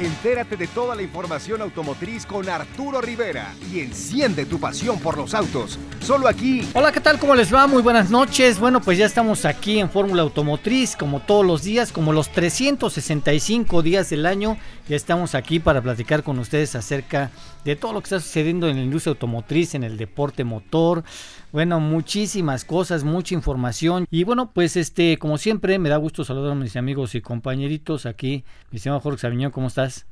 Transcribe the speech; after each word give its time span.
Entérate 0.00 0.56
de 0.56 0.66
toda 0.66 0.94
la 0.94 1.02
información 1.02 1.60
automotriz 1.60 2.24
con 2.24 2.48
Arturo 2.48 3.02
Rivera 3.02 3.54
y 3.70 3.80
enciende 3.80 4.46
tu 4.46 4.58
pasión 4.58 4.98
por 4.98 5.18
los 5.18 5.34
autos. 5.34 5.78
Solo 6.00 6.26
aquí. 6.26 6.66
Hola, 6.72 6.90
¿qué 6.90 7.00
tal? 7.00 7.18
¿Cómo 7.18 7.34
les 7.34 7.54
va? 7.54 7.66
Muy 7.66 7.82
buenas 7.82 8.08
noches. 8.08 8.58
Bueno, 8.58 8.80
pues 8.80 8.96
ya 8.96 9.04
estamos 9.04 9.44
aquí 9.44 9.78
en 9.78 9.90
Fórmula 9.90 10.22
Automotriz, 10.22 10.96
como 10.96 11.20
todos 11.20 11.44
los 11.44 11.64
días, 11.64 11.92
como 11.92 12.14
los 12.14 12.32
365 12.32 13.82
días 13.82 14.08
del 14.08 14.24
año. 14.24 14.56
Ya 14.90 14.96
estamos 14.96 15.36
aquí 15.36 15.60
para 15.60 15.80
platicar 15.80 16.24
con 16.24 16.40
ustedes 16.40 16.74
acerca 16.74 17.30
de 17.64 17.76
todo 17.76 17.92
lo 17.92 18.00
que 18.00 18.06
está 18.06 18.18
sucediendo 18.18 18.68
en 18.68 18.74
la 18.74 18.82
industria 18.82 19.12
automotriz, 19.12 19.76
en 19.76 19.84
el 19.84 19.96
deporte 19.96 20.42
motor. 20.42 21.04
Bueno, 21.52 21.78
muchísimas 21.78 22.64
cosas, 22.64 23.04
mucha 23.04 23.36
información. 23.36 24.04
Y 24.10 24.24
bueno, 24.24 24.50
pues 24.52 24.76
este, 24.76 25.16
como 25.16 25.38
siempre, 25.38 25.78
me 25.78 25.90
da 25.90 25.96
gusto 25.96 26.24
saludar 26.24 26.50
a 26.50 26.54
mis 26.56 26.74
amigos 26.74 27.14
y 27.14 27.20
compañeritos 27.20 28.04
aquí. 28.04 28.44
Mi 28.72 28.78
estimado 28.78 28.98
Jorge 28.98 29.20
Sabiñón, 29.20 29.52
¿cómo 29.52 29.68
estás? 29.68 30.06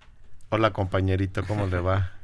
Hola 0.50 0.72
compañerito, 0.72 1.42
¿cómo 1.45 1.66
le 1.66 1.80
va? 1.80 2.12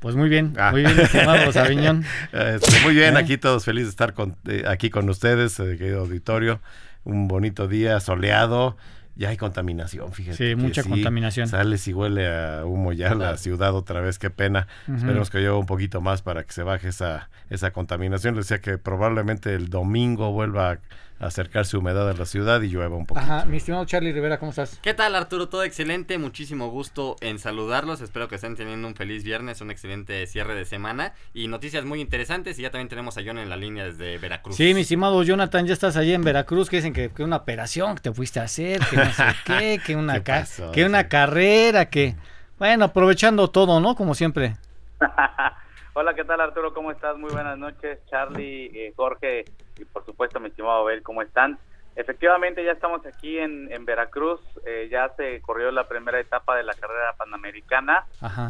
Pues 0.00 0.14
muy 0.14 0.28
bien, 0.28 0.52
ah. 0.58 0.72
muy 0.72 0.82
bien, 0.82 0.98
estimado 0.98 1.52
Sabiñón. 1.52 2.04
Este, 2.32 2.80
muy 2.80 2.94
bien, 2.94 3.14
¿Eh? 3.14 3.20
aquí 3.20 3.38
todos 3.38 3.64
felices 3.64 3.86
de 3.86 3.90
estar 3.90 4.14
con, 4.14 4.36
eh, 4.48 4.64
aquí 4.66 4.90
con 4.90 5.08
ustedes, 5.08 5.60
eh, 5.60 5.76
querido 5.78 6.00
auditorio. 6.00 6.60
Un 7.04 7.28
bonito 7.28 7.68
día 7.68 8.00
soleado 8.00 8.76
ya 9.16 9.30
hay 9.30 9.36
contaminación, 9.36 10.12
fíjate. 10.12 10.36
Sí, 10.36 10.54
mucha 10.56 10.82
contaminación. 10.82 11.48
Sales 11.48 11.88
y 11.88 11.94
huele 11.94 12.28
a 12.28 12.64
humo 12.66 12.92
ya 12.92 13.14
la 13.14 13.36
ciudad 13.38 13.74
otra 13.74 14.00
vez, 14.00 14.18
qué 14.18 14.30
pena. 14.30 14.66
Esperemos 14.94 15.30
que 15.30 15.38
lleve 15.38 15.56
un 15.56 15.66
poquito 15.66 16.00
más 16.00 16.22
para 16.22 16.44
que 16.44 16.52
se 16.52 16.62
baje 16.62 16.88
esa, 16.88 17.30
esa 17.48 17.72
contaminación. 17.72 18.36
Les 18.36 18.48
decía 18.48 18.60
que 18.60 18.76
probablemente 18.76 19.54
el 19.54 19.70
domingo 19.70 20.32
vuelva 20.32 20.72
a 20.72 20.78
acercarse 21.18 21.76
humedad 21.76 22.08
a 22.08 22.12
la 22.12 22.26
ciudad 22.26 22.60
y 22.60 22.68
llueva 22.68 22.96
un 22.96 23.06
poco. 23.06 23.20
Ajá, 23.20 23.44
mi 23.46 23.56
estimado 23.56 23.84
Charlie 23.84 24.12
Rivera, 24.12 24.38
¿cómo 24.38 24.50
estás? 24.50 24.78
¿Qué 24.82 24.94
tal 24.94 25.14
Arturo? 25.14 25.48
Todo 25.48 25.62
excelente, 25.64 26.18
muchísimo 26.18 26.68
gusto 26.68 27.16
en 27.20 27.38
saludarlos, 27.38 28.00
espero 28.00 28.28
que 28.28 28.34
estén 28.34 28.56
teniendo 28.56 28.86
un 28.86 28.94
feliz 28.94 29.24
viernes, 29.24 29.60
un 29.60 29.70
excelente 29.70 30.26
cierre 30.26 30.54
de 30.54 30.64
semana 30.64 31.14
y 31.32 31.48
noticias 31.48 31.84
muy 31.84 32.00
interesantes 32.00 32.58
y 32.58 32.62
ya 32.62 32.70
también 32.70 32.88
tenemos 32.88 33.16
a 33.16 33.22
John 33.24 33.38
en 33.38 33.48
la 33.48 33.56
línea 33.56 33.84
desde 33.84 34.18
Veracruz. 34.18 34.56
Sí, 34.56 34.74
mi 34.74 34.82
estimado 34.82 35.22
Jonathan, 35.22 35.66
ya 35.66 35.72
estás 35.72 35.96
allí 35.96 36.12
en 36.12 36.22
Veracruz, 36.22 36.68
que 36.68 36.76
dicen 36.76 36.92
que, 36.92 37.10
una 37.22 37.36
operación 37.36 37.94
que 37.96 38.02
te 38.02 38.12
fuiste 38.12 38.40
a 38.40 38.44
hacer, 38.44 38.80
que 38.90 38.96
no 38.96 39.12
sé 39.12 39.24
qué, 39.44 39.80
que 39.86 39.96
una, 39.96 40.22
que 40.22 40.84
una 40.84 41.08
carrera, 41.08 41.86
que... 41.86 42.14
Bueno, 42.58 42.86
aprovechando 42.86 43.48
todo, 43.48 43.80
¿no? 43.80 43.94
Como 43.94 44.14
siempre. 44.14 44.56
Hola, 45.98 46.12
¿qué 46.12 46.24
tal 46.24 46.42
Arturo? 46.42 46.74
¿Cómo 46.74 46.90
estás? 46.90 47.16
Muy 47.16 47.30
buenas 47.32 47.56
noches, 47.56 47.98
Charlie, 48.10 48.66
eh, 48.66 48.92
Jorge 48.94 49.46
y 49.78 49.84
por 49.86 50.04
supuesto 50.04 50.38
mi 50.38 50.48
estimado 50.48 50.82
Abel, 50.82 51.02
¿cómo 51.02 51.22
están? 51.22 51.58
Efectivamente 51.94 52.62
ya 52.62 52.72
estamos 52.72 53.00
aquí 53.06 53.38
en, 53.38 53.70
Veracruz, 53.86 54.42
eh, 54.66 54.90
ya 54.92 55.10
se 55.16 55.40
corrió 55.40 55.70
la 55.70 55.88
primera 55.88 56.20
etapa 56.20 56.54
de 56.54 56.64
la 56.64 56.74
carrera 56.74 57.14
panamericana. 57.16 58.04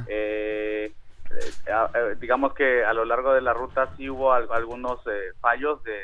Eh, 0.09 0.91
eh, 1.67 2.17
digamos 2.19 2.53
que 2.53 2.85
a 2.85 2.93
lo 2.93 3.05
largo 3.05 3.33
de 3.33 3.43
la 3.43 3.53
ruta 3.53 3.91
sí 3.97 4.11
hubo 4.11 4.33
algunos 4.33 4.99
fallos 5.41 5.85
de, 5.85 6.01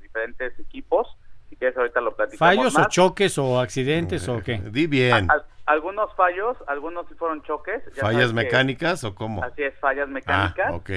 diferentes 0.00 0.56
equipos. 0.60 1.16
Si 1.50 1.56
quieres 1.56 1.76
ahorita 1.76 2.00
lo 2.00 2.14
platicamos 2.14 2.56
¿Fallos 2.56 2.78
o 2.78 2.88
choques 2.88 3.36
o 3.38 3.58
accidentes 3.58 4.28
o 4.28 4.40
qué? 4.40 4.58
Di 4.58 4.86
bien. 4.86 5.26
Algunos 5.66 6.14
fallos, 6.14 6.56
algunos 6.68 7.06
sí 7.08 7.14
fueron 7.14 7.42
choques. 7.42 7.82
¿Fallas 7.94 8.32
mecánicas 8.32 9.04
o 9.04 9.14
cómo? 9.14 9.42
Así 9.42 9.62
es, 9.62 9.74
fallas 9.78 10.08
mecánicas. 10.08 10.66
Ah, 10.70 10.74
ok. 10.74 10.90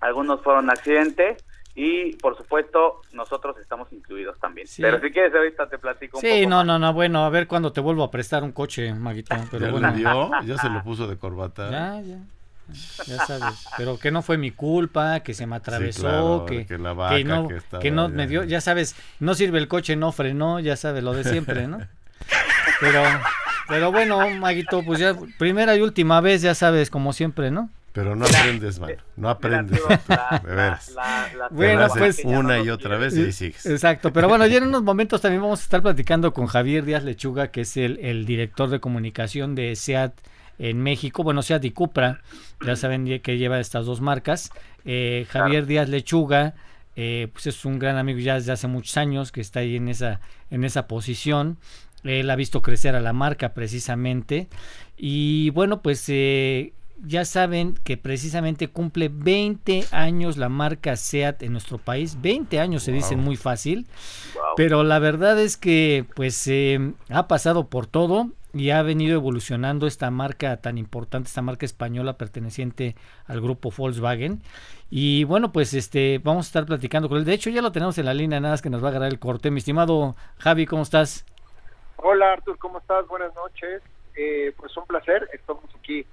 Algunos 0.00 0.40
fueron 0.42 0.70
accidentes 0.70 1.44
y 1.74 2.14
por 2.16 2.36
supuesto 2.36 3.02
nosotros 3.12 3.56
estamos 3.58 3.92
incluidos 3.92 4.38
también. 4.38 4.66
Pero 4.78 5.00
si 5.00 5.10
quieres 5.10 5.34
ahorita 5.34 5.68
te 5.68 5.78
platico 5.78 6.18
un 6.18 6.22
sí, 6.22 6.28
Sí, 6.28 6.46
no, 6.46 6.64
no, 6.64 6.78
no, 6.78 6.92
bueno, 6.92 7.24
a 7.24 7.30
ver 7.30 7.46
cuándo 7.46 7.72
te 7.72 7.80
vuelvo 7.80 8.04
a 8.04 8.10
prestar 8.10 8.44
un 8.44 8.52
coche, 8.52 8.94
Maguito. 8.94 9.34
Pero 9.50 9.66
¿Ya 9.66 9.72
bueno. 9.72 9.92
dio? 9.92 10.30
¿Ya 10.44 10.58
se 10.58 10.70
lo 10.70 10.82
puso 10.82 11.06
de 11.06 11.18
corbata? 11.18 11.70
Ya, 11.70 12.00
ya. 12.00 12.18
Ya 13.06 13.24
sabes, 13.26 13.64
pero 13.76 13.96
que 13.96 14.10
no 14.10 14.22
fue 14.22 14.38
mi 14.38 14.50
culpa, 14.50 15.20
que 15.20 15.34
se 15.34 15.46
me 15.46 15.54
atravesó, 15.54 16.44
que, 16.48 16.66
que, 16.66 16.78
la 16.78 16.94
vaca, 16.94 17.16
no, 17.22 17.48
que, 17.80 17.92
no 17.92 18.08
me 18.08 18.26
dio, 18.26 18.42
ya 18.42 18.60
sabes, 18.60 18.96
no 19.20 19.34
sirve 19.34 19.58
el 19.58 19.68
coche, 19.68 19.94
no 19.94 20.10
frenó, 20.10 20.58
ya 20.58 20.74
sabes, 20.74 21.04
lo 21.04 21.12
de 21.12 21.22
siempre, 21.22 21.68
¿no? 21.68 21.78
Pero, 22.80 23.04
pero 23.68 23.92
bueno, 23.92 24.28
Maguito, 24.38 24.82
pues 24.84 24.98
ya 24.98 25.16
primera 25.38 25.76
y 25.76 25.80
última 25.80 26.20
vez, 26.20 26.42
ya 26.42 26.54
sabes, 26.54 26.90
como 26.90 27.12
siempre, 27.12 27.50
¿no? 27.50 27.70
Pero 27.96 28.14
no 28.14 28.26
aprendes, 28.26 28.78
man. 28.78 28.90
No 29.16 29.30
aprendes. 29.30 29.80
bueno, 31.50 31.86
pues 31.96 32.20
una 32.24 32.58
y 32.58 32.68
otra 32.68 32.98
vez 32.98 33.16
y 33.16 33.32
sigues. 33.32 33.64
Exacto. 33.64 34.12
Pero 34.12 34.28
bueno, 34.28 34.46
ya 34.46 34.58
en 34.58 34.64
unos 34.64 34.82
momentos 34.82 35.22
también 35.22 35.40
vamos 35.40 35.60
a 35.60 35.62
estar 35.62 35.80
platicando 35.80 36.34
con 36.34 36.46
Javier 36.46 36.84
Díaz 36.84 37.04
Lechuga, 37.04 37.48
que 37.48 37.62
es 37.62 37.74
el, 37.78 37.98
el 38.02 38.26
director 38.26 38.68
de 38.68 38.80
comunicación 38.80 39.54
de 39.54 39.74
SEAT 39.76 40.12
en 40.58 40.82
México. 40.82 41.22
Bueno, 41.22 41.40
SEAT 41.40 41.64
y 41.64 41.70
Cupra. 41.70 42.20
Ya 42.66 42.76
saben 42.76 43.20
que 43.20 43.38
lleva 43.38 43.60
estas 43.60 43.86
dos 43.86 44.02
marcas. 44.02 44.50
Eh, 44.84 45.26
Javier 45.30 45.64
Díaz 45.64 45.88
Lechuga. 45.88 46.52
Eh, 46.96 47.28
pues 47.32 47.46
es 47.46 47.64
un 47.66 47.78
gran 47.78 47.98
amigo 47.98 48.18
ya 48.18 48.34
desde 48.34 48.52
hace 48.52 48.68
muchos 48.68 48.96
años 48.96 49.30
que 49.30 49.42
está 49.42 49.60
ahí 49.60 49.76
en 49.76 49.88
esa, 49.88 50.20
en 50.50 50.64
esa 50.64 50.86
posición. 50.86 51.56
Él 52.04 52.30
ha 52.30 52.36
visto 52.36 52.62
crecer 52.62 52.94
a 52.94 53.00
la 53.00 53.12
marca 53.12 53.54
precisamente. 53.54 54.48
Y 54.96 55.50
bueno, 55.50 55.82
pues 55.82 56.04
eh, 56.08 56.72
ya 57.04 57.24
saben 57.24 57.74
que 57.84 57.96
precisamente 57.96 58.68
cumple 58.68 59.10
20 59.12 59.86
años 59.90 60.36
la 60.36 60.48
marca 60.48 60.96
SEAT 60.96 61.42
en 61.42 61.52
nuestro 61.52 61.78
país. 61.78 62.18
20 62.20 62.60
años 62.60 62.82
se 62.82 62.92
dice 62.92 63.16
muy 63.16 63.36
fácil, 63.36 63.86
pero 64.56 64.82
la 64.82 64.98
verdad 64.98 65.38
es 65.40 65.56
que 65.56 66.06
pues 66.14 66.46
eh, 66.46 66.92
ha 67.10 67.28
pasado 67.28 67.68
por 67.68 67.86
todo 67.86 68.30
y 68.54 68.70
ha 68.70 68.80
venido 68.82 69.14
evolucionando 69.14 69.86
esta 69.86 70.10
marca 70.10 70.56
tan 70.58 70.78
importante, 70.78 71.28
esta 71.28 71.42
marca 71.42 71.66
española 71.66 72.16
perteneciente 72.16 72.96
al 73.26 73.40
grupo 73.40 73.70
Volkswagen. 73.76 74.42
Y 74.90 75.24
bueno, 75.24 75.52
pues 75.52 75.74
este 75.74 76.20
vamos 76.22 76.46
a 76.46 76.48
estar 76.48 76.66
platicando 76.66 77.08
con 77.08 77.18
él. 77.18 77.24
De 77.24 77.34
hecho, 77.34 77.50
ya 77.50 77.60
lo 77.60 77.72
tenemos 77.72 77.98
en 77.98 78.06
la 78.06 78.14
línea, 78.14 78.40
nada 78.40 78.54
más 78.54 78.62
que 78.62 78.70
nos 78.70 78.82
va 78.82 78.88
a 78.88 78.90
agarrar 78.92 79.10
el 79.10 79.18
corte. 79.18 79.50
Mi 79.50 79.58
estimado 79.58 80.16
Javi, 80.38 80.64
¿cómo 80.64 80.82
estás? 80.82 81.26
Hola 81.96 82.32
Artur, 82.32 82.58
¿cómo 82.58 82.78
estás? 82.78 83.06
Buenas 83.08 83.34
noches. 83.34 83.82
Eh, 84.14 84.52
pues 84.56 84.76
un 84.76 84.86
placer, 84.86 85.28
estamos 85.32 85.64
aquí 85.78 86.06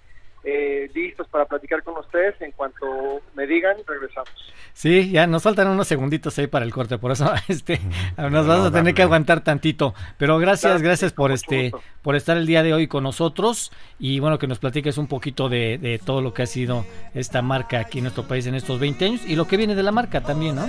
eh, 0.46 0.90
listos 0.94 1.28
para 1.30 1.46
platicar 1.46 1.84
con 1.84 1.98
ustedes. 1.98 2.40
En 2.42 2.52
cuanto 2.52 3.22
me 3.36 3.48
digan, 3.48 3.78
regresamos. 3.88 4.30
Sí, 4.74 5.12
ya 5.12 5.28
nos 5.28 5.44
faltan 5.44 5.68
unos 5.68 5.88
segunditos 5.88 6.38
ahí 6.40 6.48
para 6.48 6.66
el 6.66 6.74
corte, 6.74 6.98
por 6.98 7.12
eso 7.12 7.32
este 7.48 7.80
nos 8.18 8.48
vas 8.48 8.66
a 8.66 8.72
tener 8.72 8.94
que 8.94 9.04
aguantar 9.04 9.44
tantito. 9.44 9.94
Pero 10.18 10.38
gracias, 10.40 10.82
gracias 10.82 11.14
por 11.14 11.32
este 11.32 11.72
por 12.02 12.16
estar 12.16 12.36
el 12.38 12.46
día 12.46 12.64
de 12.64 12.74
hoy 12.74 12.88
con 12.88 13.04
nosotros 13.04 13.72
y 14.00 14.20
bueno 14.20 14.40
que 14.40 14.48
nos 14.48 14.60
platiques 14.60 14.98
un 14.98 15.08
poquito 15.08 15.48
de, 15.48 15.78
de 15.78 16.00
todo 16.00 16.22
lo 16.22 16.34
que 16.34 16.42
ha 16.42 16.48
sido 16.48 16.86
esta 17.14 17.42
marca 17.42 17.80
aquí 17.80 18.00
en 18.00 18.06
nuestro 18.06 18.24
país 18.24 18.46
en 18.48 18.56
estos 18.56 18.80
20 18.80 19.06
años 19.06 19.22
y 19.26 19.36
lo 19.36 19.48
que 19.48 19.58
viene 19.58 19.76
de 19.76 19.84
la 19.84 19.92
marca 19.92 20.22
también, 20.22 20.56
¿no? 20.56 20.68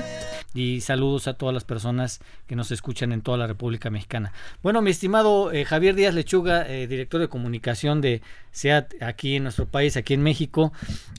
Y 0.54 0.80
saludos 0.80 1.26
a 1.26 1.34
todas 1.34 1.52
las 1.52 1.64
personas 1.64 2.20
que 2.46 2.54
nos 2.54 2.70
escuchan 2.70 3.12
en 3.12 3.22
toda 3.22 3.36
la 3.36 3.48
República 3.48 3.90
Mexicana. 3.90 4.32
Bueno, 4.62 4.80
mi 4.80 4.90
estimado 4.90 5.50
eh, 5.52 5.64
Javier 5.64 5.96
Díaz 5.96 6.14
Lechuga, 6.14 6.66
eh, 6.68 6.86
director 6.86 7.20
de 7.20 7.28
comunicación 7.28 8.00
de 8.00 8.22
SEAT 8.52 9.02
aquí 9.02 9.36
en 9.36 9.42
nuestro 9.42 9.66
país, 9.66 9.96
aquí 9.96 10.14
en 10.14 10.22
México. 10.22 10.72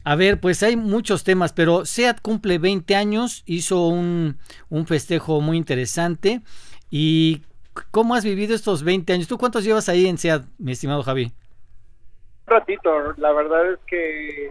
A 0.05 0.15
ver, 0.15 0.39
pues 0.39 0.63
hay 0.63 0.77
muchos 0.77 1.25
temas, 1.25 1.51
pero 1.51 1.85
SEAT 1.85 2.21
cumple 2.21 2.57
20 2.57 2.95
años, 2.95 3.43
hizo 3.45 3.87
un, 3.87 4.37
un 4.69 4.87
festejo 4.87 5.41
muy 5.41 5.57
interesante. 5.57 6.41
¿Y 6.89 7.41
cómo 7.91 8.15
has 8.15 8.23
vivido 8.23 8.55
estos 8.55 8.83
20 8.83 9.11
años? 9.11 9.27
¿Tú 9.27 9.37
cuántos 9.37 9.65
llevas 9.65 9.89
ahí 9.89 10.07
en 10.07 10.17
SEAT, 10.17 10.45
mi 10.57 10.71
estimado 10.71 11.03
Javi? 11.03 11.25
Un 12.47 12.53
ratito, 12.53 12.89
la 13.17 13.33
verdad 13.33 13.73
es 13.73 13.79
que 13.85 14.49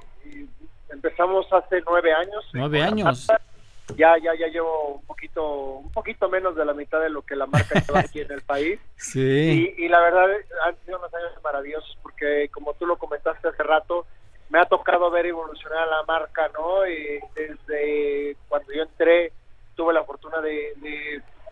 empezamos 0.90 1.50
hace 1.52 1.82
nueve 1.86 2.12
años. 2.12 2.44
Nueve 2.52 2.82
años 2.82 3.28
ya 3.96 4.16
ya 4.18 4.34
ya 4.34 4.48
llevo 4.48 4.94
un 4.96 5.06
poquito 5.06 5.74
un 5.76 5.92
poquito 5.92 6.28
menos 6.28 6.56
de 6.56 6.64
la 6.64 6.72
mitad 6.72 7.00
de 7.00 7.10
lo 7.10 7.22
que 7.22 7.36
la 7.36 7.46
marca 7.46 7.80
lleva 7.80 8.00
aquí 8.00 8.20
en 8.20 8.32
el 8.32 8.42
país. 8.42 8.78
Sí. 8.96 9.74
Y, 9.76 9.88
la 9.88 10.00
verdad 10.00 10.30
han 10.64 10.76
sido 10.84 10.98
unos 10.98 11.12
años 11.12 11.32
maravillosos 11.42 11.98
porque 12.02 12.48
como 12.50 12.72
tú 12.74 12.86
lo 12.86 12.96
comentaste 12.96 13.48
hace 13.48 13.62
rato 13.62 14.06
me 14.48 14.58
ha 14.58 14.64
tocado 14.64 15.10
ver 15.10 15.26
evolucionar 15.26 15.86
la 15.88 16.02
marca 16.04 16.50
no 16.54 16.86
y 16.86 17.20
desde 17.34 18.36
cuando 18.48 18.72
yo 18.72 18.82
entré 18.82 19.32
tuve 19.76 19.92
la 19.92 20.04
fortuna 20.04 20.40
de, 20.40 20.72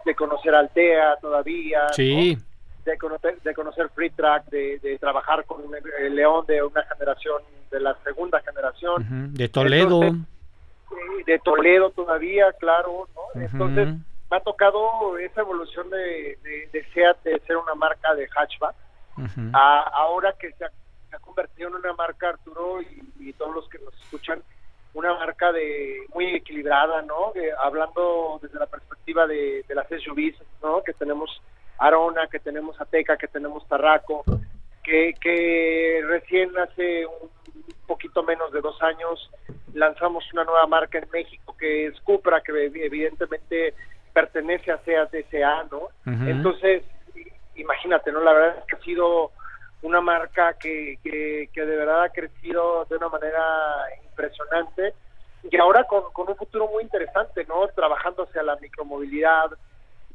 de, 0.05 0.15
conocer 0.15 0.55
Altea 0.55 1.17
todavía 1.21 1.89
sí. 1.93 2.39
De 2.85 2.99
conocer, 2.99 3.41
de 3.43 3.55
conocer 3.55 3.91
Free 3.91 4.11
Track, 4.11 4.47
de, 4.47 4.99
trabajar 4.99 5.45
con 5.45 5.63
el 6.01 6.17
León 6.17 6.45
de 6.47 6.65
una 6.65 6.83
generación, 6.83 7.41
de 7.71 7.79
la 7.79 7.97
segunda 8.03 8.41
generación. 8.41 9.33
De 9.35 9.49
Toledo 9.49 10.01
de 11.27 11.39
Toledo 11.39 11.91
todavía, 11.91 12.53
claro, 12.53 13.09
¿no? 13.15 13.41
Entonces, 13.41 13.89
me 14.31 14.37
ha 14.37 14.41
tocado 14.41 15.19
esa 15.19 15.43
evolución 15.43 15.91
de, 15.91 16.39
de, 16.73 16.85
SEAT 16.95 17.23
de 17.23 17.39
ser 17.41 17.57
una 17.57 17.75
marca 17.75 18.15
de 18.15 18.29
hatchback, 18.29 18.75
a, 19.53 19.81
ahora 19.95 20.35
que 20.39 20.53
se 20.53 20.65
ha, 20.65 20.71
convertido 21.21 21.69
en 21.69 21.75
una 21.77 21.93
marca, 21.93 22.31
Arturo, 22.31 22.81
y, 22.81 23.33
todos 23.35 23.55
los 23.55 23.69
que 23.69 23.79
nos 23.79 23.95
escuchan, 24.03 24.43
una 24.95 25.15
marca 25.15 25.53
de 25.53 26.07
muy 26.15 26.35
equilibrada, 26.35 27.03
¿no? 27.03 27.33
hablando 27.63 28.39
desde 28.43 28.59
la 28.59 28.67
perspectiva 28.67 29.27
de, 29.27 29.65
de 29.67 29.75
las 29.75 29.87
SUVs, 29.89 30.37
¿no? 30.63 30.83
Que 30.83 30.93
tenemos 30.93 31.43
Arona, 31.79 32.27
que 32.29 32.39
tenemos 32.39 32.81
Ateca, 32.81 33.17
que 33.17 33.29
tenemos 33.29 33.67
Tarraco, 33.69 34.25
que, 34.83 35.15
que 35.21 36.03
recién 36.07 36.57
hace 36.59 37.07
un 37.07 37.29
poquito 37.87 38.23
menos 38.23 38.53
de 38.53 38.61
dos 38.61 38.81
años 38.83 39.31
lanzamos 39.75 40.25
una 40.33 40.45
nueva 40.45 40.67
marca 40.67 40.99
en 40.99 41.09
México 41.13 41.57
que 41.59 41.87
es 41.87 42.01
Cupra, 42.01 42.41
que 42.41 42.53
evidentemente 42.67 43.75
pertenece 44.13 44.71
a 44.71 44.79
SEAT 44.79 45.13
SA, 45.31 45.65
¿no? 45.71 45.89
Entonces, 46.27 46.83
imagínate, 47.57 48.13
¿no? 48.13 48.21
La 48.21 48.33
verdad 48.33 48.59
es 48.59 48.65
que 48.67 48.77
ha 48.77 48.81
sido 48.81 49.31
una 49.83 50.01
marca 50.01 50.55
que, 50.55 50.99
que, 51.03 51.61
de 51.61 51.77
verdad 51.77 52.05
ha 52.05 52.09
crecido 52.11 52.85
de 52.87 52.97
una 52.97 53.09
manera 53.09 53.43
impresionante 54.05 54.95
y 55.51 55.57
ahora 55.57 55.85
con, 55.85 56.13
con 56.13 56.29
un 56.29 56.37
futuro 56.37 56.69
muy 56.69 56.85
interesante, 56.85 57.45
¿no? 57.47 57.67
Trabajando 57.69 58.25
hacia 58.25 58.43
la 58.43 58.57
micromovilidad, 58.57 59.51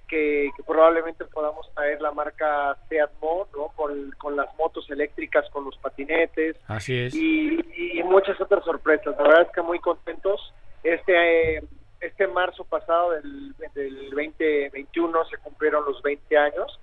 que, 0.08 0.50
probablemente 0.66 1.26
podamos 1.26 1.72
traer 1.74 2.02
la 2.02 2.12
marca 2.12 2.78
Seat 2.90 3.12
¿no? 3.22 3.68
Con, 3.76 4.12
con, 4.18 4.36
las 4.36 4.54
motos 4.58 4.90
eléctricas, 4.90 5.50
con 5.50 5.66
los 5.66 5.78
patinetes. 5.78 6.56
Así 6.68 6.98
es. 6.98 7.14
Y, 7.14 7.60
y, 7.76 8.04
muchas 8.04 8.40
otras 8.40 8.64
sorpresas. 8.64 9.16
La 9.18 9.24
verdad 9.24 9.42
es 9.44 9.52
que 9.52 9.62
muy 9.62 9.80
contentos. 9.80 10.54
Este, 10.84 11.62
este 12.00 12.28
marzo 12.28 12.64
pasado 12.64 13.12
del, 13.12 13.54
del 13.74 14.10
2021 14.12 15.26
se 15.26 15.38
cumplieron 15.38 15.86
los 15.86 16.02
20 16.02 16.38
años 16.38 16.80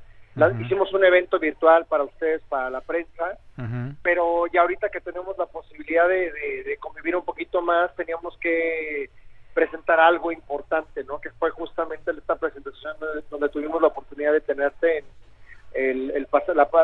Hicimos 0.61 0.93
un 0.93 1.05
evento 1.05 1.39
virtual 1.39 1.87
para 1.87 2.03
ustedes, 2.03 2.43
para 2.49 2.69
la 2.69 2.81
prensa, 2.81 3.39
pero 4.03 4.47
ya 4.53 4.63
ahorita 4.63 4.89
que 4.89 5.01
tenemos 5.01 5.39
la 5.39 5.47
posibilidad 5.47 6.09
de, 6.09 6.77
convivir 6.81 7.15
un 7.15 7.25
poquito 7.25 7.63
más, 7.63 7.95
teníamos 7.95 8.37
que 8.39 9.11
presentar 9.55 10.01
algo 10.01 10.33
importante, 10.33 11.05
¿no? 11.05 11.21
Que 11.21 11.31
fue 11.31 11.51
justamente 11.51 12.11
esta 12.11 12.37
presentación 12.37 12.97
donde 13.31 13.49
tuvimos 13.49 13.81
la 13.81 13.89
oportunidad 13.89 14.33
de 14.33 14.41
tenerte 14.41 14.99
en 14.99 15.05
el, 15.75 16.11
el, 16.11 16.29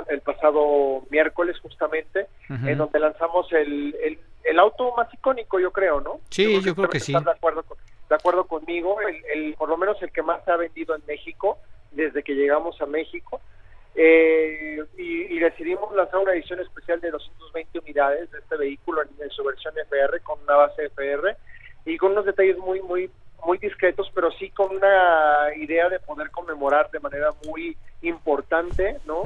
el 0.08 0.20
pasado 0.20 1.02
miércoles 1.10 1.58
justamente, 1.60 2.26
en 2.48 2.78
donde 2.78 2.98
lanzamos 2.98 3.52
el, 3.52 4.18
el, 4.44 4.58
auto 4.58 4.94
más 4.96 5.12
icónico, 5.14 5.60
yo 5.60 5.70
creo, 5.72 6.00
¿no? 6.00 6.20
Sí, 6.30 6.60
yo 6.62 6.74
creo, 6.74 6.88
que, 6.88 7.00
sí. 7.00 7.12
De 7.12 7.30
acuerdo, 7.30 7.64
de 8.08 8.14
acuerdo 8.14 8.44
conmigo, 8.44 8.96
el, 9.32 9.54
por 9.54 9.68
lo 9.68 9.76
menos 9.76 10.00
el 10.02 10.10
que 10.10 10.22
más 10.22 10.44
se 10.44 10.50
ha 10.50 10.56
vendido 10.56 10.94
en 10.94 11.02
México, 11.06 11.58
desde 11.92 12.22
que 12.22 12.34
llegamos 12.34 12.80
a 12.80 12.86
México. 12.86 13.40
Eh, 13.94 14.78
y, 14.96 15.38
decidimos 15.38 15.92
lanzar 15.94 16.20
una 16.20 16.32
edición 16.32 16.60
especial 16.60 17.00
de 17.00 17.10
220 17.10 17.78
unidades 17.80 18.30
de 18.30 18.38
este 18.38 18.56
vehículo 18.56 19.02
en, 19.02 19.30
su 19.30 19.42
versión 19.42 19.74
FR 19.76 20.20
con 20.20 20.40
una 20.42 20.56
base 20.56 20.84
FR 20.86 21.36
y 21.84 21.96
con 21.96 22.12
unos 22.12 22.26
detalles 22.26 22.58
muy 22.58 22.80
muy 22.82 23.10
muy 23.44 23.58
discretos 23.58 24.10
pero 24.14 24.30
sí 24.32 24.50
con 24.50 24.76
una 24.76 25.54
idea 25.56 25.88
de 25.88 25.98
poder 26.00 26.30
conmemorar 26.30 26.90
de 26.90 27.00
manera 27.00 27.30
muy 27.46 27.76
importante 28.02 28.98
no 29.06 29.22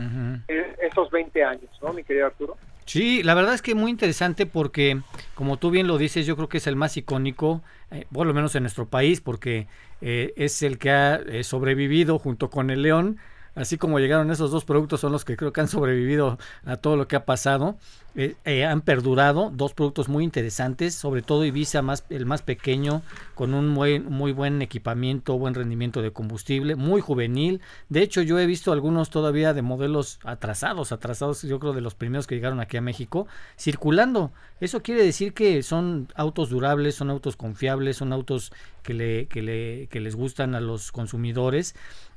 e, 0.49 0.77
esos 0.83 1.11
20 1.11 1.45
años 1.45 1.71
no 1.83 1.93
mi 1.93 2.05
querido 2.05 2.27
Arturo 2.27 2.56
Sí, 2.87 3.23
la 3.23 3.35
verdad 3.35 3.55
es 3.55 3.62
que 3.62 3.75
muy 3.75 3.91
interesante 3.91 4.45
porque, 4.45 5.01
como 5.35 5.56
tú 5.56 5.71
bien 5.71 5.87
lo 5.87 5.97
dices, 5.97 6.27
yo 6.27 6.37
creo 6.37 6.49
que 6.49 6.59
es 6.59 6.67
el 6.67 6.77
más 6.77 6.97
icónico, 6.97 7.62
eh, 7.91 8.05
por 8.12 8.27
lo 8.27 8.35
menos 8.35 8.55
en 8.56 8.62
nuestro 8.65 8.87
país, 8.87 9.23
porque 9.23 9.69
eh, 10.03 10.35
es 10.37 10.62
el 10.62 10.79
que 10.79 10.91
ha 10.91 11.15
eh, 11.17 11.45
sobrevivido 11.45 12.19
junto 12.19 12.51
con 12.51 12.71
el 12.71 12.83
León 12.83 13.19
así 13.55 13.79
como 13.79 13.99
llegaron 13.99 14.31
esos 14.31 14.51
dos 14.51 14.65
productos, 14.65 15.01
son 15.01 15.12
los 15.12 15.25
que 15.25 15.37
creo 15.37 15.53
que 15.53 15.61
han 15.61 15.69
sobrevivido 15.69 16.39
a 16.65 16.77
todo 16.77 16.97
lo 16.97 17.09
que 17.09 17.17
ha 17.17 17.25
pasado. 17.25 17.77
Eh, 18.17 18.37
eh, 18.45 18.65
han 18.65 18.81
perdurado 18.81 19.51
dos 19.53 19.75
productos 19.75 20.09
muy 20.09 20.23
interesantes, 20.23 20.95
sobre 20.95 21.23
todo 21.23 21.45
Ibiza, 21.45 21.83
más, 21.83 22.05
el 22.11 22.27
más 22.27 22.43
pequeño, 22.43 23.03
con 23.35 23.55
un 23.55 23.69
muy, 23.69 23.99
muy 23.99 24.31
buen 24.31 24.62
equipamiento, 24.62 25.37
buen 25.37 25.55
rendimiento 25.55 26.01
de 26.01 26.12
combustible, 26.12 26.77
muy 26.77 27.01
juvenil. 27.01 27.61
De 27.89 28.03
hecho, 28.03 28.23
yo 28.23 28.39
he 28.39 28.47
visto 28.47 28.71
algunos 28.71 29.11
todavía 29.11 29.53
de 29.53 29.62
modelos 29.62 30.21
atrasados, 30.23 30.93
atrasados, 30.93 31.43
yo 31.43 31.59
creo 31.59 31.73
de 31.73 31.81
los 31.81 31.97
primeros 31.97 32.29
que 32.29 32.37
llegaron 32.37 32.61
aquí 32.61 32.77
a 32.77 32.81
México, 32.81 33.27
circulando. 33.59 34.31
Eso 34.61 34.81
quiere 34.81 35.05
decir 35.05 35.35
que 35.35 35.65
son 35.65 36.06
autos 36.15 36.51
durables, 36.51 36.95
son 36.95 37.11
autos 37.11 37.35
confiables, 37.37 37.97
son 37.97 38.12
autos 38.12 38.53
que, 38.85 38.95
le, 38.95 39.27
que, 39.27 39.43
le, 39.43 39.89
que 39.89 39.99
les 39.99 40.15
gustan 40.15 40.55
a 40.55 40.61
los 40.61 40.93
consumidores. 40.93 41.75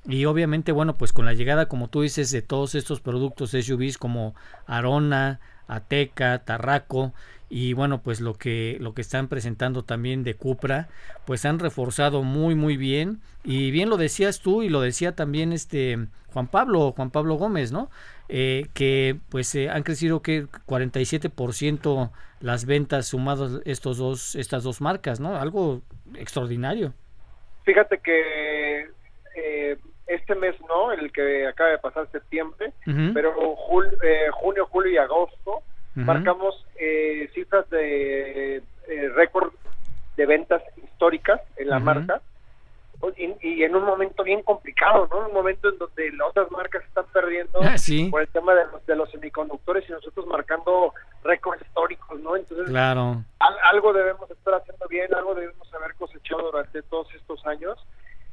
Y 0.08 0.26
obviamente, 0.26 0.72
bueno, 0.72 0.96
pues 0.96 1.12
con 1.12 1.26
la 1.26 1.34
llegada, 1.34 1.68
como 1.68 1.90
tú 1.90 2.02
dices, 2.02 2.32
de 2.32 2.42
todos 2.42 2.76
estos 2.76 3.02
productos 3.02 3.52
SUVs 3.52 3.98
como 3.98 4.36
Arona, 4.66 5.40
Ateca, 5.68 6.40
Tarraco 6.46 7.14
y 7.50 7.74
bueno, 7.74 8.02
pues 8.02 8.20
lo 8.20 8.34
que 8.34 8.78
lo 8.80 8.94
que 8.94 9.02
están 9.02 9.28
presentando 9.28 9.84
también 9.84 10.24
de 10.24 10.34
Cupra, 10.34 10.90
pues 11.26 11.46
han 11.46 11.60
reforzado 11.60 12.24
muy 12.24 12.56
muy 12.56 12.78
bien 12.78 13.22
y 13.44 13.72
bien 13.72 13.90
lo 13.90 13.98
decías 13.98 14.42
tú 14.42 14.64
y 14.64 14.70
lo 14.70 14.82
decía 14.82 15.16
también 15.16 15.54
este 15.54 15.98
Juan 16.34 16.48
Pablo, 16.48 16.92
Juan 16.92 17.10
Pablo 17.10 17.36
Gómez, 17.36 17.72
¿no? 17.72 17.90
Eh, 18.28 18.68
que 18.74 19.18
pues 19.30 19.54
eh, 19.56 19.70
han 19.70 19.84
crecido 19.84 20.22
que 20.22 20.46
47% 20.46 22.12
las 22.42 22.66
ventas 22.66 23.08
sumadas 23.08 23.62
estos 23.66 23.98
dos 23.98 24.36
estas 24.36 24.64
dos 24.64 24.82
marcas, 24.82 25.20
¿no? 25.22 25.38
Algo 25.38 25.82
extraordinario. 26.16 26.94
Fíjate 27.64 28.00
que 28.00 28.90
eh, 29.36 29.78
este 30.08 30.36
mes 30.36 30.56
no, 30.68 30.92
el 30.92 31.12
que 31.12 31.48
acaba 31.48 31.72
de 31.72 31.78
pasar 31.80 32.10
septiembre, 32.12 32.74
pero 33.14 33.34
eh, 34.04 34.28
junio, 34.32 34.66
julio 34.68 34.92
y 34.92 34.98
agosto 34.98 35.64
marcamos 35.96 36.66
eh, 36.80 37.30
cifras 37.34 37.68
de 37.70 38.58
eh, 38.58 39.10
récord 39.16 39.52
de 40.16 40.26
ventas 40.26 40.62
históricas 40.78 41.42
en 41.58 41.70
la 41.70 41.80
marca 41.80 42.22
y, 43.42 43.64
en 43.64 43.76
un 43.76 43.84
momento 43.84 44.24
bien 44.24 44.42
complicado, 44.42 45.08
¿no? 45.12 45.28
Un 45.28 45.34
momento 45.34 45.70
en 45.70 45.78
donde 45.78 46.12
las 46.14 46.30
otras 46.30 46.50
marcas 46.52 46.84
están 46.84 47.06
perdiendo 47.14 47.60
ah, 47.62 47.76
por 48.10 48.22
el 48.22 48.28
tema 48.30 48.56
de 48.56 48.66
los, 48.66 48.86
de 48.86 48.96
los 48.96 49.12
semiconductores 49.12 49.88
y 49.88 49.92
nosotros 49.92 50.26
marcando 50.26 50.94
récords 51.24 51.62
históricos, 51.62 52.20
¿no? 52.22 52.36
Entonces, 52.36 52.68
claro. 52.70 53.24
algo 53.40 53.94
debemos 53.94 54.30
estar 54.32 54.56
haciendo 54.56 54.88
bien, 54.88 55.14
algo 55.14 55.36
debemos 55.36 55.72
haber 55.74 55.94
cosechado 55.96 56.52
durante 56.52 56.82
todos 56.84 57.14
estos 57.14 57.46
años 57.46 57.78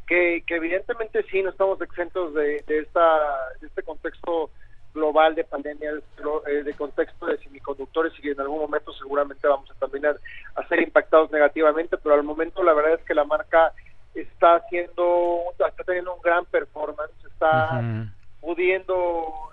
que, 0.06 0.42
evidentemente 0.48 1.22
sí 1.30 1.42
no 1.42 1.50
estamos 1.50 1.80
exentos 1.80 2.34
de, 2.34 2.64
esta, 2.66 3.18
de 3.60 3.66
este 3.66 3.82
contexto 3.82 4.50
global 4.92 5.34
de 5.34 5.44
pandemia, 5.44 5.92
de, 5.92 6.00
eh, 6.70 6.74
contexto 6.76 7.26
de 7.26 7.38
semiconductores 7.38 8.12
y 8.18 8.22
que 8.22 8.30
en 8.30 8.40
algún 8.40 8.60
momento 8.60 8.92
seguramente 8.92 9.46
vamos 9.48 9.68
a 9.70 9.74
terminar 9.74 10.16
a 10.54 10.66
ser 10.68 10.80
impactados 10.80 11.30
negativamente, 11.32 11.96
pero 11.98 12.14
al 12.14 12.22
momento 12.22 12.62
la 12.62 12.74
verdad 12.74 12.94
es 12.94 13.04
que 13.04 13.14
la 13.14 13.24
marca 13.24 13.72
está 14.14 14.56
haciendo, 14.56 15.40
está 15.58 15.84
teniendo 15.84 16.14
un 16.14 16.22
gran 16.22 16.44
performance, 16.44 17.12
está 17.26 17.82
pudiendo 18.40 19.50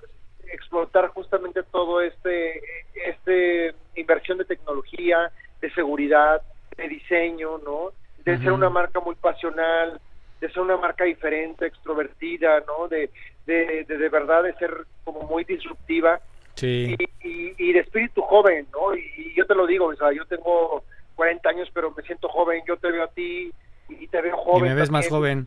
explotar 0.53 1.07
justamente 1.07 1.63
todo 1.63 2.01
este, 2.01 2.62
este 2.93 3.74
inversión 3.96 4.38
de 4.38 4.46
tecnología, 4.46 5.31
de 5.62 5.72
seguridad, 5.72 6.41
de 6.77 6.88
diseño, 6.88 7.58
¿no? 7.60 7.91
De 8.24 8.38
ser 8.38 8.51
una 8.51 8.70
marca 8.70 9.00
muy 9.00 9.15
pasional, 9.15 10.00
de 10.41 10.51
ser 10.51 10.60
una 10.60 10.75
marca 10.75 11.05
diferente, 11.05 11.67
extrovertida, 11.67 12.62
¿no? 12.67 12.88
De, 12.88 13.12
de, 13.45 13.86
de, 13.88 14.10
verdad 14.10 14.43
de 14.43 14.53
ser 14.55 14.86
como 15.03 15.21
muy 15.21 15.43
disruptiva 15.43 16.19
sí. 16.55 16.95
y, 17.24 17.53
y, 17.57 17.74
de 17.74 17.79
espíritu 17.79 18.21
joven, 18.24 18.67
¿no? 18.74 18.95
Y, 18.95 19.33
yo 19.36 19.45
te 19.45 19.55
lo 19.55 19.67
digo, 19.67 19.86
o 19.86 19.95
sea, 19.95 20.12
yo 20.12 20.25
tengo 20.25 20.83
40 21.15 21.48
años, 21.48 21.69
pero 21.74 21.93
me 21.95 22.03
siento 22.03 22.27
joven, 22.27 22.63
yo 22.67 22.75
te 22.77 22.91
veo 22.91 23.03
a 23.03 23.07
ti 23.10 23.51
y 23.88 24.07
te 24.07 24.21
veo 24.21 24.36
joven. 24.38 24.65
Y 24.65 24.69
me 24.69 24.75
ves 24.75 24.89
más 24.89 25.07
joven. 25.07 25.45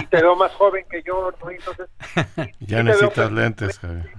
Y, 0.00 0.06
te 0.06 0.22
veo 0.22 0.34
más 0.34 0.52
joven 0.54 0.86
que 0.90 1.02
yo, 1.02 1.30
¿no? 1.42 1.50
Entonces, 1.50 1.88
ya 2.60 2.82
necesitas 2.82 3.30
lentes, 3.30 3.78
Javier. 3.78 4.10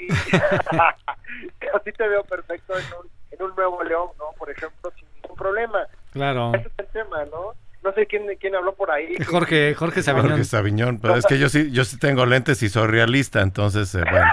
así 1.74 1.92
te 1.92 2.08
veo 2.08 2.24
perfecto 2.24 2.72
en 2.78 2.84
un, 2.98 3.10
en 3.32 3.42
un 3.42 3.54
nuevo 3.54 3.82
León, 3.84 4.08
¿no? 4.18 4.32
Por 4.38 4.50
ejemplo, 4.50 4.90
sin 4.96 5.06
ningún 5.16 5.36
problema. 5.36 5.86
Claro. 6.12 6.52
Ese 6.54 6.68
es 6.68 6.78
el 6.78 6.86
tema, 6.86 7.26
¿no? 7.26 7.52
No 7.82 7.92
sé 7.92 8.06
quién, 8.06 8.26
quién 8.38 8.54
habló 8.54 8.74
por 8.74 8.90
ahí. 8.90 9.16
Jorge, 9.26 9.74
Jorge 9.74 10.02
Sabiñón. 10.02 10.30
Jorge 10.30 10.44
Sabiñón, 10.44 10.98
pero 11.00 11.16
es 11.16 11.26
que 11.26 11.38
yo 11.38 11.48
sí, 11.48 11.70
yo 11.70 11.84
sí 11.84 11.98
tengo 11.98 12.26
lentes 12.26 12.62
y 12.62 12.68
soy 12.68 12.88
realista, 12.88 13.40
entonces, 13.40 13.94
eh, 13.94 14.04
bueno. 14.10 14.30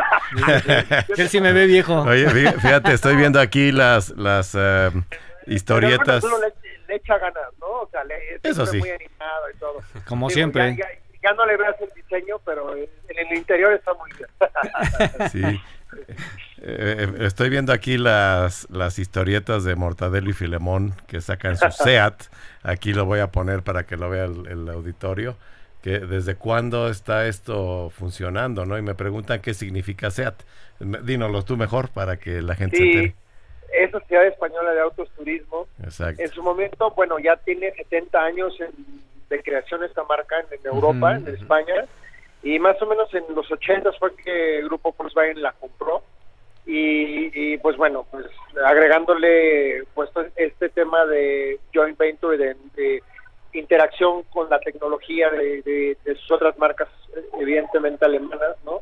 Él 1.18 1.30
sí 1.30 1.40
me 1.40 1.54
ve 1.54 1.66
viejo. 1.66 2.02
Oye, 2.02 2.30
fíjate, 2.30 2.94
estoy 2.94 3.16
viendo 3.16 3.40
aquí 3.40 3.72
las, 3.72 4.10
las 4.10 4.56
uh, 4.56 4.92
historietas. 5.46 6.24
Pero 6.24 6.40
le, 6.40 6.54
le, 6.88 6.96
echa 6.96 7.18
ganas, 7.18 7.54
¿no? 7.60 7.68
O 7.68 7.90
sea, 7.90 8.04
le, 8.04 8.16
Eso 8.44 8.66
sí. 8.66 8.78
muy 8.78 8.90
animado 8.90 9.50
y 9.54 9.58
todo. 9.58 9.82
Como 10.08 10.30
siempre. 10.30 10.76
Ya, 10.76 10.88
ya, 11.24 11.34
no 11.34 11.46
le 11.46 11.58
veas 11.58 11.76
el 11.82 11.90
diseño, 11.96 12.40
pero 12.46 12.76
en, 12.76 12.88
en 13.10 13.28
el 13.28 13.38
interior 13.38 13.74
está 13.74 13.94
muy 13.94 14.12
bien. 14.12 15.30
sí. 15.32 15.62
Eh, 16.62 17.08
estoy 17.20 17.50
viendo 17.50 17.72
aquí 17.72 17.98
las, 17.98 18.68
las 18.72 18.98
historietas 18.98 19.64
de 19.64 19.76
Mortadelo 19.76 20.30
y 20.30 20.34
Filemón 20.34 20.94
que 21.08 21.22
sacan 21.22 21.58
su 21.58 21.70
SEAT. 21.84 22.24
Aquí 22.64 22.94
lo 22.94 23.06
voy 23.06 23.20
a 23.20 23.28
poner 23.28 23.62
para 23.62 23.86
que 23.86 23.98
lo 23.98 24.10
vea 24.10 24.26
el, 24.26 24.70
auditorio. 24.70 25.36
Que 25.82 26.00
desde 26.00 26.36
cuándo 26.36 26.90
está 26.90 27.28
esto 27.28 27.92
funcionando, 27.92 28.66
¿no? 28.66 28.78
Y 28.78 28.82
me 28.82 28.96
preguntan 28.96 29.42
qué 29.42 29.54
significa 29.54 30.10
SEAT. 30.10 30.36
Dínoslo 30.80 31.44
tú 31.44 31.56
mejor 31.56 31.90
para 31.90 32.18
que 32.18 32.42
la 32.42 32.56
gente 32.56 32.78
se 32.78 32.84
entere. 32.84 33.16
Es 33.74 33.92
Sociedad 33.92 34.26
Española 34.26 34.72
de 34.72 34.82
Autos 34.82 35.10
Turismo. 35.12 35.68
Exacto. 35.84 36.22
En 36.22 36.30
su 36.30 36.42
momento, 36.42 36.92
bueno, 36.92 37.20
ya 37.20 37.36
tiene 37.38 37.72
70 37.74 38.20
años 38.20 38.58
de 39.30 39.44
creación 39.44 39.84
esta 39.84 40.04
marca 40.04 40.36
en, 40.40 40.66
Europa, 40.66 41.16
en 41.16 41.28
España. 41.28 41.86
Y 42.42 42.60
más 42.60 42.82
o 42.82 42.86
menos 42.86 43.14
en 43.14 43.24
los 43.36 43.52
80 43.52 43.92
fue 44.00 44.16
que 44.16 44.60
el 44.60 44.66
grupo 44.66 44.96
Volkswagen 44.98 45.42
la 45.42 45.52
compró 45.54 46.02
y, 46.70 47.58
pues 47.60 47.78
bueno, 47.78 48.06
pues 48.12 48.26
agregándole 48.66 49.84
pues 49.94 50.10
este 50.36 50.68
tema 50.70 51.06
de 51.06 51.60
joint 51.74 51.98
venture, 51.98 52.38
de, 52.38 52.56
de 52.76 53.02
interacción 53.54 54.24
con 54.24 54.50
la 54.50 54.60
tecnología 54.60 55.30
de, 55.30 55.98
sus 56.06 56.32
otras 56.32 56.58
marcas, 56.58 56.90
evidentemente 57.40 58.06
alemanas, 58.06 58.58
¿no? 58.66 58.82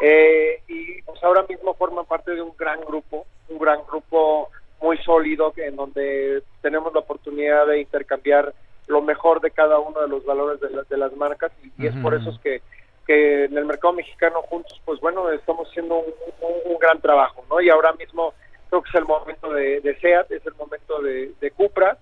Eh, 0.00 0.62
y 0.68 1.02
pues 1.02 1.22
ahora 1.22 1.44
mismo 1.48 1.74
forman 1.74 2.06
parte 2.06 2.30
de 2.30 2.40
un 2.40 2.52
gran 2.56 2.80
grupo, 2.80 3.26
un 3.48 3.58
gran 3.58 3.80
grupo 3.86 4.48
muy 4.80 4.96
sólido 4.98 5.52
en 5.56 5.76
donde 5.76 6.42
tenemos 6.62 6.92
la 6.94 7.00
oportunidad 7.00 7.66
de 7.66 7.80
intercambiar 7.80 8.54
lo 8.86 9.02
mejor 9.02 9.40
de 9.40 9.50
cada 9.50 9.80
uno 9.80 10.00
de 10.00 10.08
los 10.08 10.24
valores 10.24 10.60
de, 10.60 10.68
de 10.88 10.96
las 10.96 11.12
marcas 11.14 11.52
y, 11.76 11.86
es 11.86 11.94
por 11.96 12.14
eso 12.14 12.30
es 12.30 12.38
que, 12.38 12.62
que 13.08 13.44
en 13.46 13.56
el 13.56 13.64
mercado 13.64 13.94
mexicano 13.94 14.42
juntos, 14.42 14.78
pues 14.84 15.00
bueno, 15.00 15.30
estamos 15.30 15.66
haciendo 15.68 15.98
un, 15.98 16.78
gran 16.78 17.00
trabajo, 17.00 17.44
¿no? 17.48 17.60
Y 17.60 17.70
ahora 17.70 17.92
mismo 17.94 18.34
creo 18.68 18.82
que 18.82 18.90
es 18.90 18.94
el 18.94 19.06
momento 19.06 19.50
de, 19.50 19.98
SEAT, 20.00 20.30
es 20.30 20.46
el 20.46 20.54
momento 20.54 21.00
de, 21.00 21.32
de 21.40 21.50
Cupra 21.50 21.96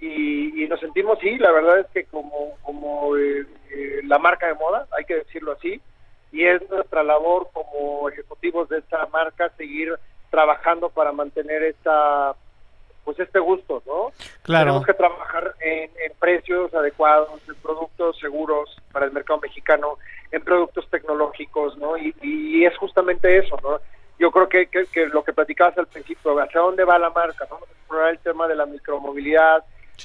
y, 0.00 0.66
nos 0.68 0.80
sentimos, 0.80 1.18
sí, 1.20 1.36
la 1.38 1.50
verdad 1.52 1.80
es 1.80 1.86
que 1.88 2.04
como, 2.04 2.56
como 2.62 3.16
eh, 3.16 3.46
eh, 3.70 4.00
la 4.04 4.18
marca 4.18 4.46
de 4.46 4.54
moda, 4.54 4.86
hay 4.96 5.04
que 5.04 5.16
decirlo 5.16 5.52
así, 5.52 5.80
y 6.32 6.44
es 6.44 6.68
nuestra 6.70 7.02
labor 7.02 7.48
como 7.52 8.08
ejecutivos 8.08 8.68
de 8.68 8.78
esta 8.78 9.06
marca 9.12 9.50
seguir 9.56 9.92
trabajando 10.30 10.88
para 10.88 11.12
mantener 11.12 11.62
esta 11.64 12.34
pues 13.04 13.18
este 13.20 13.38
gusto, 13.38 13.82
¿no? 13.86 14.12
Claro. 14.42 14.66
Tenemos 14.66 14.86
que 14.86 14.94
trabajar 14.94 15.54
en, 15.60 15.90
precios 16.18 16.72
adecuados, 16.74 17.28
en 17.48 17.54
productos 17.56 18.18
seguros 18.18 18.74
para 18.92 19.06
el 19.06 19.12
mercado 19.12 19.40
mexicano, 19.40 19.98
en 20.32 20.42
productos 20.42 20.88
tecnológicos, 20.90 21.76
¿no? 21.76 21.96
Y, 21.98 22.64
es 22.64 22.76
justamente 22.78 23.36
eso, 23.36 23.56
¿no? 23.62 23.78
Yo 24.18 24.30
creo 24.30 24.48
que, 24.48 24.66
que, 24.68 25.06
lo 25.06 25.22
que 25.22 25.32
platicabas 25.32 25.76
al 25.76 25.86
principio, 25.86 26.38
¿hacia 26.40 26.60
dónde 26.60 26.84
va 26.84 26.98
la 26.98 27.10
marca? 27.10 27.46
Vamos 27.50 27.68
a 27.68 27.72
explorar 27.72 28.10
el 28.10 28.18
tema 28.20 28.48
de 28.48 28.54
la 28.54 28.64
micromovilidad, 28.64 29.64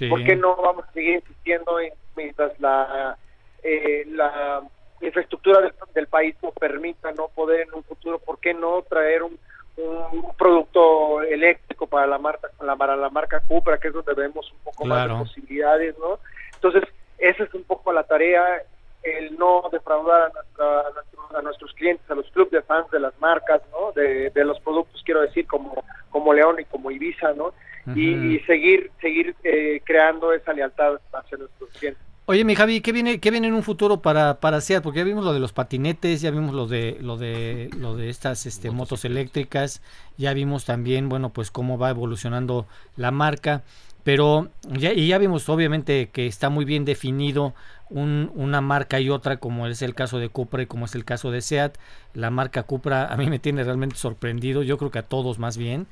¿por 0.10 0.24
qué 0.24 0.36
no 0.36 0.56
vamos 0.58 0.86
a 0.86 0.92
seguir 0.92 1.16
insistiendo 1.16 1.80
en, 1.80 1.94
mientras 2.16 2.60
la, 2.60 3.18
eh, 3.64 4.06
la 4.08 4.62
infraestructura 5.02 5.62
del, 5.62 5.74
del 5.94 6.08
país 6.08 6.36
nos 6.44 6.54
permita 6.54 7.12
no 7.14 7.30
poder 7.30 7.62
en 7.62 7.74
un 7.74 7.84
futuro, 7.84 8.20
¿por 8.20 8.40
qué 8.40 8.54
no 8.54 8.82
traer 8.82 9.24
un 9.24 9.40
un 9.78 10.34
producto 10.38 11.22
eléctrico 11.22 11.88
para 11.88 12.08
la 12.08 12.18
marca 12.18 12.50
para 12.78 12.96
la 12.96 13.10
marca 13.10 13.40
Cupra 13.42 13.78
que 13.78 13.90
es 13.90 13.94
donde 13.94 14.14
vemos 14.14 14.52
un 14.52 14.60
poco 14.60 14.86
más 14.86 15.08
de 15.08 15.16
posibilidades 15.16 15.98
no 16.00 16.20
entonces 16.56 16.84
esa 17.18 17.44
es 17.44 17.54
un 17.54 17.64
poco 17.64 17.92
la 17.94 18.04
tarea 18.04 18.64
el 19.04 19.38
no 19.38 19.64
defraudar 19.72 20.32
a, 20.60 21.42
nuestros 21.42 21.74
clientes 21.74 22.10
a 22.12 22.16
los 22.16 22.30
clubes 22.32 22.52
de 22.52 22.62
fans 22.62 22.90
de 22.92 23.00
las 23.00 23.18
marcas 23.20 23.62
no 23.72 23.92
de, 23.94 24.32
los 24.44 24.60
productos 24.60 25.02
quiero 25.06 25.22
decir 25.22 25.48
como 25.48 25.84
como 26.10 26.34
León 26.34 26.60
y 26.60 26.66
como 26.66 26.92
Ibiza 26.92 27.34
no 27.34 27.54
y, 27.96 28.40
seguir 28.42 28.92
seguir 29.02 29.36
eh, 29.44 29.82
creando 29.86 30.34
esa 30.34 30.54
lealtad 30.54 31.00
hacia 31.14 31.38
nuestros 31.38 31.70
clientes 31.72 32.09
Oye, 32.30 32.44
mi 32.44 32.54
Javi, 32.54 32.82
¿qué 32.82 32.92
viene, 32.92 33.20
qué 33.20 33.32
viene 33.32 33.48
en 33.48 33.56
un 33.56 33.64
futuro 33.64 34.04
para, 34.04 34.40
para 34.40 34.62
SEAT? 34.62 34.84
Porque 34.84 35.00
ya 35.00 35.04
vimos 35.04 35.26
lo 35.26 35.34
de 35.34 35.40
los 35.40 35.52
patinetes, 35.52 36.22
ya 36.22 36.30
vimos 36.30 36.54
lo 36.54 36.68
de, 36.68 37.00
lo 37.02 37.18
de, 37.18 37.72
lo 37.76 37.96
de 37.96 38.12
estas 38.12 38.46
este, 38.46 38.70
motos 38.70 39.04
eléctricas, 39.04 39.82
ya 40.16 40.32
vimos 40.36 40.64
también, 40.64 41.10
bueno, 41.10 41.32
pues 41.32 41.50
cómo 41.50 41.80
va 41.80 41.90
evolucionando 41.90 42.68
la 42.98 43.10
marca, 43.10 43.64
pero 44.04 44.50
ya, 44.70 44.94
y 44.94 45.08
ya 45.08 45.18
vimos 45.18 45.50
obviamente 45.50 46.12
que 46.14 46.28
está 46.28 46.52
muy 46.52 46.66
bien 46.66 46.86
definido 46.86 47.56
un, 47.90 48.32
una 48.36 48.62
marca 48.62 49.00
y 49.00 49.10
otra, 49.10 49.38
como 49.38 49.66
es 49.66 49.82
el 49.82 49.96
caso 49.96 50.20
de 50.20 50.30
Cupra 50.30 50.62
y 50.62 50.68
como 50.68 50.86
es 50.86 50.94
el 50.94 51.06
caso 51.06 51.32
de 51.32 51.42
SEAT. 51.42 51.80
La 52.14 52.30
marca 52.30 52.62
Cupra 52.62 53.08
a 53.08 53.18
mí 53.18 53.28
me 53.28 53.40
tiene 53.40 53.64
realmente 53.64 53.96
sorprendido, 53.96 54.62
yo 54.62 54.78
creo 54.78 54.92
que 54.92 55.00
a 55.00 55.08
todos 55.08 55.40
más 55.40 55.58
bien. 55.58 55.88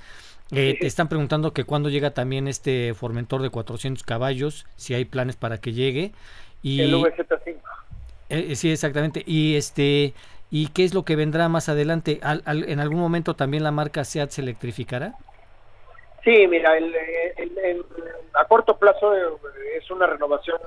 Eh, 0.51 0.77
te 0.79 0.87
están 0.87 1.09
preguntando 1.09 1.51
que 1.51 1.65
cuándo 1.65 1.89
llega 1.89 2.11
también 2.11 2.47
este 2.47 2.93
Formentor 2.93 3.41
de 3.41 3.49
400 3.49 4.03
caballos, 4.03 4.65
si 4.75 4.93
hay 4.93 5.05
planes 5.05 5.35
para 5.35 5.59
que 5.59 5.73
llegue. 5.73 6.11
Y, 6.61 6.81
el 6.81 6.93
VZ5. 6.93 7.57
Eh, 8.29 8.55
sí, 8.55 8.71
exactamente. 8.71 9.23
Y 9.25 9.55
este 9.55 10.13
y 10.49 10.67
qué 10.69 10.85
es 10.85 10.93
lo 10.93 11.03
que 11.03 11.17
vendrá 11.17 11.49
más 11.49 11.67
adelante. 11.67 12.21
¿En 12.45 12.79
algún 12.79 12.99
momento 12.99 13.35
también 13.35 13.63
la 13.63 13.71
marca 13.71 14.05
SEAT 14.05 14.29
se 14.29 14.41
electrificará? 14.41 15.15
Sí, 16.23 16.47
mira, 16.47 16.71
a 18.33 18.45
corto 18.45 18.77
plazo 18.77 19.15
eh, 19.15 19.21
es 19.77 19.91
una 19.91 20.07
renovación 20.07 20.59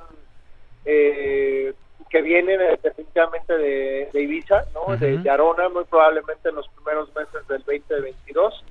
que 0.83 2.21
viene 2.21 2.57
definitivamente 2.83 3.57
de, 3.57 4.09
Ibiza, 4.13 4.65
¿no? 4.73 4.97
de, 4.97 5.17
de, 5.19 5.29
Arona, 5.29 5.69
muy 5.69 5.85
probablemente 5.85 6.49
en 6.49 6.55
los 6.55 6.67
primeros 6.69 7.15
meses 7.15 7.47
del 7.47 7.63
2022 7.63 8.63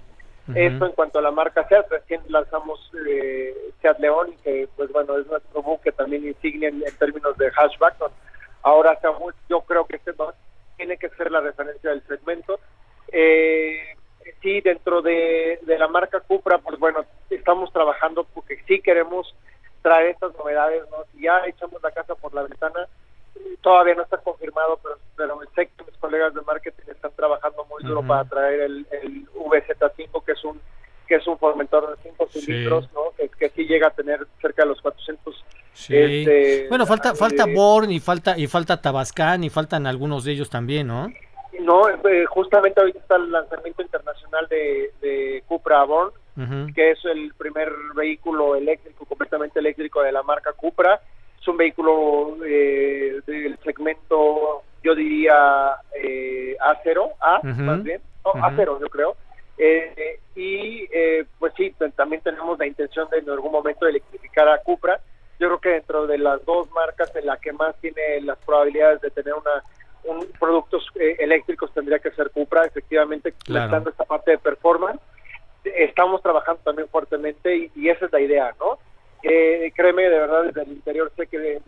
esto 0.54 0.86
en 0.86 0.92
cuanto 0.92 1.18
a 1.18 1.22
la 1.22 1.30
marca 1.30 1.66
SEAT, 1.68 1.88
recién 1.90 2.22
lanzamos 2.28 2.90
eh, 3.08 3.54
SEAT 3.80 3.98
León, 4.00 4.34
que 4.42 4.68
pues 4.76 4.90
bueno, 4.90 5.16
es 5.18 5.26
nuestro 5.26 5.62
buque 5.62 5.92
también 5.92 6.26
insignia 6.26 6.68
en, 6.68 6.82
términos 6.98 7.36
de 7.38 7.50
hatchback. 7.50 7.96
Ahora 8.62 8.98
yo 9.48 9.60
creo 9.62 9.86
que 9.86 9.96
este 9.96 10.12
tiene 10.76 10.96
que 10.96 11.08
ser 11.10 11.30
la 11.30 11.40
referencia 11.40 11.90
del 11.90 12.02
segmento. 12.06 12.58
Eh, 13.12 13.96
sí, 14.42 14.60
dentro 14.60 15.02
de, 15.02 15.60
la 15.66 15.88
marca 15.88 16.20
Cupra, 16.20 16.58
pues 16.58 16.78
bueno, 16.78 17.04
estamos 17.28 17.72
trabajando 17.72 18.24
porque 18.24 18.62
sí 18.66 18.80
queremos 18.80 19.34
traer 19.82 20.10
estas 20.10 20.36
novedades, 20.36 20.82
¿no? 20.90 20.98
Si 21.12 21.22
ya 21.22 21.44
echamos 21.46 21.82
la 21.82 21.90
casa 21.90 22.14
por 22.14 22.34
la 22.34 22.42
ventana, 22.42 22.86
todavía 23.62 23.94
no 23.94 24.02
está 24.02 24.18
confirmado, 24.18 24.78
pero, 24.82 24.98
pero 25.16 25.40
sé 25.54 25.66
que 25.68 25.84
mis 25.84 25.96
colegas 25.98 26.34
de 26.34 26.42
marketing 26.42 26.90
están 26.90 27.12
trabajando 27.12 27.64
muy 27.66 27.82
duro 27.82 28.02
para 28.06 28.24
traer 28.24 28.60
el, 28.60 28.86
el 28.90 29.26
200 32.32 32.84
sí. 32.84 32.90
¿no? 32.94 33.02
Que, 33.16 33.28
que, 33.28 33.46
aquí 33.46 33.64
llega 33.64 33.88
a 33.88 33.90
tener 33.90 34.26
cerca 34.40 34.62
de 34.62 34.68
los 34.68 34.80
400. 34.80 35.44
Sí. 35.72 35.96
Este, 35.96 36.66
bueno, 36.68 36.86
falta, 36.86 37.10
eh, 37.10 37.14
falta 37.14 37.46
Born 37.46 37.90
y 37.90 38.00
falta, 38.00 38.38
y 38.38 38.46
falta 38.46 38.80
Tabascán 38.80 39.44
y 39.44 39.50
faltan 39.50 39.86
algunos 39.86 40.24
de 40.24 40.32
ellos 40.32 40.50
también, 40.50 40.86
¿no? 40.86 41.08
No, 41.60 41.88
eh, 41.88 42.26
justamente 42.26 42.80
ahorita 42.80 42.98
está 42.98 43.16
el 43.16 43.30
lanzamiento 43.30 43.82
internacional 43.82 44.46
de, 44.48 44.92
de 45.00 45.42
Cupra 45.46 45.84
Born, 45.84 46.12
que 46.74 46.92
es 46.92 47.04
el 47.04 47.34
primer 47.34 47.70
vehículo 47.94 48.56
eléctrico, 48.56 49.04
completamente 49.04 49.58
eléctrico 49.58 50.02
de 50.02 50.12
la 50.12 50.22
marca 50.22 50.52
Cupra. 50.54 51.00
Es 51.38 51.46
un 51.48 51.56
vehículo 51.56 52.38
eh, 52.46 53.20
del 53.26 53.58
segmento, 53.58 54.62
yo 54.82 54.94
diría, 54.94 55.76
eh, 56.02 56.56
A0, 56.58 57.10
A, 57.20 57.40
uh 57.42 57.46
más 57.46 57.82
bien, 57.82 58.00
no, 58.24 58.32
uh. 58.32 58.44
A0 58.44 58.80
yo 58.80 58.88
creo. 58.88 59.16
Eh, 59.58 60.18
y 60.34 60.86
sí, 61.60 61.74
también 61.94 62.22
tenemos 62.22 62.58
la 62.58 62.66
intención 62.66 63.08
de 63.10 63.18
en 63.18 63.28
algún 63.28 63.52
momento 63.52 63.86
electrificar 63.86 64.48
a 64.48 64.58
Cupra. 64.58 65.00
Yo 65.38 65.48
creo 65.48 65.60
que 65.60 65.68
dentro 65.70 66.06
de 66.06 66.18
las 66.18 66.44
dos 66.44 66.70
marcas 66.70 67.14
en 67.16 67.26
la 67.26 67.36
que 67.36 67.52
más 67.52 67.76
tiene 67.80 68.20
las 68.22 68.38
probabilidades 68.38 69.00
de 69.02 69.10
tener 69.10 69.34
una 69.34 69.62
un 70.04 70.26
productos 70.38 70.86
eléctricos 70.94 71.70
tendría 71.74 71.98
que 71.98 72.10
ser 72.12 72.30
Cupra, 72.30 72.64
efectivamente, 72.64 73.34
claro. 73.44 73.90
esta 73.90 74.04
parte 74.04 74.30
de 74.30 74.38
performance. 74.38 75.00
Estamos 75.62 76.22
trabajando 76.22 76.62
también 76.64 76.88
fuertemente 76.88 77.54
y, 77.54 77.70
y 77.74 77.90
esa 77.90 78.06
es 78.06 78.12
la 78.12 78.20
idea, 78.20 78.54
¿no? 78.58 78.78
Eh, 79.22 79.70
créeme, 79.76 80.04
de 80.04 80.18
verdad, 80.18 80.44
desde 80.44 80.62
el 80.62 80.72
interior 80.72 81.12
sé 81.14 81.26
que 81.26 81.60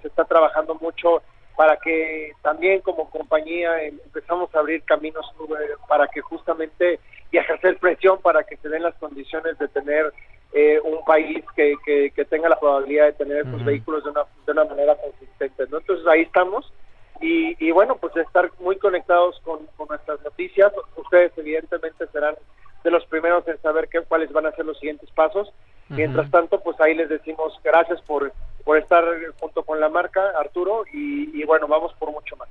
se 0.00 0.08
está 0.08 0.24
trabajando 0.24 0.74
mucho 0.76 1.22
para 1.54 1.76
que 1.76 2.32
también 2.42 2.80
como 2.80 3.10
compañía 3.10 3.82
em, 3.82 3.98
empezamos 4.04 4.52
a 4.54 4.60
abrir 4.60 4.82
caminos 4.84 5.26
eh, 5.50 5.74
para 5.86 6.08
que 6.08 6.20
justamente 6.22 6.98
y 7.34 7.38
ejercer 7.38 7.78
presión 7.78 8.20
para 8.22 8.44
que 8.44 8.56
se 8.58 8.68
den 8.68 8.82
las 8.82 8.94
condiciones 8.94 9.58
de 9.58 9.66
tener 9.68 10.12
eh, 10.52 10.78
un 10.84 11.04
país 11.04 11.44
que, 11.56 11.74
que, 11.84 12.24
tenga 12.26 12.48
la 12.48 12.60
probabilidad 12.60 13.06
de 13.06 13.12
tener 13.14 13.38
estos 13.38 13.64
vehículos 13.64 14.04
de 14.04 14.10
una, 14.10 14.22
de 14.46 14.52
una 14.52 14.64
manera 14.64 14.94
consistente. 14.94 15.64
Entonces 15.64 16.06
ahí 16.06 16.22
estamos 16.22 16.72
y, 17.20 17.56
y, 17.58 17.72
bueno, 17.72 17.96
pues 17.96 18.16
estar 18.16 18.50
muy 18.60 18.76
conectados 18.76 19.40
con, 19.44 19.66
con 19.76 19.88
nuestras 19.88 20.22
noticias. 20.22 20.72
Ustedes 20.96 21.32
evidentemente 21.36 22.06
serán 22.12 22.36
de 22.84 22.90
los 22.90 23.04
primeros 23.06 23.46
en 23.48 23.60
saber 23.62 23.88
qué, 23.88 24.00
cuáles 24.02 24.30
van 24.32 24.46
a 24.46 24.52
ser 24.52 24.64
los 24.64 24.78
siguientes 24.78 25.10
pasos 25.10 25.52
Mientras 25.88 26.30
tanto, 26.30 26.60
pues 26.60 26.80
ahí 26.80 26.94
les 26.94 27.08
decimos 27.08 27.58
gracias 27.62 28.00
por, 28.02 28.32
por 28.64 28.78
estar 28.78 29.04
junto 29.38 29.62
con 29.64 29.80
la 29.80 29.88
marca, 29.88 30.32
Arturo, 30.38 30.84
y, 30.92 31.44
bueno, 31.44 31.68
vamos 31.68 31.92
por 31.98 32.10
mucho 32.10 32.36
más. 32.36 32.48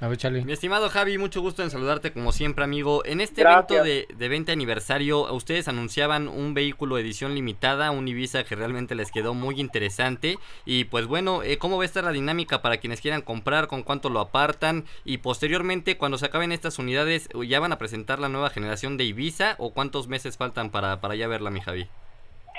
A 0.00 0.08
ver, 0.08 0.16
Charlie. 0.16 0.44
Mi 0.44 0.52
estimado 0.52 0.88
Javi, 0.88 1.18
mucho 1.18 1.42
gusto 1.42 1.62
en 1.62 1.70
saludarte 1.70 2.10
como 2.10 2.32
siempre, 2.32 2.64
amigo. 2.64 3.04
En 3.04 3.20
este 3.20 3.42
evento 3.42 3.82
de, 3.82 4.08
de 4.16 4.28
20 4.28 4.50
aniversario, 4.50 5.30
ustedes 5.34 5.68
anunciaban 5.68 6.26
un 6.26 6.54
vehículo 6.54 6.96
edición 6.96 7.34
limitada, 7.34 7.90
un 7.90 8.08
Ibiza 8.08 8.44
que 8.44 8.56
realmente 8.56 8.94
les 8.94 9.10
quedó 9.10 9.34
muy 9.34 9.60
interesante. 9.60 10.38
Y 10.64 10.84
pues 10.84 11.06
bueno, 11.06 11.42
eh, 11.42 11.58
¿cómo 11.58 11.76
va 11.76 11.82
a 11.82 11.86
estar 11.86 12.02
la 12.02 12.12
dinámica 12.12 12.62
para 12.62 12.78
quienes 12.78 13.02
quieran 13.02 13.20
comprar? 13.20 13.66
¿Con 13.66 13.82
cuánto 13.82 14.08
lo 14.08 14.20
apartan? 14.20 14.86
Y 15.04 15.18
posteriormente, 15.18 15.98
cuando 15.98 16.16
se 16.16 16.26
acaben 16.26 16.52
estas 16.52 16.78
unidades, 16.78 17.28
¿ya 17.46 17.60
van 17.60 17.72
a 17.72 17.78
presentar 17.78 18.20
la 18.20 18.30
nueva 18.30 18.48
generación 18.48 18.96
de 18.96 19.04
Ibiza? 19.04 19.56
¿O 19.58 19.74
cuántos 19.74 20.08
meses 20.08 20.38
faltan 20.38 20.70
para, 20.70 21.02
para 21.02 21.14
ya 21.14 21.28
verla, 21.28 21.50
mi 21.50 21.60
Javi? 21.60 21.88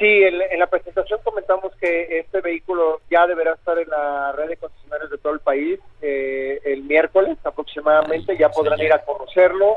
Sí, 0.01 0.23
en, 0.23 0.57
la 0.57 0.65
presentación 0.65 1.19
comentamos 1.23 1.75
que 1.75 2.17
este 2.17 2.41
vehículo 2.41 3.01
ya 3.11 3.27
deberá 3.27 3.53
estar 3.53 3.77
en 3.77 3.87
la 3.87 4.31
red 4.31 4.47
de 4.49 4.57
concesionarios 4.57 5.11
de 5.11 5.19
todo 5.19 5.33
el 5.33 5.41
país 5.41 5.79
eh, 6.01 6.59
el 6.63 6.81
miércoles 6.81 7.37
aproximadamente, 7.43 8.35
ya 8.35 8.49
podrán 8.49 8.79
ir 8.79 8.91
a 8.91 9.05
conocerlo. 9.05 9.75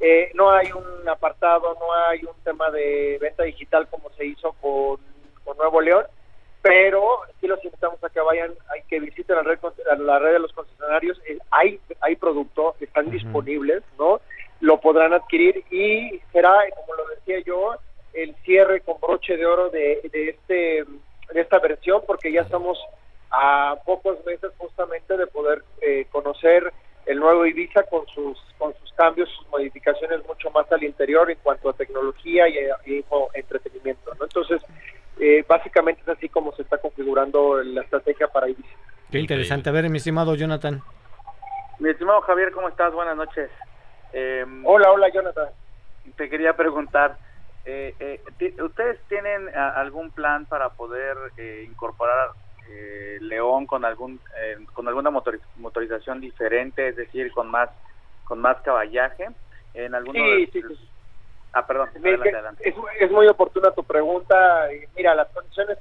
Eh, 0.00 0.30
no 0.32 0.50
hay 0.50 0.72
un 0.72 1.06
apartado, 1.06 1.76
no 1.78 1.92
hay 1.92 2.24
un 2.24 2.42
tema 2.42 2.70
de 2.70 3.18
venta 3.20 3.42
digital 3.42 3.86
como 3.88 4.08
se 4.12 4.24
hizo 4.24 4.54
con, 4.62 4.98
Nuevo 5.58 5.80
León, 5.82 6.04
pero 6.62 7.20
sí 7.40 7.46
los 7.46 7.62
invitamos 7.62 8.02
a 8.02 8.08
que 8.08 8.20
vayan, 8.20 8.54
hay 8.70 8.82
que 8.88 8.98
visiten 8.98 9.36
la 9.36 9.42
red, 9.42 9.58
la 9.98 10.18
red 10.18 10.32
de 10.32 10.38
los 10.38 10.52
concesionarios, 10.54 11.20
eh, 11.28 11.38
hay, 11.50 11.80
hay 12.00 12.16
productos, 12.16 12.80
están 12.80 13.10
disponibles, 13.10 13.82
¿no? 13.98 14.20
Lo 14.60 14.80
podrán 14.80 15.12
adquirir 15.12 15.64
y 15.70 16.20
será, 16.32 16.54
como 16.74 16.94
lo 16.94 17.08
decía 17.08 17.40
yo, 17.40 17.76
el 18.16 18.34
cierre 18.44 18.80
con 18.80 18.98
broche 19.00 19.36
de 19.36 19.46
oro 19.46 19.70
de, 19.70 20.00
de, 20.12 20.30
este, 20.30 20.84
de 21.32 21.40
esta 21.40 21.58
versión, 21.58 22.02
porque 22.06 22.32
ya 22.32 22.40
estamos 22.40 22.78
a 23.30 23.76
pocos 23.84 24.24
meses 24.24 24.50
justamente 24.56 25.16
de 25.16 25.26
poder 25.26 25.62
eh, 25.82 26.06
conocer 26.10 26.72
el 27.04 27.20
nuevo 27.20 27.46
Ibiza 27.46 27.82
con 27.84 28.06
sus 28.08 28.38
con 28.58 28.74
sus 28.80 28.92
cambios, 28.94 29.28
sus 29.30 29.46
modificaciones 29.48 30.26
mucho 30.26 30.50
más 30.50 30.70
al 30.72 30.82
interior 30.82 31.30
en 31.30 31.38
cuanto 31.42 31.68
a 31.68 31.72
tecnología 31.74 32.48
y, 32.48 32.56
entretenimiento. 33.34 34.14
¿no? 34.14 34.24
Entonces, 34.24 34.62
eh, 35.20 35.44
básicamente 35.46 36.00
es 36.02 36.08
así 36.08 36.28
como 36.28 36.54
se 36.56 36.62
está 36.62 36.78
configurando 36.78 37.62
la 37.62 37.82
estrategia 37.82 38.28
para 38.28 38.48
Ibiza. 38.48 38.68
Qué 39.10 39.18
interesante. 39.18 39.68
A 39.68 39.72
ver, 39.72 39.88
mi 39.90 39.98
estimado 39.98 40.34
Jonathan. 40.34 40.82
Mi 41.78 41.90
estimado 41.90 42.22
Javier, 42.22 42.50
¿cómo 42.52 42.68
estás? 42.68 42.92
Buenas 42.92 43.16
noches. 43.16 43.50
Em, 44.12 44.64
hola, 44.66 44.90
hola, 44.90 45.08
Jonathan. 45.12 45.48
Te 46.16 46.30
quería 46.30 46.54
preguntar, 46.54 47.18
eh, 47.66 47.94
eh, 47.98 48.62
¿ustedes 48.62 49.00
tienen 49.08 49.48
algún 49.56 50.10
plan 50.12 50.46
para 50.46 50.70
poder 50.70 51.16
incorporar 51.64 52.30
eh, 52.68 53.18
León 53.20 53.66
con 53.66 53.84
algún 53.84 54.20
eh, 54.40 54.56
con 54.72 54.88
alguna 54.88 55.10
motorización 55.10 56.20
diferente, 56.20 56.88
es 56.88 56.96
decir, 56.96 57.30
con 57.32 57.50
más 57.50 57.70
con 58.24 58.40
más 58.40 58.56
caballaje 58.62 59.28
en 59.74 59.94
alguno 59.94 60.18
sí, 60.18 60.46
sí, 60.52 60.62
Ah, 61.52 61.66
perdón, 61.66 61.88
Es, 62.60 63.10
muy 63.10 63.26
oportuna 63.28 63.70
tu 63.70 63.82
pregunta. 63.82 64.68
Mira, 64.94 65.14
las 65.14 65.28
condiciones 65.28 65.78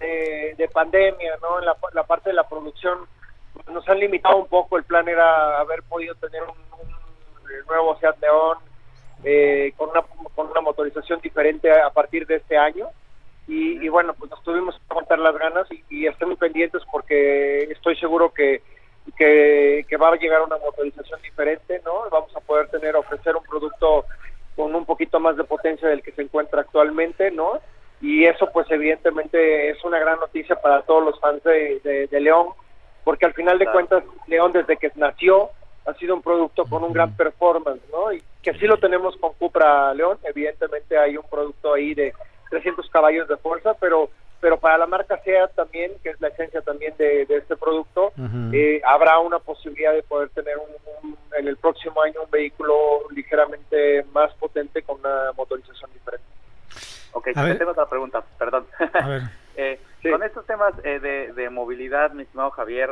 de, 0.00 0.70
pandemia, 0.72 1.36
¿no? 1.40 1.60
En 1.60 1.64
la, 1.64 2.02
parte 2.02 2.30
de 2.30 2.34
la 2.34 2.48
producción 2.48 3.06
pues, 3.52 3.68
nos 3.68 3.88
han 3.88 4.00
limitado 4.00 4.36
un 4.36 4.48
poco. 4.48 4.76
El 4.76 4.84
plan 4.84 5.06
era 5.08 5.60
haber 5.60 5.84
podido 5.84 6.16
tener 6.16 6.42
un, 6.42 6.56
nuevo 7.68 7.96
Seat 8.00 8.18
León 8.20 8.58
eh, 9.24 9.72
con, 9.76 9.90
una, 9.90 10.02
con 10.34 10.50
una 10.50 10.60
motorización 10.60 11.20
diferente 11.20 11.70
a 11.70 11.90
partir 11.90 12.26
de 12.26 12.36
este 12.36 12.56
año. 12.56 12.88
Y, 13.48 13.88
bueno, 13.88 14.12
pues 14.14 14.28
nos 14.28 14.42
tuvimos 14.42 14.74
que 14.74 14.82
aguantar 14.90 15.20
las 15.20 15.38
ganas 15.38 15.70
y, 15.70 15.84
y 15.88 16.06
estén 16.08 16.28
muy 16.28 16.36
pendientes 16.36 16.82
porque 16.90 17.62
estoy 17.70 17.94
seguro 17.96 18.34
que, 18.34 18.60
que, 19.16 19.96
va 20.00 20.08
a 20.08 20.16
llegar 20.16 20.42
una 20.42 20.56
motorización 20.58 21.20
diferente, 21.22 21.80
¿no? 21.84 22.10
Vamos 22.10 22.34
a 22.34 22.40
poder 22.40 22.68
tener, 22.68 22.96
ofrecer 22.96 23.36
un 23.36 23.44
producto 23.44 24.04
con 24.56 24.74
un 24.74 24.84
poquito 24.84 25.20
más 25.20 25.36
de 25.36 25.44
potencia 25.44 25.88
del 25.88 26.02
que 26.02 26.12
se 26.12 26.22
encuentra 26.22 26.62
actualmente, 26.62 27.30
¿no? 27.30 27.60
Y 28.00 28.24
eso 28.24 28.50
pues 28.52 28.70
evidentemente 28.70 29.70
es 29.70 29.82
una 29.84 29.98
gran 29.98 30.18
noticia 30.18 30.56
para 30.56 30.82
todos 30.82 31.04
los 31.04 31.20
fans 31.20 31.42
de, 31.44 32.08
de, 32.10 32.20
León, 32.20 32.48
porque 33.04 33.26
al 33.26 33.34
final 33.34 33.58
de 33.58 33.66
cuentas 33.66 34.02
León 34.26 34.52
desde 34.52 34.76
que 34.76 34.90
nació 34.96 35.50
ha 35.86 35.94
sido 35.94 36.14
un 36.14 36.22
producto 36.22 36.64
con 36.64 36.84
un 36.84 36.92
gran 36.92 37.16
performance, 37.16 37.82
¿no? 37.92 38.12
Y 38.12 38.22
que 38.42 38.54
sí 38.54 38.66
lo 38.66 38.78
tenemos 38.78 39.16
con 39.16 39.32
Cupra 39.34 39.92
León, 39.94 40.18
evidentemente 40.24 40.98
hay 40.98 41.16
un 41.16 41.28
producto 41.28 41.74
ahí 41.74 41.94
de 41.94 42.12
300 42.50 42.88
caballos 42.90 43.28
de 43.28 43.36
fuerza, 43.36 43.74
pero 43.74 44.10
pero 44.40 44.58
para 44.58 44.78
la 44.78 44.86
marca 44.86 45.20
SEAT 45.24 45.54
también, 45.54 45.92
que 46.02 46.10
es 46.10 46.20
la 46.20 46.28
esencia 46.28 46.60
también 46.60 46.94
de, 46.98 47.22
este 47.22 47.56
producto, 47.56 48.12
eh, 48.52 48.80
habrá 48.84 49.18
una 49.18 49.38
posibilidad 49.38 49.94
de 49.94 50.02
poder 50.02 50.28
tener 50.28 50.56
un, 50.58 51.16
en 51.38 51.48
el 51.48 51.56
próximo 51.56 52.02
año 52.02 52.22
un 52.22 52.30
vehículo 52.30 52.74
ligeramente 53.10 54.04
más 54.12 54.32
potente 54.34 54.82
con 54.82 55.00
una 55.00 55.32
motorización 55.36 55.90
diferente. 55.92 56.26
Ok, 57.12 57.28
tengo 57.58 57.70
otra 57.70 57.88
pregunta, 57.88 58.22
perdón. 58.38 58.66
Con 58.78 59.12
estos 59.12 59.30
temas 60.56 60.74
eh, 60.84 60.98
de, 61.00 61.32
de, 61.34 61.50
movilidad, 61.50 62.12
mi 62.12 62.22
estimado 62.22 62.50
Javier, 62.50 62.90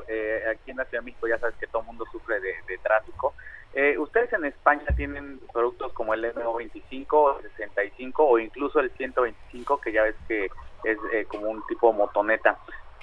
aquí 0.50 0.70
en 0.70 0.76
la 0.76 0.84
Ciudad 0.84 1.02
de 1.02 1.06
México 1.06 1.26
ya 1.26 1.38
sabes 1.38 1.56
que 1.56 1.66
todo 1.66 1.82
el 1.82 1.86
mundo 1.86 2.04
sufre 2.12 2.40
de, 2.40 2.54
de 2.68 2.78
tráfico. 2.78 3.34
Eh, 3.72 3.98
¿Ustedes 3.98 4.32
en 4.32 4.44
España 4.44 4.84
tienen 4.96 5.40
productos 5.52 5.92
como 5.94 6.14
el 6.14 6.24
MO25, 6.32 7.38
el 7.38 7.50
65 7.50 8.24
o 8.24 8.38
incluso 8.38 8.78
el 8.80 8.90
125, 8.90 9.80
que 9.80 9.92
ya 9.92 10.02
ves 10.02 10.14
que 10.28 10.44
es 10.84 10.98
eh, 11.12 11.24
como 11.26 11.48
un 11.48 11.66
tipo 11.66 11.92
motoneta? 11.92 12.58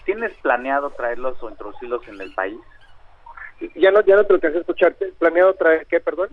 ¿Tienes 0.05 0.31
planeado 0.41 0.91
traerlos 0.91 1.41
o 1.43 1.49
introducirlos 1.49 2.07
en 2.07 2.21
el 2.21 2.33
país? 2.33 2.59
Ya 3.75 3.91
no, 3.91 4.01
ya 4.01 4.15
no 4.15 4.25
te 4.25 4.33
lo 4.33 4.39
que 4.39 4.47
escuchar. 4.47 4.95
¿Planeado 5.19 5.53
traer 5.55 5.85
qué, 5.87 5.99
perdón? 5.99 6.29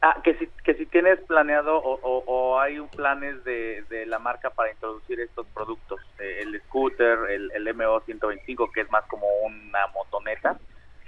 Ah, 0.00 0.20
que 0.22 0.34
si, 0.34 0.46
que 0.62 0.74
si 0.74 0.86
tienes 0.86 1.18
planeado 1.22 1.78
o, 1.78 1.98
o, 2.24 2.60
hay 2.60 2.80
planes 2.96 3.42
de, 3.42 3.84
de, 3.90 4.06
la 4.06 4.20
marca 4.20 4.50
para 4.50 4.70
introducir 4.70 5.18
estos 5.18 5.44
productos, 5.48 6.00
eh, 6.00 6.07
el 6.18 6.60
scooter, 6.62 7.18
el, 7.30 7.50
el 7.54 7.74
MO 7.74 8.00
125, 8.00 8.70
que 8.72 8.82
es 8.82 8.90
más 8.90 9.04
como 9.06 9.26
una 9.44 9.86
motoneta, 9.94 10.58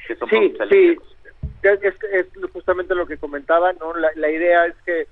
que 0.07 0.17
son 0.17 0.29
sí, 0.29 0.55
sí. 0.71 0.97
es, 1.63 1.83
es, 2.13 2.27
justamente 2.53 2.95
lo 2.95 3.07
que 3.07 3.19
comentaba, 3.19 3.73
¿no? 3.75 3.93
La, 3.95 4.31
idea 4.31 4.67
es 4.67 4.75
que 4.85 5.07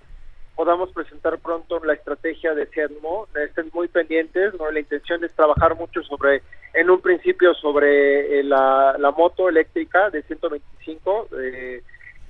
podamos 0.55 0.93
presentar 0.93 1.39
pronto 1.39 1.83
la 1.85 1.95
estrategia 1.95 2.55
de 2.55 2.67
CEDMO, 2.67 3.29
estén 3.35 3.71
muy 3.73 3.89
pendientes, 3.89 4.55
¿no? 4.59 4.71
La 4.71 4.81
intención 4.81 5.23
es 5.25 5.33
trabajar 5.35 5.77
mucho 5.77 6.03
sobre, 6.03 6.43
en 6.75 6.91
un 6.91 7.01
principio 7.01 7.55
sobre 7.55 8.41
eh, 8.41 8.43
la, 8.43 8.97
la 8.99 9.11
moto 9.13 9.49
eléctrica 9.49 10.11
de 10.11 10.23
125 10.23 11.29
eh, 11.39 11.83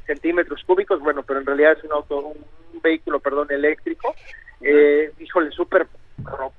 centímetros 0.06 0.62
cúbicos, 0.64 1.00
bueno, 1.00 1.22
pero 1.22 1.40
en 1.40 1.46
realidad 1.46 1.76
es 1.78 1.84
un 1.84 1.92
auto, 1.92 2.18
un 2.18 2.80
vehículo, 2.82 3.20
perdón, 3.20 3.48
eléctrico, 3.50 4.14
eh, 4.60 5.12
híjole, 5.18 5.50
súper 5.52 5.86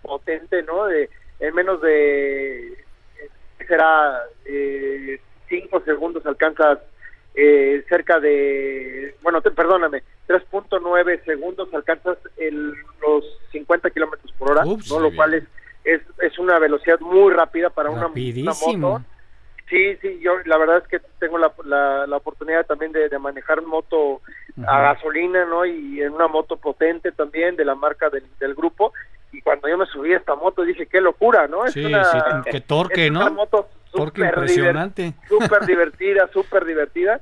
potente, 0.01 0.63
¿no? 0.63 0.85
De, 0.85 1.09
en 1.39 1.55
menos 1.55 1.81
de, 1.81 2.77
será, 3.67 4.23
eh, 4.45 5.19
cinco 5.47 5.81
segundos 5.85 6.25
alcanzas 6.25 6.79
eh, 7.35 7.83
cerca 7.87 8.19
de, 8.19 9.15
bueno, 9.21 9.41
perdóname, 9.41 10.03
3.9 10.27 11.23
segundos 11.25 11.73
alcanzas 11.73 12.17
el, 12.37 12.73
los 13.01 13.23
50 13.51 13.89
kilómetros 13.91 14.31
por 14.33 14.51
hora, 14.51 14.63
¿no? 14.65 14.99
lo 14.99 15.15
cual 15.15 15.35
es, 15.35 15.43
es, 15.83 16.01
es, 16.21 16.37
una 16.39 16.59
velocidad 16.59 16.99
muy 16.99 17.31
rápida 17.33 17.69
para 17.69 17.89
una, 17.89 18.07
moto. 18.07 19.01
Sí, 19.69 19.95
sí, 20.01 20.19
yo 20.19 20.39
la 20.45 20.57
verdad 20.57 20.77
es 20.79 20.87
que 20.87 20.99
tengo 21.19 21.37
la, 21.37 21.53
la, 22.07 22.17
oportunidad 22.17 22.65
también 22.65 22.91
de, 22.91 23.19
manejar 23.19 23.61
moto 23.61 24.21
a 24.67 24.81
gasolina, 24.81 25.45
¿no? 25.45 25.63
Y 25.63 26.01
en 26.01 26.13
una 26.13 26.27
moto 26.27 26.57
potente 26.57 27.11
también 27.11 27.55
de 27.55 27.65
la 27.65 27.75
marca 27.75 28.09
del, 28.09 28.23
del 28.39 28.55
grupo. 28.55 28.93
Y 29.31 29.41
cuando 29.41 29.67
yo 29.67 29.77
me 29.77 29.85
subí 29.85 30.13
a 30.13 30.17
esta 30.17 30.35
moto 30.35 30.63
dije, 30.63 30.87
qué 30.87 31.01
locura, 31.01 31.47
¿no? 31.47 31.65
Es 31.65 31.75
una, 31.75 32.43
qué 32.49 32.61
torque, 32.61 33.05
es 33.05 33.11
una 33.11 33.29
moto 33.29 33.69
porque 33.91 34.21
impresionante. 34.21 35.13
Súper 35.27 35.65
divertida, 35.65 36.29
súper 36.33 36.65
divertida. 36.65 37.21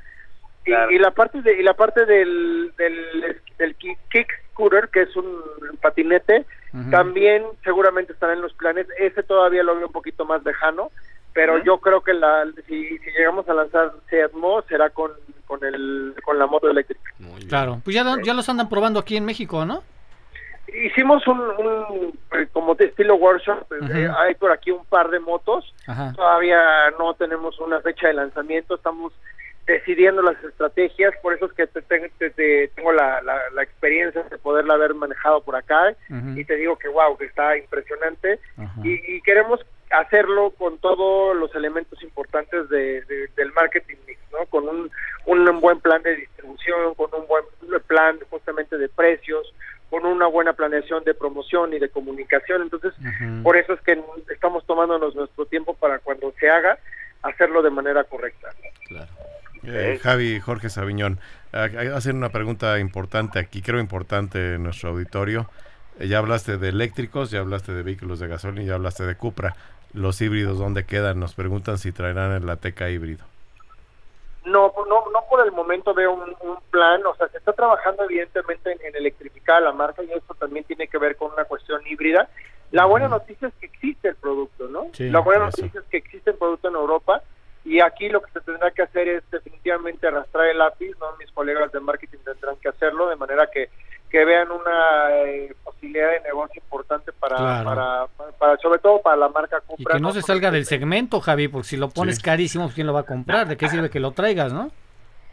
Y, 0.65 0.99
la 0.99 1.11
parte 1.11 1.41
de 1.41 1.53
y 1.59 1.63
la 1.63 1.75
parte 1.75 2.05
del, 2.05 2.73
del, 2.77 3.75
kick 3.77 4.27
scooter, 4.51 4.89
que 4.89 5.03
es 5.03 5.15
un 5.15 5.41
patinete, 5.81 6.45
también 6.91 7.43
seguramente 7.63 8.11
estará 8.11 8.33
en 8.33 8.41
los 8.41 8.53
planes. 8.53 8.85
Ese 8.99 9.23
todavía 9.23 9.63
lo 9.63 9.75
veo 9.77 9.87
un 9.87 9.93
poquito 9.93 10.25
más 10.25 10.43
lejano, 10.43 10.91
pero 11.33 11.63
yo 11.63 11.77
creo 11.77 12.01
que 12.01 12.13
la 12.13 12.45
si, 12.67 12.97
si 12.97 13.11
llegamos 13.17 13.47
a 13.47 13.53
lanzar 13.53 13.93
Seatmo 14.09 14.61
será 14.63 14.89
con, 14.89 15.11
con, 15.45 15.63
el, 15.63 16.13
con 16.25 16.37
la 16.37 16.47
moto 16.47 16.69
eléctrica. 16.69 17.13
Claro, 17.47 17.79
pues 17.83 17.95
ya, 17.95 18.03
ya 18.21 18.33
los 18.33 18.49
andan 18.49 18.67
probando 18.67 18.99
aquí 18.99 19.15
en 19.15 19.23
México, 19.23 19.63
¿no? 19.63 19.83
Hicimos 20.73 21.25
un, 21.27 22.13
eh, 22.33 22.47
como 22.51 22.75
de 22.75 22.85
estilo 22.85 23.15
workshop, 23.15 23.65
eh, 23.93 24.09
hay 24.17 24.35
por 24.35 24.51
aquí 24.51 24.71
un 24.71 24.85
par 24.85 25.09
de 25.09 25.19
motos, 25.19 25.73
todavía 26.15 26.59
no 26.99 27.13
tenemos 27.13 27.59
una 27.59 27.79
fecha 27.81 28.07
de 28.07 28.13
lanzamiento, 28.13 28.75
estamos 28.75 29.13
decidiendo 29.65 30.21
las 30.21 30.41
estrategias, 30.43 31.13
por 31.21 31.33
eso 31.33 31.45
es 31.45 31.53
que 31.53 31.67
te, 31.67 32.67
tengo 32.69 32.93
la, 32.93 33.21
la, 33.21 33.63
experiencia 33.63 34.23
de 34.23 34.37
poderla 34.37 34.75
haber 34.75 34.95
manejado 34.95 35.41
por 35.41 35.57
acá 35.57 35.93
y 36.35 36.45
te 36.45 36.55
digo 36.55 36.77
que 36.77 36.87
wow, 36.87 37.17
que 37.17 37.25
está 37.25 37.57
impresionante. 37.57 38.39
Y, 38.83 39.21
queremos 39.21 39.59
hacerlo 39.91 40.51
con 40.51 40.77
todos 40.77 41.35
los 41.35 41.53
elementos 41.53 42.01
importantes 42.01 42.69
de, 42.69 43.01
del 43.35 43.51
marketing 43.53 43.97
mix, 44.07 44.19
¿no? 44.31 44.45
Con 44.45 44.67
un, 44.67 44.91
un 45.25 45.59
buen 45.59 45.79
plan 45.81 46.01
de 46.01 46.15
distribución, 46.15 46.95
con 46.95 47.09
un 47.13 47.27
buen 47.27 47.43
plan 47.87 48.17
justamente 48.29 48.77
de 48.77 48.87
precios, 48.87 49.53
con 49.89 50.05
una 50.05 50.27
buena 50.27 50.53
planeación 50.53 51.03
de 51.03 51.13
promoción 51.13 51.73
y 51.73 51.79
de 51.79 51.89
comunicación. 51.89 52.61
Entonces, 52.61 52.93
por 53.43 53.57
eso 53.57 53.73
es 53.73 53.81
que 53.81 54.01
estamos 54.31 54.65
tomándonos 54.65 55.15
nuestro 55.15 55.45
tiempo 55.45 55.73
para 55.75 55.99
cuando 55.99 56.33
se 56.39 56.49
haga, 56.49 56.77
hacerlo 57.21 57.61
de 57.61 57.69
manera 57.69 58.03
correcta. 58.03 58.49
Claro. 58.87 59.07
Eh, 59.63 59.99
Javi 60.01 60.39
Jorge 60.39 60.69
Sabiñón, 60.69 61.19
hacer 61.51 62.13
una 62.13 62.29
pregunta 62.29 62.79
importante 62.79 63.39
aquí, 63.39 63.61
creo 63.61 63.79
importante 63.79 64.55
en 64.55 64.63
nuestro 64.63 64.89
auditorio. 64.89 65.49
Eh, 65.99 66.07
ya 66.07 66.19
hablaste 66.19 66.57
de 66.57 66.69
eléctricos, 66.69 67.31
ya 67.31 67.39
hablaste 67.39 67.73
de 67.73 67.83
vehículos 67.83 68.19
de 68.19 68.27
gasolina, 68.27 68.63
ya 68.63 68.75
hablaste 68.75 69.03
de 69.03 69.15
Cupra. 69.15 69.55
Los 69.93 70.21
híbridos, 70.21 70.59
¿dónde 70.59 70.85
quedan? 70.85 71.19
Nos 71.19 71.33
preguntan 71.33 71.77
si 71.77 71.91
traerán 71.91 72.31
el 72.31 72.49
Ateca 72.49 72.89
híbrido. 72.89 73.25
No, 74.47 74.73
no, 74.87 75.05
no 75.11 75.23
por 75.29 75.45
el 75.45 75.51
momento 75.51 75.93
veo 75.93 76.13
un, 76.13 76.57
plan, 76.71 77.05
o 77.05 77.15
sea, 77.15 77.27
se 77.29 77.37
está 77.37 77.53
trabajando 77.53 78.03
evidentemente 78.03 78.71
en, 78.71 78.95
electrificar 78.95 79.61
la 79.61 79.71
marca 79.71 80.03
y 80.03 80.11
esto 80.11 80.33
también 80.35 80.65
tiene 80.65 80.87
que 80.87 80.97
ver 80.97 81.15
con 81.15 81.31
una 81.31 81.45
cuestión 81.45 81.81
híbrida. 81.87 82.29
La 82.71 82.85
buena 82.85 83.07
noticia 83.07 83.47
es 83.47 83.53
que 83.55 83.67
existe 83.67 84.09
el 84.09 84.15
producto, 84.15 84.67
¿no? 84.67 84.87
la 84.97 85.19
buena 85.19 85.45
noticia 85.45 85.79
es 85.79 85.85
que 85.87 85.97
existe 85.97 86.31
el 86.31 86.37
producto 86.37 86.67
en 86.67 86.75
Europa 86.75 87.23
y 87.67 87.81
aquí 87.81 88.09
lo 88.09 88.21
que 88.21 88.31
se 88.31 88.41
tendrá 88.41 88.71
que 88.71 88.83
hacer 88.83 89.07
es 89.07 89.29
definitivamente 89.29 90.07
arrastrar 90.07 90.47
el 90.47 90.57
lápiz, 90.57 90.91
¿no? 90.99 91.07
Mis 91.19 91.31
colegas 91.31 91.71
de 91.71 91.79
marketing 91.79 92.19
tendrán 92.23 92.55
que 92.57 92.69
hacerlo 92.69 93.09
de 93.09 93.15
manera 93.15 93.47
que 93.51 93.69
que 94.09 94.23
vean 94.23 94.49
una 94.51 95.09
eh, 95.25 95.53
posibilidad 95.63 96.11
de 96.11 96.21
negocio 96.21 96.61
importante 96.61 97.11
para, 97.11 98.07
para, 98.39 98.57
sobre 98.61 98.79
todo 98.79 99.01
para 99.01 99.17
la 99.17 99.29
marca 99.29 99.59
Cupra. 99.61 99.95
Y 99.95 99.97
que 99.97 100.01
no, 100.01 100.11
se 100.11 100.21
salga 100.21 100.49
del 100.49 100.65
segmento, 100.65 101.19
Javi, 101.19 101.47
porque 101.47 101.67
si 101.67 101.77
lo 101.77 101.89
pones 101.89 102.19
carísimo, 102.19 102.65
pues, 102.65 102.75
¿quién 102.75 102.87
lo 102.87 102.93
va 102.93 103.01
a 103.01 103.05
comprar? 103.05 103.47
¿De 103.47 103.57
qué 103.57 103.67
sirve 103.67 103.89
que 103.89 103.99
lo 103.99 104.11
traigas, 104.11 104.53
no? 104.53 104.71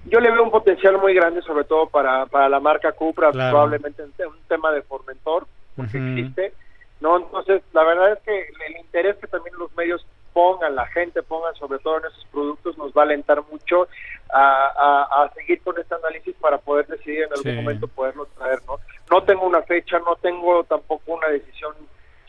Yo 0.07 0.21
le 0.21 0.31
veo 0.31 0.43
un 0.43 0.51
potencial 0.51 0.99
muy 0.99 1.15
grande, 1.15 1.41
sobre 1.43 1.65
todo 1.65 1.87
para, 1.87 2.27
para 2.27 2.49
la 2.49 2.61
marca 2.61 2.93
Cupra, 2.93 3.31
probablemente 3.31 4.03
un 4.03 4.41
tema 4.49 4.71
de 4.73 4.83
Formentor, 4.83 5.47
porque 5.77 5.97
existe. 5.97 6.53
No, 7.01 7.19
entonces, 7.19 7.63
la 7.73 7.85
verdad 7.85 8.13
es 8.13 8.19
que 8.21 8.49
el 8.67 8.77
interés 8.81 9.17
que 9.17 9.27
también 9.27 9.57
los 9.59 9.75
medios 9.77 10.05
pongan, 10.35 10.75
la 10.75 10.87
gente 10.89 11.23
ponga 11.23 11.55
sobre 11.55 11.79
todo 11.79 11.99
en 11.99 12.07
esos 12.07 12.27
productos, 12.27 12.77
nos 12.77 12.93
va 12.93 13.03
a 13.03 13.05
alentar 13.05 13.43
mucho 13.51 13.89
a, 14.31 15.31
seguir 15.35 15.63
con 15.63 15.79
este 15.79 15.95
análisis 15.95 16.35
para 16.41 16.59
poder 16.59 16.87
decidir 16.89 17.23
en 17.23 17.33
algún 17.33 17.57
momento 17.57 17.89
poderlo 17.89 18.27
traer, 18.37 18.59
¿no? 18.67 18.79
No 19.11 19.23
tengo 19.23 19.47
una 19.47 19.63
fecha, 19.63 19.99
no 20.01 20.17
tengo 20.17 20.65
tampoco 20.65 21.15
una 21.15 21.29
decisión 21.29 21.75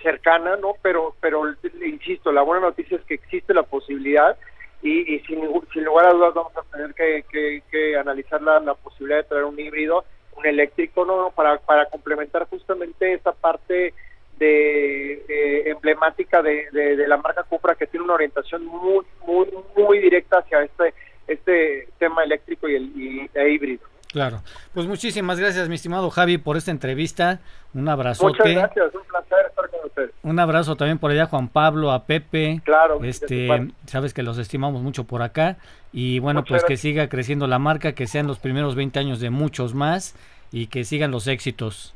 cercana, 0.02 0.56
¿no? 0.56 0.74
Pero, 0.84 1.15
pero 1.20 1.44
insisto, 1.84 2.32
la 2.32 2.44
buena 2.44 2.68
noticia 2.68 2.98
es 2.98 3.04
que 3.06 3.15
existe 3.15 3.54
la 3.54 3.63
posibilidad 3.63 4.38
y, 4.84 5.20
sin, 5.22 5.41
sin, 5.74 5.84
lugar 5.84 6.06
a 6.06 6.13
dudas 6.13 6.34
vamos 6.36 6.54
a 6.56 6.62
tener 6.72 6.94
que, 6.94 7.98
analizar 7.98 8.39
la, 8.41 8.60
la, 8.60 8.76
posibilidad 8.76 9.18
de 9.18 9.30
traer 9.30 9.46
un 9.46 9.60
híbrido, 9.60 10.06
un 10.38 10.46
eléctrico, 10.46 11.06
¿no? 11.06 11.32
Para, 11.32 11.58
para 11.58 11.88
complementar 11.88 12.48
justamente 12.48 13.13
esa 13.13 13.32
parte 13.32 13.96
de, 14.38 15.63
emblemática 15.67 16.41
de, 16.41 16.67
de, 16.71 17.08
la 17.08 17.17
marca 17.17 17.43
Cupra 17.43 17.76
que 17.76 17.88
tiene 17.88 18.04
una 18.04 18.15
orientación 18.15 18.65
muy 18.65 19.06
muy 19.26 19.48
muy 19.78 20.00
directa 20.00 20.39
hacia 20.39 20.63
este 20.63 20.93
este 21.28 21.88
tema 21.98 22.24
eléctrico 22.24 22.67
y 22.67 22.76
el 22.76 22.84
y, 22.95 23.30
e 23.34 23.50
híbrido. 23.50 23.84
Claro. 24.12 24.41
Pues 24.74 24.88
muchísimas 24.88 25.39
gracias, 25.39 25.67
mi 25.67 25.76
estimado 25.76 26.10
Javi, 26.10 26.38
por 26.38 26.56
esta 26.56 26.71
entrevista. 26.71 27.41
Un 27.74 27.89
abrazote. 27.89 28.30
Muchas 28.30 28.54
gracias, 28.54 28.95
un 28.95 29.04
placer 29.04 29.45
estar 29.50 29.69
con 29.69 29.80
ustedes. 29.86 30.12
Un 30.24 30.39
abrazo 30.39 30.78
también 30.78 31.00
por 31.00 31.12
allá 31.12 31.26
Juan 31.26 31.50
Pablo, 31.50 31.91
a 31.91 32.06
Pepe. 32.06 32.62
Claro. 32.63 33.04
Este, 33.04 33.74
sabes 33.88 34.13
que 34.13 34.24
los 34.24 34.38
estimamos 34.38 34.82
mucho 34.82 35.04
por 35.04 35.21
acá 35.21 35.58
y 35.91 36.19
bueno, 36.19 36.43
pues 36.45 36.63
que 36.63 36.78
siga 36.78 37.10
creciendo 37.10 37.48
la 37.48 37.60
marca, 37.60 37.93
que 37.93 38.08
sean 38.08 38.28
los 38.28 38.39
primeros 38.39 38.76
20 38.76 39.00
años 39.00 39.19
de 39.19 39.32
muchos 39.32 39.74
más 39.74 40.15
y 40.52 40.67
que 40.67 40.84
sigan 40.84 41.12
los 41.12 41.28
éxitos. 41.28 41.95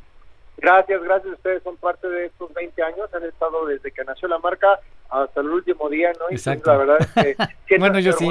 Gracias, 0.61 1.03
gracias. 1.03 1.33
Ustedes 1.33 1.63
son 1.63 1.77
parte 1.77 2.07
de 2.07 2.25
estos 2.25 2.53
20 2.53 2.83
años. 2.83 3.13
Han 3.13 3.23
estado 3.23 3.65
desde 3.65 3.91
que 3.91 4.03
nació 4.03 4.27
la 4.27 4.39
marca 4.39 4.79
hasta 5.09 5.41
el 5.41 5.49
último 5.49 5.89
día, 5.89 6.11
¿no? 6.19 6.25
Exacto. 6.29 6.71
la 6.71 6.77
verdad 6.77 6.97
es 7.15 7.37
que 7.65 7.77
bueno, 7.79 7.99
yo 7.99 8.13
sí. 8.13 8.27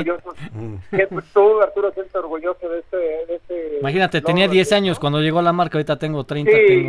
tú, 1.34 1.60
Arturo, 1.60 1.90
sientes 1.92 2.14
orgulloso 2.14 2.68
de 2.68 2.78
este, 2.78 2.96
de 2.96 3.34
este 3.34 3.78
Imagínate, 3.80 4.20
tenía 4.20 4.46
10 4.46 4.72
años 4.72 4.98
cuando 4.98 5.20
llegó 5.20 5.42
la 5.42 5.52
marca, 5.52 5.78
ahorita 5.78 5.98
tengo 5.98 6.24
30. 6.24 6.50
Sí, 6.52 6.88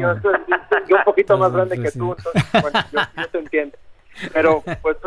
Yo, 0.87 0.97
un 0.97 1.03
poquito 1.03 1.37
más 1.39 1.51
grande 1.51 1.81
que 1.81 1.91
tú, 1.91 2.15
entonces, 2.15 2.61
bueno, 2.61 2.79
yo, 2.91 3.27
te 3.29 3.39
entiendo. 3.39 3.77
Pero, 4.33 4.63
pues, 4.81 4.97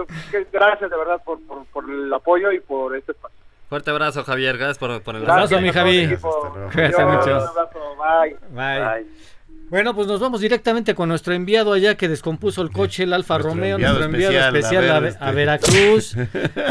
gracias 0.53 0.90
de 0.90 0.97
verdad 0.97 1.21
por, 1.25 1.38
por, 1.73 1.85
el 1.88 2.12
apoyo 2.12 2.51
y 2.51 2.61
por 2.61 2.97
este 2.97 3.12
espacio. 3.12 3.38
Fuerte 3.68 3.90
abrazo, 3.90 4.25
Javier. 4.25 4.57
Gracias 4.59 4.79
por, 4.79 5.03
por 5.03 5.16
el 5.16 5.31
abrazo, 5.31 5.61
mi 5.61 5.71
Javi. 5.71 6.07
Gracias 6.07 7.07
mucho. 7.07 7.31
Un 7.31 7.49
abrazo. 7.49 7.97
Bye. 7.97 8.37
Bye. 8.51 9.07
Bueno, 9.73 9.95
pues 9.95 10.07
nos 10.07 10.21
vamos 10.21 10.43
directamente 10.43 10.95
con 10.95 11.09
nuestro 11.09 11.33
enviado 11.33 11.73
allá 11.73 11.95
que 11.95 12.07
descompuso 12.07 12.61
el 12.61 12.71
coche, 12.71 13.05
el 13.05 13.15
Alfa 13.15 13.39
Romeo, 13.39 13.79
nuestro 13.79 14.05
enviado 14.05 14.39
especial, 14.39 15.03
a, 15.03 15.09
este. 15.09 15.33
Veracruz. 15.33 16.15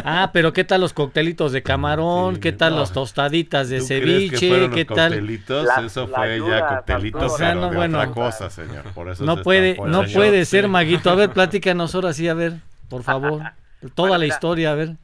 ah, 0.06 0.30
pero 0.32 0.54
¿qué 0.54 0.64
tal 0.64 0.82
los 0.82 0.94
coctelitos 0.94 1.52
de 1.52 1.64
camarón? 1.64 2.38
¿Qué 2.38 2.52
tal 2.52 2.76
las 2.76 2.94
tostaditas 2.94 3.70
de 3.70 3.82
ceviche? 3.82 4.70
¿Qué 4.70 4.86
tal? 4.86 5.14
Coctelitos? 5.14 5.68
eso 5.84 6.08
fue 6.10 6.42
ya 6.48 6.68
coctelitos, 6.68 7.42
o 7.42 7.56
no, 7.56 7.74
bueno, 7.74 7.98
otra 7.98 8.12
cosa, 8.12 8.52
señor. 8.52 8.84
Por 8.94 9.10
eso 9.10 9.26
no 9.26 9.42
puede, 9.42 9.78
no 9.84 10.04
puede 10.04 10.46
ser, 10.46 10.68
Maguito. 10.68 11.10
A 11.10 11.16
ver, 11.16 11.32
platícanos 11.32 11.96
ahora 11.96 12.14
sí, 12.14 12.28
a 12.28 12.36
ver, 12.36 12.58
por 12.88 13.02
favor. 13.02 13.42
Toda 13.96 14.20
la 14.20 14.28
historia, 14.28 14.74
a 14.74 14.76
ver 14.76 14.98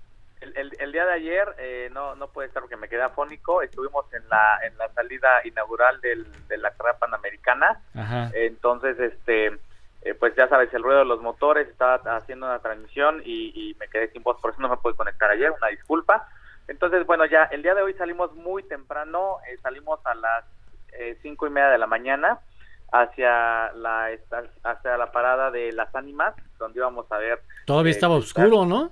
el, 0.57 0.91
día 0.91 1.05
de 1.05 1.13
ayer 1.13 1.47
eh, 1.59 1.89
no, 1.93 2.15
no 2.15 2.27
puede 2.27 2.47
estar 2.47 2.61
porque 2.61 2.75
me 2.75 2.89
quedé 2.89 3.03
afónico. 3.03 3.61
Estuvimos 3.61 4.11
en 4.13 4.27
la, 4.29 4.59
en 4.65 4.77
la 4.77 4.89
salida 4.93 5.29
inaugural 5.45 6.01
del, 6.01 6.25
de 6.47 6.57
la 6.57 6.71
carrera 6.71 6.97
panamericana. 6.97 7.81
Entonces, 8.33 8.99
este, 8.99 9.47
eh, 10.01 10.13
pues 10.19 10.35
ya 10.35 10.47
sabes, 10.47 10.73
el 10.73 10.83
ruido 10.83 10.99
de 10.99 11.05
los 11.05 11.21
motores, 11.21 11.67
estaba 11.67 11.95
haciendo 12.17 12.47
una 12.47 12.59
transmisión 12.59 13.21
y, 13.23 13.75
me 13.79 13.87
quedé 13.87 14.09
sin 14.11 14.23
voz, 14.23 14.39
por 14.41 14.51
eso 14.51 14.61
no 14.61 14.69
me 14.69 14.77
pude 14.77 14.95
conectar 14.95 15.29
ayer, 15.29 15.51
una 15.51 15.67
disculpa. 15.67 16.27
Entonces, 16.67 17.05
bueno, 17.05 17.25
ya 17.25 17.43
el 17.45 17.61
día 17.61 17.75
de 17.75 17.83
hoy 17.83 17.93
salimos 17.93 18.33
muy 18.33 18.63
temprano, 18.63 19.37
eh, 19.49 19.57
salimos 19.61 19.99
a 20.05 20.15
las 20.15 20.45
cinco 21.21 21.45
y 21.45 21.51
media 21.51 21.69
de 21.69 21.77
la 21.77 21.85
mañana 21.85 22.39
hacia 22.91 23.71
la 23.73 24.09
hacia 24.63 24.97
la 24.97 25.11
parada 25.11 25.51
de 25.51 25.71
las 25.73 25.93
ánimas 25.93 26.33
donde 26.57 26.79
íbamos 26.79 27.05
a 27.11 27.17
ver 27.17 27.39
todavía 27.65 27.91
estaba 27.91 28.15
oscuro 28.15 28.65
no 28.65 28.91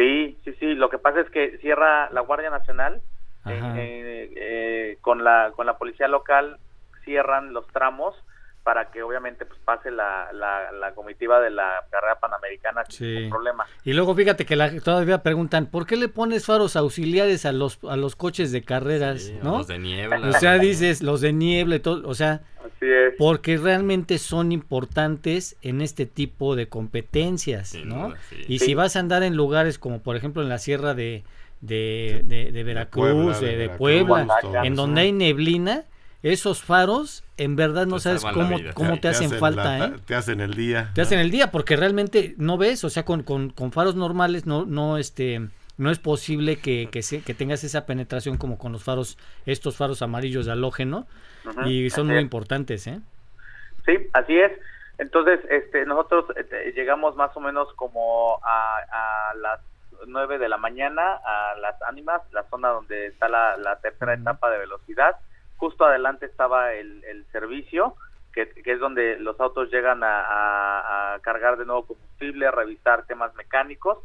Sí, 0.00 0.38
sí, 0.44 0.54
sí. 0.58 0.74
Lo 0.74 0.88
que 0.88 0.96
pasa 0.96 1.20
es 1.20 1.28
que 1.28 1.58
cierra 1.58 2.08
la 2.10 2.22
Guardia 2.22 2.48
Nacional 2.48 3.02
eh, 3.46 4.32
eh, 4.34 4.98
con 5.02 5.22
la 5.22 5.52
con 5.54 5.66
la 5.66 5.76
policía 5.76 6.08
local 6.08 6.58
cierran 7.04 7.52
los 7.52 7.66
tramos 7.68 8.14
para 8.62 8.90
que 8.90 9.02
obviamente 9.02 9.46
pues 9.46 9.58
pase 9.64 9.90
la, 9.90 10.30
la, 10.32 10.92
comitiva 10.94 11.40
de 11.40 11.50
la 11.50 11.84
carrera 11.90 12.18
panamericana 12.20 12.82
sin 12.88 13.30
problema. 13.30 13.64
Y 13.84 13.94
luego 13.94 14.14
fíjate 14.14 14.44
que 14.44 14.54
la, 14.56 14.78
todavía 14.80 15.22
preguntan, 15.22 15.66
¿por 15.66 15.86
qué 15.86 15.96
le 15.96 16.08
pones 16.08 16.46
faros 16.46 16.76
auxiliares 16.76 17.46
a 17.46 17.52
los 17.52 17.78
a 17.88 17.96
los 17.96 18.16
coches 18.16 18.52
de 18.52 18.62
carreras, 18.62 19.32
no? 19.42 19.58
Los 19.58 19.68
de 19.68 19.78
niebla. 19.78 20.28
O 20.28 20.32
sea, 20.32 20.58
dices 20.58 21.02
los 21.02 21.20
de 21.20 21.32
niebla 21.32 21.76
y 21.76 21.80
todo, 21.80 22.06
o 22.06 22.14
sea, 22.14 22.42
porque 23.18 23.56
realmente 23.56 24.18
son 24.18 24.52
importantes 24.52 25.56
en 25.62 25.80
este 25.80 26.06
tipo 26.06 26.56
de 26.56 26.68
competencias, 26.68 27.74
¿no? 27.84 28.14
Y 28.46 28.58
si 28.58 28.74
vas 28.74 28.96
a 28.96 29.00
andar 29.00 29.22
en 29.22 29.36
lugares 29.36 29.78
como 29.78 30.00
por 30.02 30.16
ejemplo 30.16 30.42
en 30.42 30.48
la 30.48 30.58
sierra 30.58 30.94
de, 30.94 31.24
de, 31.60 32.22
de, 32.52 32.62
Veracruz, 32.64 33.40
de, 33.40 33.70
Puebla, 33.70 34.26
en 34.64 34.74
donde 34.74 35.02
hay 35.02 35.12
neblina, 35.12 35.84
esos 36.22 36.62
faros 36.62 37.24
en 37.36 37.56
verdad 37.56 37.86
no 37.86 37.98
sabes 37.98 38.22
cómo, 38.22 38.58
cómo 38.74 39.00
te, 39.00 39.08
hacen, 39.08 39.30
falta, 39.30 39.86
¿eh? 39.86 39.92
Te 40.06 40.14
hacen 40.14 40.40
el 40.40 40.54
día. 40.54 40.90
Te 40.94 41.00
hacen 41.00 41.18
el 41.18 41.30
día 41.30 41.50
porque 41.50 41.76
realmente 41.76 42.34
no 42.36 42.58
ves, 42.58 42.84
o 42.84 42.90
sea, 42.90 43.04
con, 43.04 43.22
con, 43.22 43.50
con 43.50 43.72
faros 43.72 43.94
normales 43.94 44.44
no, 44.44 44.66
no, 44.66 44.98
este, 44.98 45.48
no 45.78 45.90
es 45.90 45.98
posible 45.98 46.58
que, 46.58 46.90
que, 46.90 47.00
que 47.22 47.34
tengas 47.34 47.64
esa 47.64 47.86
penetración 47.86 48.36
como 48.36 48.58
con 48.58 48.72
los 48.72 48.84
faros, 48.84 49.16
estos 49.46 49.78
faros 49.78 50.02
amarillos 50.02 50.44
de 50.44 50.52
halógeno 50.52 51.06
y 51.64 51.88
son 51.88 52.08
muy 52.08 52.18
importantes, 52.18 52.86
¿eh? 52.86 53.00
Sí, 53.86 53.96
así 54.12 54.38
es. 54.38 54.52
Entonces, 54.98 55.40
este, 55.48 55.86
nosotros 55.86 56.26
este, 56.36 56.72
llegamos 56.72 57.16
más 57.16 57.34
o 57.34 57.40
menos 57.40 57.72
como 57.76 58.38
a, 58.44 58.76
a, 59.30 59.34
las 59.36 59.60
9 60.06 60.38
de 60.38 60.50
la 60.50 60.58
mañana 60.58 61.18
a 61.24 61.54
las 61.58 61.80
ánimas, 61.82 62.20
la 62.32 62.44
zona 62.50 62.68
donde 62.68 63.06
está 63.06 63.30
la, 63.30 63.56
la 63.56 63.80
tercera 63.80 64.12
etapa 64.12 64.50
de 64.50 64.58
velocidad. 64.58 65.16
Justo 65.60 65.84
adelante 65.84 66.24
estaba 66.24 66.72
el, 66.72 67.04
el 67.04 67.26
servicio, 67.32 67.94
que, 68.32 68.48
que, 68.48 68.72
es 68.72 68.80
donde 68.80 69.18
los 69.18 69.38
autos 69.38 69.70
llegan 69.70 70.02
a, 70.02 71.14
a, 71.14 71.18
cargar 71.20 71.58
de 71.58 71.66
nuevo 71.66 71.84
combustible, 71.84 72.46
a 72.46 72.50
revisar 72.50 73.04
temas 73.04 73.34
mecánicos. 73.34 73.98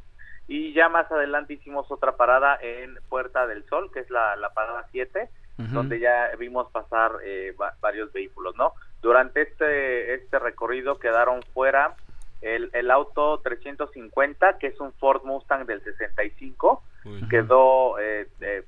Y 0.50 0.74
ya 0.74 0.90
más 0.90 1.10
adelante 1.10 1.54
hicimos 1.54 1.90
otra 1.90 2.18
parada 2.18 2.60
en 2.62 3.00
Puerta 3.08 3.48
del 3.48 3.64
Sol, 3.70 3.90
que 3.94 4.02
es 4.02 4.10
la, 4.10 4.36
la 4.36 4.54
parada 4.54 4.86
7, 4.92 5.30
donde 5.72 6.02
ya 6.02 6.30
vimos 6.38 6.70
pasar 6.72 7.14
eh, 7.24 7.56
varios 7.80 8.12
vehículos, 8.12 8.54
¿no? 8.58 8.74
Durante 9.02 9.44
este, 9.44 10.14
este 10.14 10.38
recorrido 10.40 11.00
quedaron 11.00 11.42
fuera 11.54 11.96
el, 12.42 12.70
el 12.74 12.92
auto 12.92 13.40
350, 13.40 14.58
que 14.58 14.68
es 14.68 14.80
un 14.82 14.92
Ford 14.96 15.24
Mustang 15.24 15.66
del 15.66 15.82
65, 15.82 16.84
quedó 17.30 17.98
eh, 18.00 18.28
pues 18.40 18.66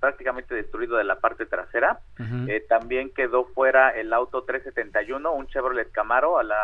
prácticamente 0.00 0.54
destruido 0.54 0.96
de 0.96 1.04
la 1.04 1.20
parte 1.20 1.46
trasera. 1.46 2.00
Eh, 2.48 2.64
también 2.68 3.10
quedó 3.10 3.44
fuera 3.44 3.90
el 3.90 4.12
auto 4.12 4.44
371, 4.44 5.32
un 5.32 5.46
Chevrolet 5.46 5.90
Camaro 5.90 6.38
a 6.38 6.42
la 6.42 6.58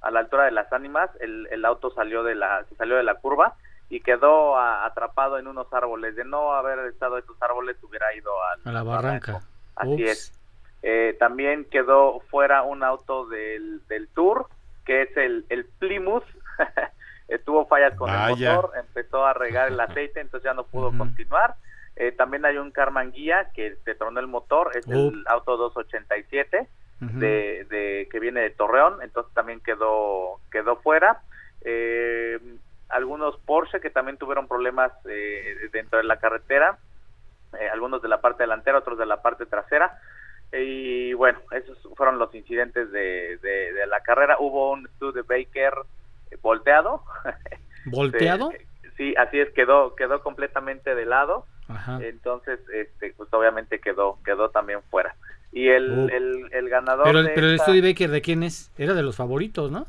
a 0.00 0.10
la 0.10 0.20
altura 0.20 0.44
de 0.44 0.52
las 0.52 0.72
ánimas. 0.72 1.10
El, 1.20 1.48
el 1.50 1.64
auto 1.64 1.90
salió 1.90 2.22
de 2.22 2.34
la 2.34 2.64
salió 2.76 2.96
de 2.96 3.02
la 3.02 3.16
curva 3.16 3.56
y 3.90 4.00
quedó 4.00 4.58
atrapado 4.58 5.38
en 5.38 5.46
unos 5.46 5.72
árboles. 5.72 6.14
De 6.16 6.24
no 6.24 6.52
haber 6.52 6.78
estado 6.80 7.18
estos 7.18 7.40
árboles, 7.40 7.76
hubiera 7.82 8.14
ido 8.14 8.30
a 8.66 8.70
la 8.70 8.82
barranca. 8.82 9.40
Así 9.76 10.04
es. 10.04 10.32
Eh, 10.82 11.16
también 11.18 11.64
quedó 11.64 12.20
fuera 12.30 12.62
un 12.62 12.82
auto 12.84 13.26
del, 13.26 13.80
del 13.88 14.08
Tour, 14.08 14.46
que 14.84 15.02
es 15.02 15.16
el, 15.16 15.44
el 15.48 15.64
Plymouth. 15.78 16.24
Tuvo 17.44 17.66
fallas 17.66 17.94
con 17.94 18.10
el 18.10 18.30
motor, 18.30 18.72
empezó 18.78 19.26
a 19.26 19.34
regar 19.34 19.68
el 19.68 19.80
aceite, 19.80 20.20
entonces 20.20 20.44
ya 20.44 20.54
no 20.54 20.64
pudo 20.64 20.96
continuar. 20.96 21.56
Eh, 22.00 22.12
también 22.12 22.44
hay 22.44 22.56
un 22.58 22.70
Carman 22.70 23.10
Guía 23.10 23.50
que 23.52 23.74
se 23.84 23.96
tronó 23.96 24.20
el 24.20 24.28
motor, 24.28 24.70
es 24.76 24.86
el 24.86 25.24
auto 25.26 25.56
287 25.56 26.68
de, 27.00 27.66
de, 27.68 28.08
que 28.08 28.20
viene 28.20 28.40
de 28.40 28.50
Torreón, 28.50 29.02
entonces 29.02 29.34
también 29.34 29.60
quedó, 29.60 30.38
quedó 30.52 30.76
fuera. 30.76 31.22
Eh, 31.62 32.38
algunos 32.88 33.36
Porsche 33.38 33.80
que 33.80 33.90
también 33.90 34.16
tuvieron 34.16 34.46
problemas 34.46 34.92
eh, 35.08 35.68
dentro 35.72 35.98
de 35.98 36.04
la 36.04 36.20
carretera, 36.20 36.78
algunos 37.72 38.00
de 38.00 38.08
la 38.08 38.20
parte 38.20 38.44
delantera, 38.44 38.78
otros 38.78 38.96
de 38.96 39.06
la 39.06 39.20
parte 39.20 39.46
trasera. 39.46 39.98
Y 40.52 41.14
bueno, 41.14 41.40
esos 41.50 41.76
fueron 41.96 42.20
los 42.20 42.32
incidentes 42.32 42.92
de, 42.92 43.38
de, 43.38 43.86
la 43.88 44.00
carrera. 44.02 44.36
Hubo 44.38 44.70
un 44.70 44.86
Studebaker 44.96 45.72
volteado. 46.42 47.02
¿Volteado? 47.86 48.52
sí, 48.96 49.14
así 49.16 49.40
es, 49.40 49.50
quedó, 49.50 49.96
quedó 49.96 50.22
completamente 50.22 50.94
de 50.94 51.04
lado. 51.04 51.44
Entonces, 52.00 52.60
este, 52.72 53.12
pues 53.16 53.32
obviamente 53.32 53.78
quedó, 53.78 54.18
quedó 54.24 54.50
también 54.50 54.80
fuera. 54.90 55.14
Y 55.52 55.68
el, 55.68 56.10
el, 56.52 56.68
ganador. 56.68 57.04
Pero, 57.04 57.28
pero 57.34 57.46
el 57.48 57.58
Studebaker, 57.58 58.10
¿de 58.10 58.20
quién 58.20 58.42
es? 58.42 58.70
Era 58.76 58.94
de 58.94 59.02
los 59.02 59.16
favoritos, 59.16 59.70
¿no? 59.70 59.86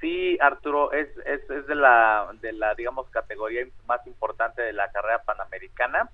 Sí, 0.00 0.36
Arturo, 0.40 0.92
es, 0.92 1.08
es, 1.26 1.48
es 1.48 1.66
de 1.66 1.74
la, 1.74 2.26
de 2.40 2.52
la, 2.52 2.74
digamos, 2.74 3.08
categoría 3.10 3.64
más 3.86 4.04
importante 4.06 4.60
de 4.60 4.72
la 4.72 4.90
carrera 4.90 5.22
panamericana. 5.22 6.10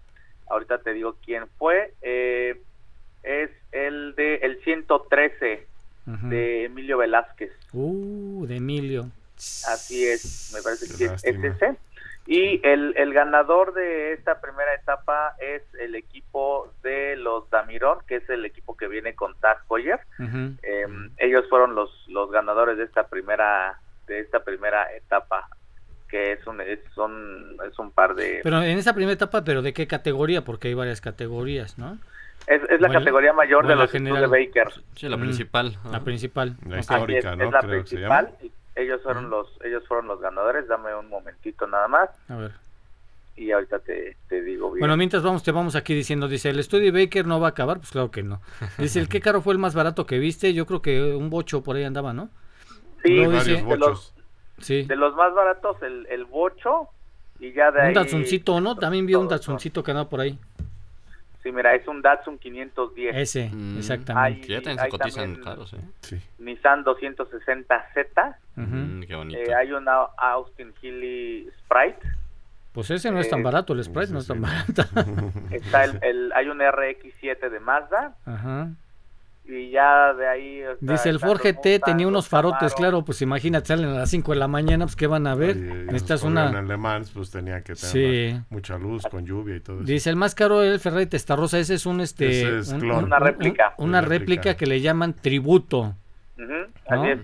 Ahorita 0.50 0.78
te 0.78 0.92
digo 0.92 1.16
quién 1.24 1.46
fue. 1.56 1.94
Eh, 2.02 2.60
es 3.22 3.50
el 3.72 4.14
de 4.14 4.36
el 4.36 4.62
113 4.62 5.66
de 6.06 6.64
Emilio 6.64 6.98
Velázquez. 6.98 7.52
Uh, 7.72 8.46
de 8.46 8.56
Emilio. 8.56 9.10
Así 9.36 10.04
es, 10.06 10.50
me 10.54 10.62
parece 10.62 10.86
que 10.96 11.04
es 11.04 11.24
ese. 11.24 11.76
Y 12.30 12.60
el, 12.62 12.92
el 12.98 13.14
ganador 13.14 13.72
de 13.72 14.12
esta 14.12 14.38
primera 14.42 14.74
etapa 14.74 15.34
es 15.40 15.62
el 15.80 15.94
equipo 15.94 16.70
de 16.82 17.16
los 17.16 17.48
Damirón, 17.48 18.00
que 18.06 18.16
es 18.16 18.28
el 18.28 18.44
equipo 18.44 18.76
que 18.76 18.86
viene 18.86 19.14
con 19.14 19.34
Tag 19.40 19.60
Heuer. 19.70 19.98
Em, 20.18 21.10
ellos 21.16 21.46
fueron 21.48 21.74
los, 21.74 21.90
los 22.06 22.30
ganadores 22.30 22.76
de 22.76 22.84
esta 22.84 23.08
primera 23.08 23.80
de 24.06 24.20
esta 24.20 24.44
primera 24.44 24.94
etapa 24.94 25.48
que 26.06 26.32
es 26.32 26.46
un 26.46 26.60
es, 26.60 26.80
son, 26.94 27.56
es 27.66 27.78
un 27.78 27.90
par 27.92 28.14
de 28.14 28.40
pero 28.42 28.62
en 28.62 28.78
esa 28.78 28.94
primera 28.94 29.12
etapa 29.12 29.44
pero 29.44 29.60
de 29.60 29.74
qué 29.74 29.86
categoría 29.86 30.42
porque 30.44 30.68
hay 30.68 30.74
varias 30.74 31.02
categorías 31.02 31.78
no 31.78 31.98
es, 32.46 32.62
es 32.70 32.80
la 32.80 32.88
categoría 32.88 33.34
mayor 33.34 33.66
de 33.66 33.76
los 33.76 33.92
de 33.92 34.26
Baker. 34.26 34.68
Sí 34.94 35.08
la 35.08 35.18
principal 35.18 35.76
la 35.90 36.00
principal 36.00 36.56
la 36.66 36.78
histórica 36.78 37.36
no 37.36 37.44
es 37.44 37.52
la 37.52 37.60
principal 37.60 38.34
ellos 38.78 39.02
fueron 39.02 39.30
los 39.30 39.48
ellos 39.64 39.86
fueron 39.86 40.06
los 40.06 40.20
ganadores 40.20 40.66
dame 40.68 40.94
un 40.94 41.08
momentito 41.08 41.66
nada 41.66 41.88
más 41.88 42.10
a 42.28 42.36
ver 42.36 42.52
y 43.38 43.52
ahorita 43.52 43.78
te, 43.78 44.16
digo 44.42 44.72
bien. 44.72 44.80
Bueno, 44.80 44.96
mientras 44.96 45.22
vamos, 45.22 45.44
te 45.44 45.52
vamos 45.52 45.76
aquí 45.76 45.94
diciendo, 45.94 46.26
dice, 46.26 46.50
¿el 46.50 46.62
Studio 46.62 46.92
Baker 46.92 47.24
no 47.24 47.38
va 47.38 47.46
a 47.46 47.50
acabar? 47.50 47.78
Pues 47.78 47.90
claro 47.90 48.10
que 48.10 48.22
no. 48.22 48.40
Dice, 48.78 48.98
¿el 48.98 49.08
qué 49.08 49.20
caro 49.20 49.40
fue 49.40 49.52
el 49.52 49.60
más 49.60 49.76
barato 49.76 50.06
que 50.06 50.18
viste? 50.18 50.52
Yo 50.54 50.66
creo 50.66 50.82
que 50.82 51.14
un 51.14 51.30
bocho 51.30 51.62
por 51.62 51.76
ahí 51.76 51.84
andaba, 51.84 52.12
¿no? 52.12 52.30
Sí, 53.04 53.14
de, 53.14 53.76
los, 53.76 54.12
sí. 54.58 54.82
de 54.82 54.96
los 54.96 55.14
más 55.14 55.32
baratos, 55.32 55.80
el, 55.82 56.06
el 56.10 56.24
bocho 56.24 56.88
y 57.38 57.52
ya 57.52 57.70
de 57.70 57.88
un 57.88 57.94
Datsuncito, 57.94 58.60
¿no? 58.60 58.76
También 58.76 59.06
vi 59.06 59.14
un 59.14 59.28
Datsuncito 59.28 59.84
que 59.84 59.92
andaba 59.92 60.08
por 60.08 60.20
ahí. 60.20 60.36
Sí, 61.48 61.52
mira, 61.52 61.74
es 61.74 61.88
un 61.88 62.02
Datsun 62.02 62.36
510. 62.36 63.16
Ese, 63.16 63.48
mm. 63.50 63.78
exactamente. 63.78 64.48
ya 64.48 64.60
también 64.60 64.84
se 64.84 64.88
cotizan 64.90 65.34
caros, 65.36 65.72
¿eh? 65.72 65.80
Sí. 66.02 66.20
Nissan 66.38 66.84
260Z. 66.84 68.36
Mm, 68.56 69.00
qué 69.00 69.14
bonito. 69.14 69.40
Eh, 69.40 69.54
hay 69.54 69.72
una 69.72 70.02
Austin 70.18 70.74
Healy 70.82 71.48
Sprite. 71.60 72.06
Pues 72.72 72.90
ese 72.90 73.10
no 73.10 73.18
es 73.18 73.30
tan 73.30 73.40
eh, 73.40 73.44
barato, 73.44 73.72
el 73.72 73.82
Sprite 73.82 74.12
no 74.12 74.18
es 74.18 74.26
tan 74.26 74.42
barato. 74.42 74.82
Está 75.50 75.84
el, 75.84 75.98
el, 76.02 76.32
hay 76.34 76.48
un 76.48 76.58
RX7 76.58 77.48
de 77.48 77.60
Mazda. 77.60 78.14
Ajá 78.26 78.68
y 79.48 79.70
ya 79.70 80.12
de 80.12 80.28
ahí... 80.28 80.62
Dice 80.80 81.08
el 81.08 81.18
Ford 81.18 81.40
GT 81.40 81.80
tenía 81.82 82.06
unos 82.06 82.28
farotes, 82.28 82.74
claro, 82.74 83.02
pues 83.02 83.22
imagínate, 83.22 83.68
salen 83.68 83.86
a 83.86 83.94
las 83.94 84.10
5 84.10 84.32
de 84.32 84.38
la 84.38 84.46
mañana, 84.46 84.84
pues 84.84 84.94
¿qué 84.94 85.06
van 85.06 85.26
a 85.26 85.34
ver? 85.34 85.56
Estas 85.92 86.22
una... 86.22 86.50
En 86.50 86.68
Le 86.68 86.76
Mans, 86.76 87.10
pues 87.10 87.30
tenía 87.30 87.62
que 87.62 87.74
tener 87.74 88.42
mucha 88.50 88.76
luz 88.76 89.04
con 89.10 89.24
lluvia 89.24 89.56
y 89.56 89.60
todo 89.60 89.78
eso. 89.78 89.86
Dice, 89.86 90.10
el 90.10 90.16
más 90.16 90.34
caro 90.34 90.62
el 90.62 90.78
Ferrari 90.78 91.06
Testarossa, 91.06 91.58
ese 91.58 91.74
es 91.74 91.86
un, 91.86 92.00
este... 92.02 92.60
una 92.74 93.18
réplica. 93.18 93.74
una 93.78 94.02
réplica 94.02 94.54
que 94.54 94.66
le 94.66 94.82
llaman 94.82 95.14
tributo. 95.14 95.94
Así 96.86 97.08
es. 97.08 97.20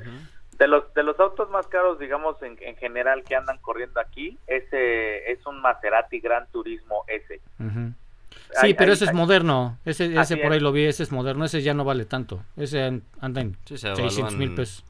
De 0.58 0.68
los, 0.68 0.94
de 0.94 1.02
los 1.02 1.18
autos 1.20 1.50
más 1.50 1.66
caros, 1.66 1.98
digamos, 1.98 2.40
en, 2.42 2.56
en, 2.60 2.76
general 2.76 3.24
que 3.24 3.34
andan 3.34 3.58
corriendo 3.58 4.00
aquí, 4.00 4.38
ese 4.46 5.30
es 5.30 5.44
un 5.46 5.60
Maserati 5.60 6.20
Gran 6.20 6.46
Turismo 6.52 7.04
S. 7.08 7.40
Sí, 8.60 8.74
pero 8.74 8.92
ese 8.92 9.06
es 9.06 9.12
moderno. 9.12 9.78
Ese, 9.84 10.18
ese 10.18 10.36
por 10.36 10.52
ahí 10.52 10.60
lo 10.60 10.72
vi, 10.72 10.84
ese 10.84 11.02
es 11.02 11.12
moderno. 11.12 11.44
Ese 11.44 11.62
ya 11.62 11.74
no 11.74 11.84
vale 11.84 12.04
tanto. 12.04 12.42
Ese 12.56 13.02
anda 13.20 13.40
en 13.40 13.56
600 13.64 14.36
mil 14.36 14.54
pesos. 14.54 14.84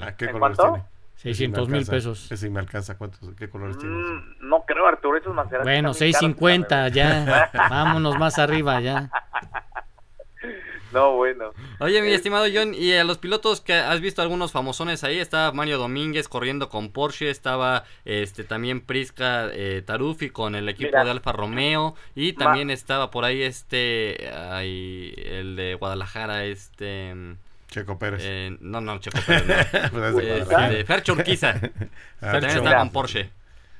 ¿A 0.00 0.16
qué 0.16 0.30
colores 0.30 0.58
tiene? 0.58 0.82
600 1.16 1.68
mil 1.68 1.86
pesos. 1.86 2.30
Ese 2.30 2.50
me 2.50 2.60
alcanza. 2.60 2.98
¿Cuántos, 2.98 3.20
¿Qué 3.36 3.48
colores 3.48 3.78
tiene? 3.78 3.94
Mm, 3.94 4.48
no 4.48 4.64
creo, 4.66 4.86
Arturo. 4.86 5.16
Eso 5.16 5.30
es 5.30 5.34
más 5.34 5.48
Bueno, 5.62 5.94
650 5.94 6.88
ya. 6.88 7.50
Vámonos 7.70 8.18
más 8.18 8.38
arriba 8.38 8.80
ya. 8.80 9.10
No, 10.94 11.16
bueno. 11.16 11.52
Oye, 11.80 12.00
mi 12.02 12.12
estimado 12.12 12.46
John, 12.54 12.72
y 12.72 12.92
a 12.92 13.02
los 13.02 13.18
pilotos 13.18 13.60
que 13.60 13.74
has 13.74 14.00
visto 14.00 14.22
algunos 14.22 14.52
famosones 14.52 15.02
ahí, 15.02 15.18
estaba 15.18 15.50
Mario 15.50 15.76
Domínguez 15.76 16.28
corriendo 16.28 16.68
con 16.68 16.90
Porsche, 16.90 17.30
estaba 17.30 17.84
este 18.04 18.44
también 18.44 18.80
Prisca 18.80 19.48
eh, 19.52 19.82
Tarufi 19.84 20.30
con 20.30 20.54
el 20.54 20.68
equipo 20.68 20.96
de 20.96 21.10
Alfa 21.10 21.32
Romeo 21.32 21.96
y 22.14 22.34
también 22.34 22.70
estaba 22.70 23.10
por 23.10 23.24
ahí 23.24 23.42
este 23.42 24.30
ahí, 24.32 25.12
el 25.16 25.56
de 25.56 25.74
Guadalajara, 25.74 26.44
este 26.44 27.12
Checo 27.68 27.98
Pérez. 27.98 28.22
Eh, 28.24 28.56
no, 28.60 28.80
no, 28.80 28.98
Checo 28.98 29.18
Pérez. 29.26 29.72
No. 29.72 29.90
pues 30.12 30.24
este, 30.24 30.84
Fercho 30.84 31.14
Urquiza. 31.14 31.54
también 32.20 32.56
estaba 32.56 32.78
con 32.78 32.92
Porsche. 32.92 33.30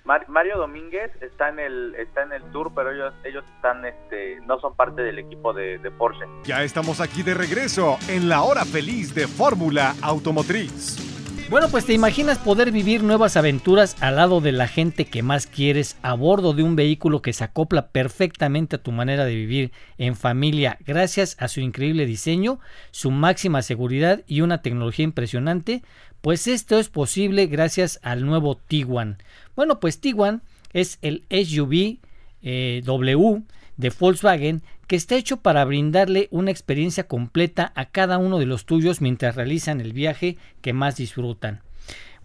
Mario 0.05 0.59
Domínguez 0.59 1.11
está 1.23 1.49
en 1.49 1.59
el 1.59 1.95
está 1.95 2.23
en 2.23 2.33
el 2.33 2.43
tour, 2.53 2.73
pero 2.75 2.93
ellos 2.93 3.15
ellos 3.25 3.45
están 3.57 3.85
este 3.87 4.39
no 4.47 4.61
son 4.61 4.77
parte 4.77 5.03
del 5.03 5.19
equipo 5.19 5.55
de, 5.55 5.79
de 5.79 5.91
Porsche. 5.91 6.27
Ya 6.45 6.63
estamos 6.63 7.01
aquí 7.01 7.23
de 7.23 7.33
regreso 7.33 7.97
en 8.09 8.29
la 8.29 8.43
hora 8.43 8.65
feliz 8.65 9.15
de 9.15 9.27
Fórmula 9.27 9.95
Automotriz. 10.03 11.15
Bueno, 11.51 11.69
pues 11.71 11.85
te 11.85 11.93
imaginas 11.93 12.39
poder 12.39 12.73
vivir 12.73 13.03
nuevas 13.03 13.37
aventuras 13.37 13.97
al 14.01 14.17
lado 14.17 14.41
de 14.41 14.51
la 14.51 14.67
gente 14.67 15.05
que 15.05 15.23
más 15.23 15.47
quieres 15.47 15.99
a 16.03 16.15
bordo 16.15 16.55
de 16.55 16.63
un 16.63 16.75
vehículo 16.75 17.21
que 17.21 17.35
se 17.35 17.45
acopla 17.45 17.89
perfectamente 17.89 18.77
a 18.77 18.83
tu 18.83 18.93
manera 18.93 19.27
de 19.27 19.35
vivir 19.35 19.73
en 19.99 20.17
familia 20.17 20.79
gracias 20.87 21.37
a 21.39 21.49
su 21.49 21.61
increíble 21.61 22.07
diseño, 22.07 22.61
su 22.93 23.11
máxima 23.11 23.61
seguridad 23.61 24.23
y 24.27 24.41
una 24.41 24.63
tecnología 24.63 25.05
impresionante. 25.05 25.83
Pues 26.25 26.47
esto 26.47 26.79
es 26.79 26.89
posible 26.89 27.49
gracias 27.49 28.01
al 28.03 28.25
nuevo 28.25 28.57
Tiguan. 28.57 29.19
Bueno, 29.57 29.79
pues 29.79 30.01
Tiguan 30.01 30.41
es 30.73 30.97
el 31.03 31.23
SUV 31.29 31.99
eh, 32.41 32.81
W 32.83 33.43
de 33.77 33.91
Volkswagen 33.91 34.63
que 34.87 34.97
está 34.97 35.17
hecho 35.17 35.43
para 35.43 35.67
brindarle 35.67 36.29
una 36.31 36.51
experiencia 36.51 37.07
completa 37.07 37.75
a 37.75 37.91
cada 37.91 38.17
uno 38.17 38.39
de 38.39 38.47
los 38.47 38.65
tuyos 38.65 39.03
mientras 39.03 39.37
realizan 39.37 39.83
el 39.83 39.93
viaje 39.93 40.39
que 40.63 40.73
más 40.73 40.97
disfrutan. 40.97 41.61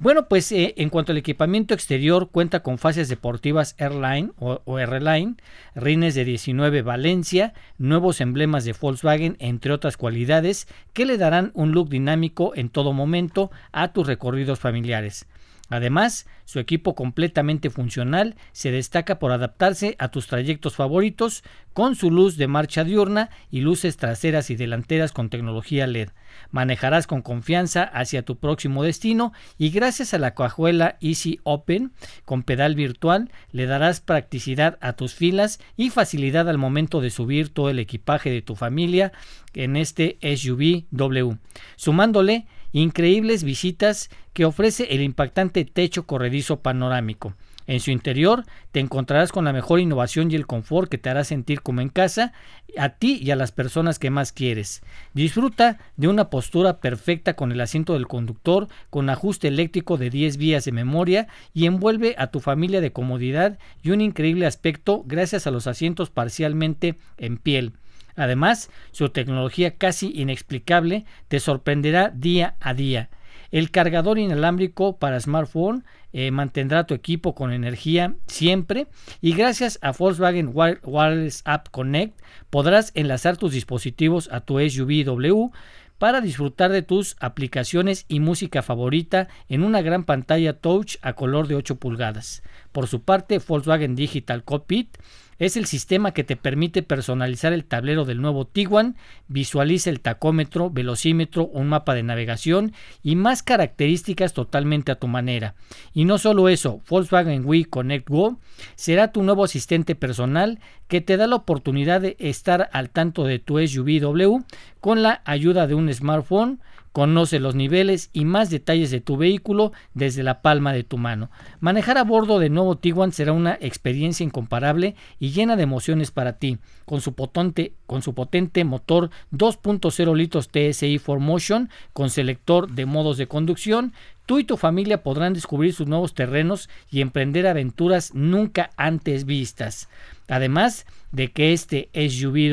Bueno, 0.02 0.30
pues 0.30 0.50
eh, 0.54 0.76
en 0.78 0.90
cuanto 0.90 1.12
al 1.12 1.18
equipamiento 1.18 1.74
exterior, 1.74 2.30
cuenta 2.32 2.64
con 2.64 2.78
fases 2.78 3.10
deportivas 3.10 3.76
Airline 3.78 4.32
o, 4.40 4.62
o 4.64 4.80
R-Line, 4.80 5.36
rines 5.76 6.16
de 6.16 6.24
19 6.24 6.84
Valencia, 6.84 7.54
nuevos 7.78 8.22
emblemas 8.22 8.64
de 8.64 8.74
Volkswagen, 8.80 9.36
entre 9.40 9.74
otras 9.74 9.98
cualidades 9.98 10.70
que 10.94 11.06
le 11.06 11.18
darán 11.18 11.52
un 11.54 11.74
look 11.74 11.90
dinámico 11.90 12.54
en 12.56 12.70
todo 12.70 12.94
momento 12.94 13.52
a 13.74 13.92
tus 13.92 14.08
recorridos 14.08 14.60
familiares. 14.60 15.28
Además, 15.70 16.28
su 16.46 16.60
equipo 16.60 16.96
completamente 16.96 17.70
funcional 17.70 18.36
se 18.52 18.72
destaca 18.72 19.20
por 19.20 19.32
adaptarse 19.32 19.96
a 20.00 20.10
tus 20.10 20.28
trayectos 20.28 20.76
favoritos 20.76 21.44
con 21.74 21.96
su 21.96 22.10
luz 22.12 22.38
de 22.38 22.48
marcha 22.48 22.84
diurna 22.84 23.30
y 23.52 23.62
luces 23.62 23.98
traseras 23.98 24.50
y 24.50 24.56
delanteras 24.56 25.12
con 25.12 25.30
tecnología 25.30 25.86
LED. 25.88 26.10
Manejarás 26.52 27.06
con 27.06 27.22
confianza 27.22 27.84
hacia 27.84 28.24
tu 28.24 28.38
próximo 28.38 28.84
destino 28.84 29.32
y 29.58 29.70
gracias 29.70 30.14
a 30.14 30.20
la 30.20 30.34
cajuela 30.34 30.98
Easy 31.02 31.40
Open 31.44 31.92
con 32.26 32.44
pedal 32.44 32.76
virtual 32.76 33.32
le 33.52 33.66
darás 33.66 34.02
practicidad 34.02 34.78
a 34.82 34.94
tus 34.94 35.14
filas 35.14 35.60
y 35.78 35.90
facilidad 35.90 36.50
al 36.50 36.58
momento 36.58 37.02
de 37.02 37.12
subir 37.12 37.50
todo 37.50 37.70
el 37.70 37.80
equipaje 37.80 38.32
de 38.32 38.42
tu 38.42 38.56
familia 38.56 39.12
en 39.54 39.76
este 39.76 40.18
SUV 40.22 40.86
W, 40.92 41.38
sumándole 41.76 42.48
increíbles 42.72 43.44
visitas 43.44 44.10
que 44.34 44.46
ofrece 44.46 44.94
el 44.96 45.02
impactante 45.02 45.66
techo 45.66 46.06
corredizo 46.06 46.62
panorámico. 46.62 47.36
En 47.70 47.80
su 47.80 47.92
interior 47.92 48.46
te 48.72 48.80
encontrarás 48.80 49.32
con 49.32 49.46
la 49.46 49.54
mejor 49.54 49.80
innovación 49.80 50.32
y 50.32 50.36
el 50.36 50.48
confort 50.48 50.90
que 50.90 50.98
te 50.98 51.08
hará 51.08 51.24
sentir 51.24 51.62
como 51.62 51.82
en 51.82 51.90
casa, 51.90 52.34
a 52.80 52.90
ti 52.90 53.20
y 53.22 53.30
a 53.30 53.36
las 53.36 53.52
personas 53.52 54.00
que 54.00 54.10
más 54.10 54.32
quieres. 54.32 54.82
Disfruta 55.14 55.78
de 55.96 56.08
una 56.08 56.32
postura 56.32 56.80
perfecta 56.80 57.36
con 57.36 57.52
el 57.52 57.62
asiento 57.62 57.94
del 57.94 58.08
conductor, 58.08 58.70
con 58.90 59.08
ajuste 59.12 59.50
eléctrico 59.50 59.98
de 59.98 60.10
10 60.10 60.38
vías 60.38 60.66
de 60.66 60.72
memoria 60.72 61.28
y 61.54 61.68
envuelve 61.68 62.16
a 62.18 62.32
tu 62.32 62.40
familia 62.40 62.82
de 62.82 62.92
comodidad 62.92 63.60
y 63.84 63.92
un 63.92 64.02
increíble 64.02 64.48
aspecto 64.48 65.04
gracias 65.06 65.46
a 65.46 65.52
los 65.52 65.68
asientos 65.68 66.10
parcialmente 66.10 66.98
en 67.20 67.38
piel. 67.38 67.74
Además, 68.20 68.70
su 68.92 69.08
tecnología 69.10 69.78
casi 69.78 70.12
inexplicable 70.14 71.06
te 71.30 71.40
sorprenderá 71.40 72.10
día 72.10 72.56
a 72.60 72.74
día. 72.74 73.10
El 73.50 73.72
cargador 73.72 74.20
inalámbrico 74.20 74.98
para 74.98 75.20
smartphone 75.22 75.86
eh, 76.12 76.30
mantendrá 76.30 76.86
tu 76.86 76.94
equipo 76.94 77.34
con 77.34 77.54
energía 77.54 78.16
siempre 78.28 78.88
y 79.22 79.34
gracias 79.34 79.80
a 79.82 79.94
Volkswagen 79.94 80.52
Wireless 80.54 81.44
App 81.46 81.70
Connect 81.70 82.20
podrás 82.50 82.92
enlazar 82.94 83.38
tus 83.38 83.54
dispositivos 83.54 84.30
a 84.34 84.42
tu 84.42 84.60
SUV 84.60 85.06
W 85.06 85.52
para 85.98 86.20
disfrutar 86.20 86.72
de 86.72 86.82
tus 86.82 87.16
aplicaciones 87.22 88.06
y 88.10 88.20
música 88.20 88.62
favorita 88.62 89.30
en 89.48 89.64
una 89.64 89.82
gran 89.82 90.04
pantalla 90.04 90.54
touch 90.54 90.98
a 91.02 91.14
color 91.14 91.48
de 91.48 91.56
8 91.56 91.78
pulgadas. 91.78 92.44
Por 92.72 92.88
su 92.88 93.02
parte, 93.02 93.40
Volkswagen 93.40 93.96
Digital 93.96 94.44
Cockpit 94.44 94.98
es 95.40 95.58
el 95.58 95.66
sistema 95.66 96.12
que 96.12 96.24
te 96.24 96.36
permite 96.36 96.84
personalizar 96.84 97.54
el 97.54 97.66
tablero 97.66 98.06
del 98.06 98.22
nuevo 98.22 98.46
Tiguan, 98.46 98.96
visualiza 99.28 99.90
el 99.90 100.02
tacómetro, 100.02 100.70
velocímetro, 100.70 101.48
un 101.48 101.68
mapa 101.68 101.96
de 101.96 102.04
navegación 102.04 102.74
y 103.02 103.16
más 103.16 103.42
características 103.42 104.34
totalmente 104.34 104.92
a 104.92 105.00
tu 105.00 105.08
manera. 105.08 105.56
Y 105.94 106.06
no 106.06 106.18
solo 106.18 106.50
eso, 106.50 106.82
Volkswagen 106.90 107.46
Wii 107.46 107.66
Connect 107.66 108.10
Go 108.10 108.38
será 108.76 109.12
tu 109.12 109.24
nuevo 109.24 109.46
asistente 109.46 109.96
personal 109.96 110.60
que 110.88 111.02
te 111.02 111.18
da 111.18 111.28
la 111.28 111.38
oportunidad 111.38 112.02
de 112.02 112.18
estar 112.20 112.70
al 112.74 112.90
tanto 112.90 113.24
de 113.24 113.40
tu 113.40 113.66
SUV 113.66 114.44
con 114.82 115.02
la 115.02 115.22
ayuda 115.26 115.68
de 115.68 115.76
un 115.76 115.92
smartphone 115.94 116.60
Conoce 116.92 117.40
los 117.40 117.56
niveles 117.56 118.10
y 118.14 118.26
más 118.26 118.50
detalles 118.50 118.90
de 118.92 119.00
tu 119.00 119.16
vehículo 119.16 119.72
desde 119.94 120.24
la 120.24 120.42
palma 120.42 120.74
de 120.74 120.84
tu 120.84 120.98
mano. 120.98 121.30
Manejar 121.60 121.98
a 121.98 122.04
bordo 122.04 122.40
de 122.40 122.50
nuevo 122.50 122.78
Tiguan 122.78 123.12
será 123.12 123.32
una 123.32 123.58
experiencia 123.62 124.24
incomparable 124.24 124.96
y 125.20 125.30
llena 125.32 125.56
de 125.56 125.64
emociones 125.64 126.12
para 126.12 126.38
ti. 126.38 126.58
Con 126.86 127.02
su 127.02 127.14
potente, 127.14 127.74
con 127.86 128.02
su 128.02 128.14
potente 128.14 128.64
motor 128.64 129.12
2.0 129.32 130.16
litros 130.16 130.50
TSI 130.50 131.00
4Motion 131.00 131.70
con 131.94 132.10
selector 132.10 132.72
de 132.72 132.86
modos 132.86 133.18
de 133.18 133.28
conducción, 133.28 133.94
tú 134.26 134.40
y 134.40 134.44
tu 134.44 134.58
familia 134.58 135.04
podrán 135.04 135.34
descubrir 135.34 135.74
sus 135.74 135.88
nuevos 135.88 136.14
terrenos 136.14 136.70
y 136.90 137.02
emprender 137.02 137.48
aventuras 137.48 138.14
nunca 138.14 138.72
antes 138.78 139.26
vistas. 139.26 139.90
Además 140.28 140.86
de 141.12 141.32
que 141.32 141.54
este 141.54 141.90
SUV 141.94 142.50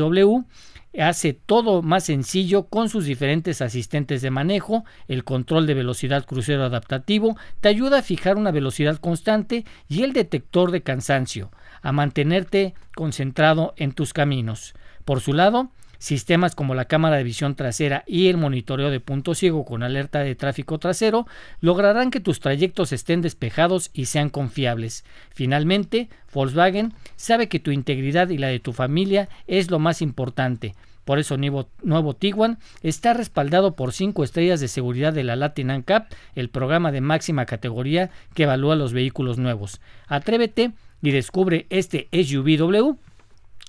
hace 1.03 1.33
todo 1.33 1.83
más 1.83 2.05
sencillo 2.05 2.65
con 2.65 2.89
sus 2.89 3.05
diferentes 3.05 3.61
asistentes 3.63 4.23
de 4.23 4.31
manejo, 4.31 4.85
el 5.09 5.25
control 5.25 5.67
de 5.67 5.75
velocidad 5.75 6.25
crucero 6.25 6.65
adaptativo, 6.65 7.37
te 7.61 7.69
ayuda 7.69 7.99
a 7.99 8.03
fijar 8.03 8.37
una 8.37 8.51
velocidad 8.51 8.97
constante 8.97 9.65
y 9.89 10.03
el 10.03 10.13
detector 10.13 10.71
de 10.71 10.83
cansancio, 10.83 11.51
a 11.83 11.93
mantenerte 11.93 12.75
concentrado 12.95 13.75
en 13.77 13.93
tus 13.93 14.13
caminos. 14.13 14.75
Por 15.05 15.21
su 15.21 15.33
lado, 15.33 15.71
Sistemas 15.99 16.55
como 16.55 16.75
la 16.75 16.85
cámara 16.85 17.17
de 17.17 17.25
visión 17.25 17.55
trasera 17.55 18.05
y 18.07 18.29
el 18.29 18.37
monitoreo 18.37 18.91
de 18.91 19.01
punto 19.01 19.35
ciego 19.35 19.65
con 19.65 19.83
alerta 19.83 20.21
de 20.21 20.35
tráfico 20.35 20.79
trasero 20.79 21.27
lograrán 21.61 22.11
que 22.11 22.21
tus 22.21 22.41
trayectos 22.41 22.93
estén 22.93 23.23
despejados 23.23 23.91
y 23.95 24.07
sean 24.07 24.29
confiables. 24.29 25.05
Finalmente, 25.31 26.09
Volkswagen 26.33 26.93
sabe 27.17 27.49
que 27.49 27.61
tu 27.61 27.71
integridad 27.71 28.29
y 28.29 28.39
la 28.39 28.49
de 28.49 28.61
tu 28.61 28.73
familia 28.73 29.29
es 29.47 29.71
lo 29.71 29.79
más 29.79 30.03
importante. 30.03 30.75
Por 31.07 31.21
eso 31.21 31.37
nuevo, 31.37 32.15
Tiguan 32.15 32.59
está 32.83 33.15
respaldado 33.15 33.77
por 33.77 33.93
5 33.93 34.25
estrellas 34.25 34.59
de 34.59 34.67
seguridad 34.67 35.13
de 35.13 35.23
la 35.23 35.37
Latin 35.37 35.71
ANCAP, 35.71 36.13
el 36.35 36.51
programa 36.51 36.91
de 36.91 37.01
máxima 37.01 37.47
categoría 37.47 38.11
que 38.35 38.43
evalúa 38.43 38.75
los 38.75 38.93
vehículos 38.93 39.39
nuevos. 39.39 39.81
Atrévete 40.09 40.73
y 41.01 41.13
descubre 41.13 41.67
este 41.71 42.09
SUV 42.11 42.97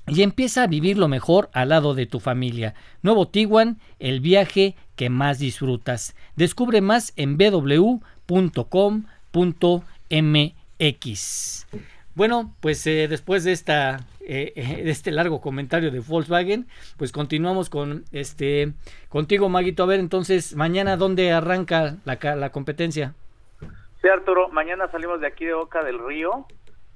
y 0.08 0.23
empieza 0.23 0.63
a 0.63 0.67
vivir 0.67 0.97
lo 0.97 1.08
mejor 1.08 1.52
al 1.54 1.69
lado 1.69 1.93
de 1.93 2.08
tu 2.08 2.19
familia. 2.19 2.73
Nuevo 3.04 3.28
Tiguan, 3.28 3.78
el 4.00 4.19
viaje 4.19 4.76
que 4.95 5.12
más 5.12 5.38
disfrutas. 5.38 6.15
Descubre 6.36 6.82
más 6.82 7.13
en 7.17 7.38
www.com.mx. 7.38 8.02
Bueno, 12.15 12.56
pues 12.62 12.88
eh, 12.88 13.08
después 13.08 13.43
de 13.43 13.52
esta 13.52 14.04
eh, 14.28 14.54
eh, 14.56 14.84
este 14.86 15.12
largo 15.12 15.42
comentario 15.42 15.90
de 15.90 16.00
Volkswagen, 16.02 16.68
pues 16.98 17.12
continuamos 17.12 17.70
con 17.70 18.04
este 18.12 18.74
contigo, 19.10 19.50
Maguito. 19.50 19.84
A 19.84 19.88
ver, 19.88 20.00
entonces, 20.00 20.56
mañana, 20.56 20.98
¿dónde 20.98 21.32
arranca 21.32 21.96
la, 22.06 22.36
la 22.36 22.50
competencia? 22.52 23.13
Sí, 24.02 24.10
Arturo, 24.10 24.50
mañana 24.50 24.88
salimos 24.92 25.22
de 25.22 25.28
aquí 25.28 25.46
de 25.46 25.54
Boca 25.54 25.84
del 25.84 25.98
Río, 25.98 26.46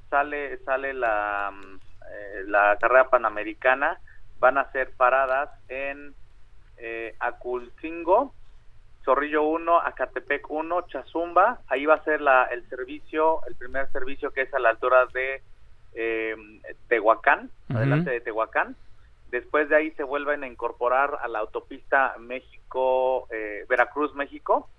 sale, 0.09 0.57
sale 0.59 0.93
la, 0.93 1.51
mm, 1.51 1.75
eh, 1.75 2.43
la 2.47 2.77
carrera 2.79 3.09
panamericana, 3.09 3.99
van 4.39 4.57
a 4.57 4.71
ser 4.71 4.91
paradas 4.91 5.49
en 5.67 6.13
eh, 6.77 7.15
Aculcingo, 7.19 8.35
Zorrillo 9.03 9.43
1, 9.43 9.79
Acatepec 9.79 10.49
1, 10.51 10.87
Chazumba, 10.89 11.61
ahí 11.67 11.85
va 11.85 11.95
a 11.95 12.03
ser 12.03 12.21
la, 12.21 12.43
el 12.45 12.67
servicio, 12.69 13.43
el 13.47 13.55
primer 13.55 13.91
servicio 13.91 14.31
que 14.31 14.41
es 14.41 14.53
a 14.53 14.59
la 14.59 14.69
altura 14.69 15.07
de 15.07 15.41
eh, 15.95 16.35
Tehuacán, 16.87 17.49
adelante 17.69 18.11
de 18.11 18.21
Tehuacán. 18.21 18.75
Después 19.31 19.69
de 19.69 19.77
ahí 19.77 19.91
se 19.91 20.03
vuelven 20.03 20.43
a 20.43 20.47
incorporar 20.47 21.17
a 21.21 21.27
la 21.29 21.39
autopista 21.39 22.15
México, 22.19 23.27
eh, 23.31 23.65
Veracruz, 23.69 24.13
México, 24.13 24.69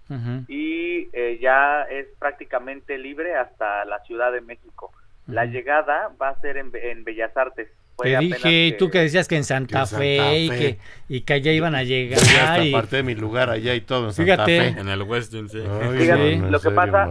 y 0.46 1.08
eh, 1.14 1.38
ya 1.40 1.84
es 1.84 2.06
prácticamente 2.18 2.98
libre 2.98 3.34
hasta 3.34 3.86
la 3.86 4.00
Ciudad 4.00 4.30
de 4.30 4.42
México. 4.42 4.92
La 5.26 5.46
llegada 5.46 6.10
va 6.20 6.28
a 6.28 6.40
ser 6.40 6.58
en, 6.58 6.70
Bellas 7.04 7.34
Artes. 7.34 7.68
Te 7.96 8.18
dije, 8.18 8.66
y 8.66 8.76
tú 8.76 8.90
que 8.90 8.98
decías 8.98 9.26
que 9.26 9.36
en 9.36 9.44
Santa, 9.44 9.86
Fe, 9.86 10.38
Y, 10.38 10.50
que, 10.50 10.78
y 11.08 11.20
que 11.22 11.32
allá 11.32 11.52
iban 11.52 11.74
a 11.74 11.82
llegar. 11.82 12.62
y... 12.62 12.72
parte 12.72 12.96
de 12.96 13.02
mi 13.04 13.14
lugar 13.14 13.48
allá 13.48 13.74
y 13.74 13.80
todo 13.80 14.08
en 14.08 14.12
Santa 14.12 14.44
Fe. 14.44 14.66
En 14.68 14.88
el 14.88 15.02
Western, 15.02 15.48
sí. 15.48 15.62
lo 15.62 16.60
que 16.60 16.70
pasa, 16.72 17.08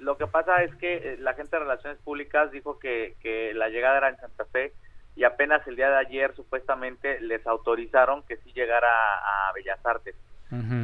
lo 0.00 0.16
que 0.16 0.26
pasa 0.26 0.62
es 0.62 0.74
que 0.76 0.96
eh, 0.96 1.16
la 1.18 1.34
gente 1.34 1.56
de 1.56 1.60
Relaciones 1.60 1.98
Públicas 1.98 2.50
dijo 2.50 2.78
que, 2.78 3.16
que 3.20 3.54
la 3.54 3.68
llegada 3.68 3.98
era 3.98 4.08
en 4.08 4.16
Santa 4.16 4.44
Fe 4.46 4.72
y 5.16 5.24
apenas 5.24 5.66
el 5.66 5.76
día 5.76 5.90
de 5.90 5.98
ayer 5.98 6.34
supuestamente 6.34 7.20
les 7.20 7.46
autorizaron 7.46 8.22
que 8.24 8.36
sí 8.38 8.52
llegara 8.52 8.88
a, 8.88 9.52
Bellas 9.52 9.84
Artes. 9.84 10.16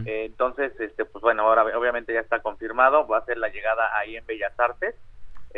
Eh, 0.07 0.26
entonces, 0.26 0.79
este, 0.79 1.05
pues 1.05 1.22
bueno, 1.22 1.42
ahora 1.42 1.64
obviamente 1.76 2.12
ya 2.12 2.20
está 2.20 2.40
confirmado, 2.40 3.09
va 3.09 3.18
a 3.18 3.24
ser 3.24 3.37
la 3.37 3.48
llegada 3.48 3.96
ahí 3.98 4.16
en 4.16 4.24
Bellas 4.24 4.52
Artes 4.59 4.94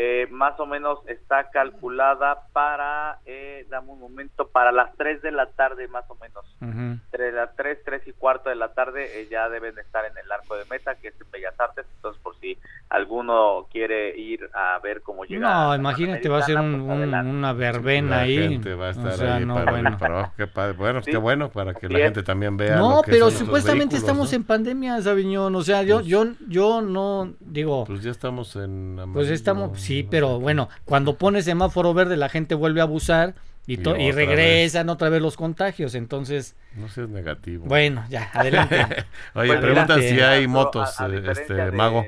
eh, 0.01 0.29
más 0.31 0.61
o 0.61 0.67
menos 0.67 1.01
está 1.09 1.51
calculada 1.51 2.47
para, 2.53 3.19
eh, 3.27 3.67
dame 3.69 3.91
un 3.91 3.99
momento, 3.99 4.47
para 4.47 4.71
las 4.71 4.95
3 4.97 5.23
de 5.23 5.33
la 5.33 5.47
tarde 5.47 5.89
más 5.89 6.05
o 6.09 6.15
menos. 6.15 6.45
Entre 6.61 7.33
las 7.33 7.57
3, 7.57 7.79
3 7.85 8.07
y 8.07 8.13
cuarto 8.13 8.49
de 8.49 8.55
la 8.55 8.75
tarde 8.75 9.21
eh, 9.21 9.27
ya 9.29 9.49
deben 9.49 9.77
estar 9.77 10.05
en 10.05 10.17
el 10.17 10.31
arco 10.31 10.57
de 10.57 10.67
meta, 10.67 10.95
que 10.95 11.09
es 11.09 11.21
en 11.21 11.29
Bellas 11.33 11.59
Artes, 11.59 11.85
entonces 11.97 12.23
por 12.23 12.37
si 12.39 12.57
alguno 12.91 13.67
quiere 13.73 14.17
ir 14.17 14.49
a 14.55 14.79
ver 14.79 15.03
cómo 15.03 15.25
llega. 15.25 15.41
No, 15.41 15.75
imagínate, 15.75 16.29
va 16.29 16.39
a 16.39 16.43
ser 16.43 16.59
un, 16.59 16.87
pues 16.87 17.25
una 17.25 17.53
verbena 17.53 18.21
ahí. 18.21 18.57
va 18.57 18.87
a 18.87 18.91
estar 18.91 19.21
ahí 19.21 19.47
para, 19.47 19.71
bueno. 19.73 19.99
Para, 19.99 20.33
qué 20.37 20.73
bueno, 20.75 21.01
qué 21.03 21.17
bueno 21.17 21.51
para 21.51 21.75
que 21.75 21.89
la 21.89 21.99
gente 21.99 22.23
también 22.23 22.57
vea. 22.57 22.77
No, 22.77 23.03
pero 23.05 23.33
supuestamente 23.33 23.97
estamos 23.97 24.33
en 24.33 24.45
pandemia, 24.45 25.03
Sabiñón, 25.03 25.57
o 25.57 25.63
sea, 25.63 25.83
yo, 25.83 25.97
pues 25.97 26.07
yo, 26.07 26.25
yo 26.47 26.83
no 26.83 27.35
digo. 27.41 27.85
Pues 27.85 28.05
ya 28.05 28.13
estamos 28.13 28.55
en. 28.55 29.01
Pues 29.13 29.29
estamos 29.31 29.88
Sí, 29.89 30.03
pero 30.03 30.39
bueno, 30.39 30.69
cuando 30.85 31.17
pones 31.17 31.47
semáforo 31.47 31.95
verde 31.95 32.19
la 32.19 32.29
gente 32.29 32.55
vuelve 32.55 32.81
a 32.81 32.83
abusar 32.83 33.35
y, 33.67 33.81
y, 33.81 34.13
regresan 34.13 34.91
otra 34.91 35.09
vez 35.09 35.23
los 35.23 35.37
contagios, 35.37 35.95
entonces... 35.95 36.55
No 36.75 36.89
seas 36.89 37.09
negativo. 37.09 37.65
Bueno, 37.67 38.05
ya, 38.11 38.31
adelante. 38.35 39.07
Oye, 39.35 39.57
preguntan 39.57 40.03
si 40.03 40.21
hay 40.21 40.47
motos, 40.47 40.95
este, 41.01 41.73
Mago. 41.73 42.05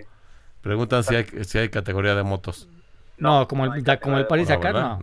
Preguntan 0.60 1.04
si 1.04 1.16
hay, 1.16 1.24
si 1.44 1.56
hay 1.56 1.70
categoría 1.70 2.14
de 2.14 2.22
motos. 2.22 2.68
No, 3.16 3.48
como 3.48 3.64
el, 3.64 3.98
como 3.98 4.18
el 4.18 4.26
París 4.26 4.50
acá, 4.50 4.72
no. 4.72 5.00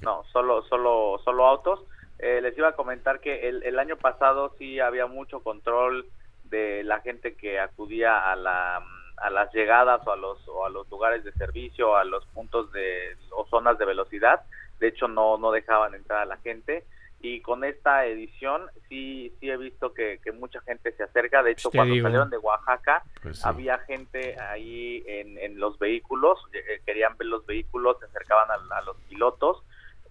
No, 0.00 0.22
solo, 0.32 0.62
solo, 0.68 1.20
solo 1.24 1.46
autos. 1.46 1.80
Eh, 2.20 2.40
les 2.40 2.56
iba 2.56 2.68
a 2.68 2.72
comentar 2.72 3.18
que 3.18 3.48
el, 3.48 3.64
el 3.64 3.80
año 3.80 3.96
pasado 3.96 4.54
sí 4.58 4.78
había 4.78 5.06
mucho 5.06 5.40
control 5.40 6.06
de 6.44 6.84
la 6.84 7.00
gente 7.00 7.34
que 7.34 7.58
acudía 7.58 8.30
a 8.30 8.36
la 8.36 8.80
a 9.22 9.30
las 9.30 9.52
llegadas 9.54 10.06
o 10.06 10.12
a 10.12 10.16
los 10.16 10.46
o 10.48 10.66
a 10.66 10.70
los 10.70 10.90
lugares 10.90 11.24
de 11.24 11.32
servicio, 11.32 11.96
a 11.96 12.04
los 12.04 12.26
puntos 12.26 12.70
de 12.72 13.16
o 13.30 13.46
zonas 13.46 13.78
de 13.78 13.84
velocidad. 13.84 14.42
De 14.80 14.88
hecho 14.88 15.08
no 15.08 15.38
no 15.38 15.52
dejaban 15.52 15.94
entrar 15.94 16.20
a 16.20 16.26
la 16.26 16.36
gente. 16.38 16.84
Y 17.24 17.40
con 17.40 17.62
esta 17.62 18.04
edición 18.06 18.62
sí 18.88 19.32
sí 19.38 19.48
he 19.48 19.56
visto 19.56 19.94
que, 19.94 20.18
mucha 20.34 20.60
gente 20.62 20.90
se 20.92 21.04
acerca. 21.04 21.42
De 21.42 21.52
hecho 21.52 21.70
cuando 21.70 21.94
salieron 21.94 22.30
de 22.30 22.38
Oaxaca 22.38 23.04
pues 23.22 23.44
había 23.46 23.78
gente 23.78 24.36
ahí 24.40 25.04
en, 25.06 25.38
en 25.38 25.60
los 25.60 25.78
vehículos 25.78 26.40
eh, 26.52 26.82
querían 26.84 27.16
ver 27.16 27.28
los 27.28 27.46
vehículos 27.46 27.98
se 28.00 28.06
acercaban 28.06 28.48
a, 28.50 28.80
los 28.82 28.96
pilotos 29.08 29.62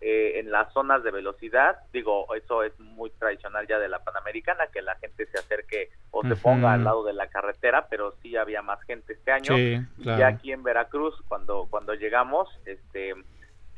eh, 0.02 0.40
en 0.40 0.52
las 0.52 0.74
zonas 0.74 1.04
de 1.04 1.12
velocidad 1.12 1.78
digo 1.94 2.34
eso 2.36 2.64
es 2.64 2.78
muy 2.80 3.12
tradicional 3.12 3.68
ya 3.68 3.78
de 3.80 3.88
la 3.88 4.04
panamericana 4.04 4.68
que 4.74 4.82
la 4.82 4.96
gente 4.96 5.28
se 5.28 5.38
acerque 5.38 5.90
o 6.10 6.24
se 6.24 6.36
ponga 6.36 6.74
al 6.74 6.84
lado 6.84 7.04
de 7.04 7.14
la 7.14 7.28
carretera 7.28 7.88
pero 7.88 8.14
sí 8.22 8.36
había 8.36 8.62
más 8.62 8.82
gente 8.84 9.14
este 9.14 9.32
año. 9.32 9.58
Y 9.58 10.10
aquí 10.10 10.52
en 10.52 10.64
Veracruz 10.64 11.16
cuando 11.28 11.68
cuando 11.70 11.94
llegamos 11.94 12.50
este 12.66 13.14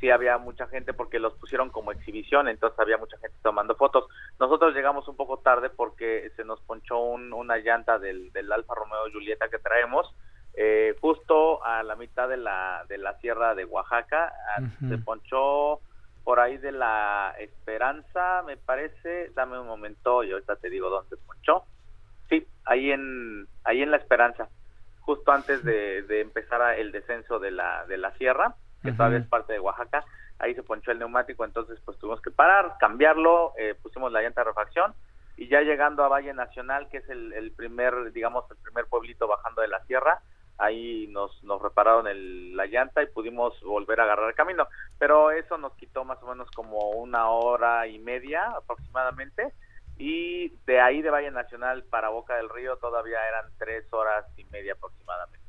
sí 0.03 0.09
había 0.09 0.37
mucha 0.37 0.67
gente 0.67 0.93
porque 0.93 1.17
los 1.17 1.33
pusieron 1.35 1.69
como 1.69 1.93
exhibición, 1.93 2.49
entonces 2.49 2.77
había 2.77 2.97
mucha 2.97 3.17
gente 3.19 3.37
tomando 3.41 3.75
fotos. 3.75 4.05
Nosotros 4.37 4.75
llegamos 4.75 5.07
un 5.07 5.15
poco 5.15 5.37
tarde 5.37 5.69
porque 5.69 6.29
se 6.35 6.43
nos 6.43 6.59
ponchó 6.61 6.99
una 6.99 7.57
llanta 7.59 7.99
del, 7.99 8.29
Alfa 8.51 8.75
Romeo 8.75 9.09
Julieta 9.13 9.47
que 9.47 9.59
traemos, 9.59 10.13
eh, 10.55 10.93
justo 10.99 11.63
a 11.63 11.83
la 11.83 11.95
mitad 11.95 12.27
de 12.27 12.35
la, 12.35 12.85
de 12.89 12.97
la 12.97 13.17
sierra 13.19 13.55
de 13.55 13.63
Oaxaca, 13.63 14.33
ah, 14.57 14.61
se 14.89 14.97
ponchó 14.97 15.79
por 16.23 16.39
ahí 16.39 16.57
de 16.57 16.71
la 16.71 17.35
Esperanza, 17.39 18.43
me 18.45 18.57
parece, 18.57 19.29
dame 19.35 19.59
un 19.59 19.67
momento 19.67 20.23
y 20.23 20.31
ahorita 20.31 20.55
te 20.55 20.69
digo 20.69 20.89
dónde 20.89 21.17
ponchó. 21.17 21.65
Sí, 22.29 22.47
ahí 22.65 22.91
en, 22.91 23.47
ahí 23.63 23.81
en 23.81 23.91
la 23.91 23.97
Esperanza, 23.97 24.47
justo 25.01 25.31
antes 25.31 25.63
de, 25.63 26.03
de 26.03 26.21
empezar 26.21 26.79
el 26.79 26.91
descenso 26.91 27.39
de 27.39 27.51
la, 27.51 27.85
de 27.85 27.97
la 27.97 28.11
sierra 28.17 28.55
que 28.83 28.91
todavía 28.91 29.19
es 29.19 29.27
parte 29.27 29.53
de 29.53 29.59
Oaxaca, 29.59 30.03
ahí 30.39 30.53
se 30.53 30.63
ponchó 30.63 30.91
el 30.91 30.99
neumático, 30.99 31.45
entonces 31.45 31.79
pues 31.85 31.97
tuvimos 31.97 32.21
que 32.21 32.31
parar, 32.31 32.75
cambiarlo, 32.79 33.53
eh, 33.57 33.75
pusimos 33.81 34.11
la 34.11 34.21
llanta 34.21 34.41
de 34.41 34.49
refacción 34.49 34.93
y 35.37 35.47
ya 35.47 35.61
llegando 35.61 36.03
a 36.03 36.09
Valle 36.09 36.33
Nacional, 36.33 36.89
que 36.89 36.97
es 36.97 37.09
el, 37.09 37.51
primer, 37.55 38.11
digamos, 38.11 38.49
el 38.51 38.57
primer 38.57 38.85
pueblito 38.85 39.27
bajando 39.27 39.61
de 39.61 39.69
la 39.69 39.83
sierra, 39.85 40.21
ahí 40.57 41.07
nos, 41.07 41.43
nos 41.43 41.61
repararon 41.61 42.07
el, 42.07 42.55
la 42.55 42.65
llanta 42.65 43.03
y 43.03 43.07
pudimos 43.07 43.59
volver 43.61 43.99
a 43.99 44.03
agarrar 44.03 44.29
el 44.29 44.35
camino, 44.35 44.67
pero 44.99 45.31
eso 45.31 45.57
nos 45.57 45.73
quitó 45.73 46.05
más 46.05 46.21
o 46.23 46.27
menos 46.27 46.49
como 46.51 46.91
una 46.91 47.29
hora 47.29 47.87
y 47.87 47.99
media 47.99 48.51
aproximadamente 48.51 49.53
y 49.97 50.49
de 50.65 50.81
ahí 50.81 51.01
de 51.01 51.09
Valle 51.09 51.31
Nacional 51.31 51.83
para 51.83 52.09
Boca 52.09 52.35
del 52.35 52.49
Río 52.49 52.77
todavía 52.77 53.17
eran 53.27 53.51
tres 53.57 53.91
horas 53.93 54.25
y 54.37 54.43
media 54.45 54.73
aproximadamente. 54.73 55.43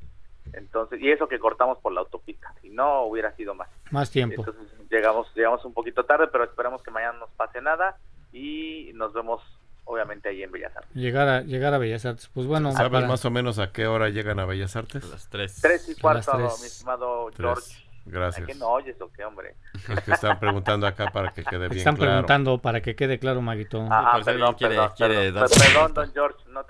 Entonces, 0.53 1.01
y 1.01 1.11
eso 1.11 1.27
que 1.27 1.39
cortamos 1.39 1.79
por 1.79 1.91
la 1.91 2.01
autopista, 2.01 2.53
si 2.61 2.69
no 2.69 3.03
hubiera 3.03 3.35
sido 3.35 3.55
más. 3.55 3.69
Más 3.91 4.09
tiempo. 4.09 4.35
Entonces 4.37 4.71
llegamos, 4.89 5.27
llegamos 5.35 5.65
un 5.65 5.73
poquito 5.73 6.05
tarde, 6.05 6.27
pero 6.27 6.43
esperamos 6.43 6.81
que 6.81 6.91
mañana 6.91 7.13
no 7.13 7.19
nos 7.21 7.31
pase 7.31 7.61
nada 7.61 7.97
y 8.31 8.91
nos 8.93 9.13
vemos 9.13 9.41
obviamente 9.85 10.29
ahí 10.29 10.43
en 10.43 10.51
Bellas 10.51 10.75
Artes. 10.75 10.93
Llegar 10.93 11.27
a, 11.27 11.41
llegar 11.41 11.73
a 11.73 11.77
Bellas 11.77 12.05
Artes, 12.05 12.29
pues 12.33 12.45
bueno. 12.45 12.71
¿Sabes 12.73 13.07
más 13.07 13.23
o 13.25 13.31
menos 13.31 13.59
a 13.59 13.71
qué 13.71 13.87
hora 13.87 14.09
llegan 14.09 14.39
a 14.39 14.45
Bellas 14.45 14.75
Artes? 14.75 15.03
A 15.03 15.07
las 15.07 15.29
tres. 15.29 15.59
Tres 15.61 15.89
y 15.89 15.95
cuarto, 15.95 16.37
mi 16.37 16.67
estimado 16.67 17.31
George. 17.35 17.84
Gracias. 18.05 18.43
¿A 18.43 18.45
qué 18.45 18.55
no 18.55 18.67
oyes 18.67 18.95
o 19.01 19.11
qué, 19.11 19.25
hombre? 19.25 19.55
Es 19.89 20.01
que 20.01 20.11
están 20.11 20.39
preguntando 20.39 20.85
acá 20.85 21.11
para 21.11 21.33
que 21.33 21.43
quede 21.43 21.67
bien 21.67 21.79
están 21.79 21.97
preguntando 21.97 22.59
para 22.59 22.81
que 22.81 22.95
quede 22.95 23.17
claro, 23.17 23.41
Maguito. 23.41 23.87
Ah, 23.89 24.19
perdón, 24.23 24.55
perdón, 24.57 24.91
perdón, 24.95 25.93
don 25.93 26.13
George. 26.13 26.37
No, 26.49 26.63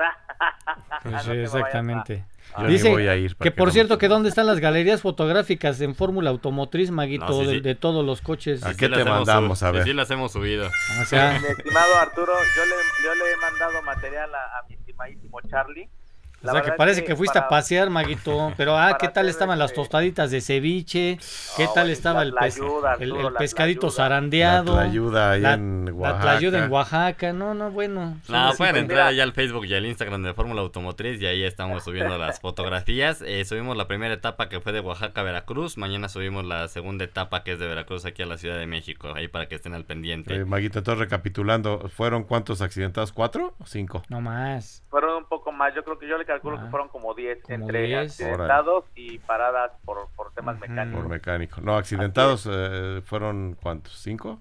pues 1.03 1.27
exactamente. 1.27 2.25
Dice 2.67 3.29
que 3.41 3.51
por 3.51 3.71
cierto 3.71 3.97
que 3.97 4.07
dónde 4.07 4.29
están 4.29 4.47
las 4.47 4.59
galerías 4.59 5.01
fotográficas 5.01 5.81
en 5.81 5.93
Fórmula 5.93 6.29
Automotriz, 6.29 6.89
Maguito, 6.89 7.43
de, 7.43 7.75
todos 7.75 8.05
los 8.05 8.21
coches. 8.21 8.63
¿A 8.63 8.73
qué 8.73 8.87
te 8.87 9.03
mandamos? 9.03 9.61
A 9.61 9.71
ver. 9.71 9.83
Sí, 9.83 9.93
las 9.93 10.09
hemos 10.11 10.31
subido. 10.31 10.69
O 11.01 11.05
sea, 11.05 11.39
mi 11.39 11.47
estimado 11.47 11.95
Arturo, 11.99 12.33
yo 12.55 12.65
le, 12.65 12.75
yo 13.03 13.15
le 13.15 13.31
he 13.31 13.37
mandado 13.37 13.81
material 13.83 14.33
a, 14.33 14.59
a 14.59 14.63
mi 14.69 14.75
estimadísimo 14.75 15.41
Charlie 15.41 15.89
o 16.47 16.51
sea, 16.51 16.61
que 16.61 16.71
parece 16.73 17.03
que, 17.03 17.15
fuiste 17.15 17.39
a 17.39 17.47
pasear, 17.47 17.89
Maguito. 17.89 18.53
Pero, 18.57 18.77
ah, 18.77 18.97
¿qué 18.99 19.07
tal 19.07 19.29
estaban 19.29 19.59
las 19.59 19.71
este 19.71 19.81
tostaditas 19.81 20.31
de 20.31 20.41
ceviche? 20.41 21.19
¿Qué 21.57 21.67
tal 21.73 21.89
estaba 21.89 22.23
el, 22.23 22.33
el, 22.99 23.33
pescadito 23.37 23.89
zarandeado? 23.89 24.75
La 24.75 24.83
ayuda 24.83 25.31
ahí 25.31 25.45
en 25.45 25.89
Oaxaca. 25.93 26.25
La 26.25 26.31
ayuda 26.31 26.65
en 26.65 26.71
Oaxaca. 26.71 27.33
No, 27.33 27.53
no, 27.53 27.71
bueno. 27.71 28.17
No, 28.27 28.51
pueden 28.57 28.77
entrar 28.77 29.07
allá 29.07 29.23
al 29.23 29.33
Facebook 29.33 29.65
y 29.65 29.73
al 29.73 29.85
Instagram 29.85 30.23
de 30.23 30.33
Fórmula 30.33 30.61
Automotriz 30.61 31.21
y 31.21 31.25
ahí 31.25 31.43
estamos 31.43 31.83
subiendo 31.83 32.17
las 32.17 32.39
fotografías. 32.39 33.21
Eh, 33.21 33.45
subimos 33.45 33.77
la 33.77 33.87
primera 33.87 34.13
etapa 34.13 34.49
que 34.49 34.59
fue 34.61 34.71
de 34.71 34.79
Oaxaca 34.79 35.21
a 35.21 35.23
Veracruz. 35.23 35.77
Mañana 35.77 36.09
subimos 36.09 36.45
la 36.45 36.67
segunda 36.67 37.05
etapa 37.05 37.43
que 37.43 37.53
es 37.53 37.59
de 37.59 37.67
Veracruz 37.67 38.05
aquí 38.05 38.21
a 38.21 38.25
la 38.25 38.37
Ciudad 38.37 38.57
de 38.57 38.67
México. 38.67 39.13
Ahí 39.15 39.27
para 39.27 39.47
que 39.47 39.55
estén 39.55 39.73
al 39.73 39.85
pendiente. 39.85 40.35
Eh, 40.35 40.45
Maguito, 40.45 40.79
entonces 40.79 40.99
recapitulando, 40.99 41.89
¿fueron 41.89 42.23
cuántos 42.23 42.61
accidentados? 42.61 43.11
¿Cuatro 43.11 43.55
o 43.59 43.65
cinco? 43.65 44.03
No 44.09 44.21
más. 44.21 44.83
Fueron 44.89 45.17
un 45.17 45.25
poco 45.25 45.44
más. 45.55 45.73
Yo 45.73 45.83
creo 45.83 45.97
que 45.97 46.07
yo 46.07 46.17
le 46.17 46.25
calculo 46.25 46.61
que 46.61 46.69
fueron 46.69 46.89
como 46.89 47.13
10 47.13 47.49
entre 47.49 47.97
accidentados 47.97 48.85
y 48.95 49.19
paradas 49.19 49.71
por, 49.83 50.09
por 50.15 50.33
temas 50.33 50.59
mecánicos. 50.59 51.01
Por 51.01 51.09
mecánico. 51.09 51.61
No, 51.61 51.75
accidentados 51.75 52.47
eh, 52.51 53.01
fueron 53.03 53.57
¿cuántos? 53.61 53.97
¿Cinco? 53.99 54.39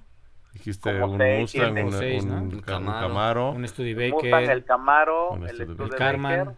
Dijiste 0.52 1.02
un 1.02 1.18
Mustang, 1.18 1.84
un, 1.84 2.60
Camaro, 2.60 3.50
un 3.50 3.66
Studebaker, 3.66 4.50
el 4.50 4.64
Camaro, 4.64 5.34
el, 5.48 5.60
el 5.60 5.90
Carman, 5.90 6.56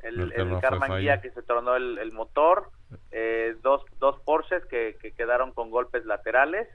el, 0.00 0.32
el, 0.32 0.60
Carman 0.60 1.00
Guía 1.00 1.20
que 1.20 1.30
se 1.30 1.42
tornó 1.42 1.74
el, 1.74 2.12
motor, 2.12 2.70
eh, 3.10 3.56
dos, 3.62 3.82
dos 3.98 4.20
Porsches 4.24 4.64
que, 4.66 4.96
que 5.00 5.10
quedaron 5.12 5.50
con 5.52 5.70
golpes 5.70 6.04
laterales. 6.04 6.68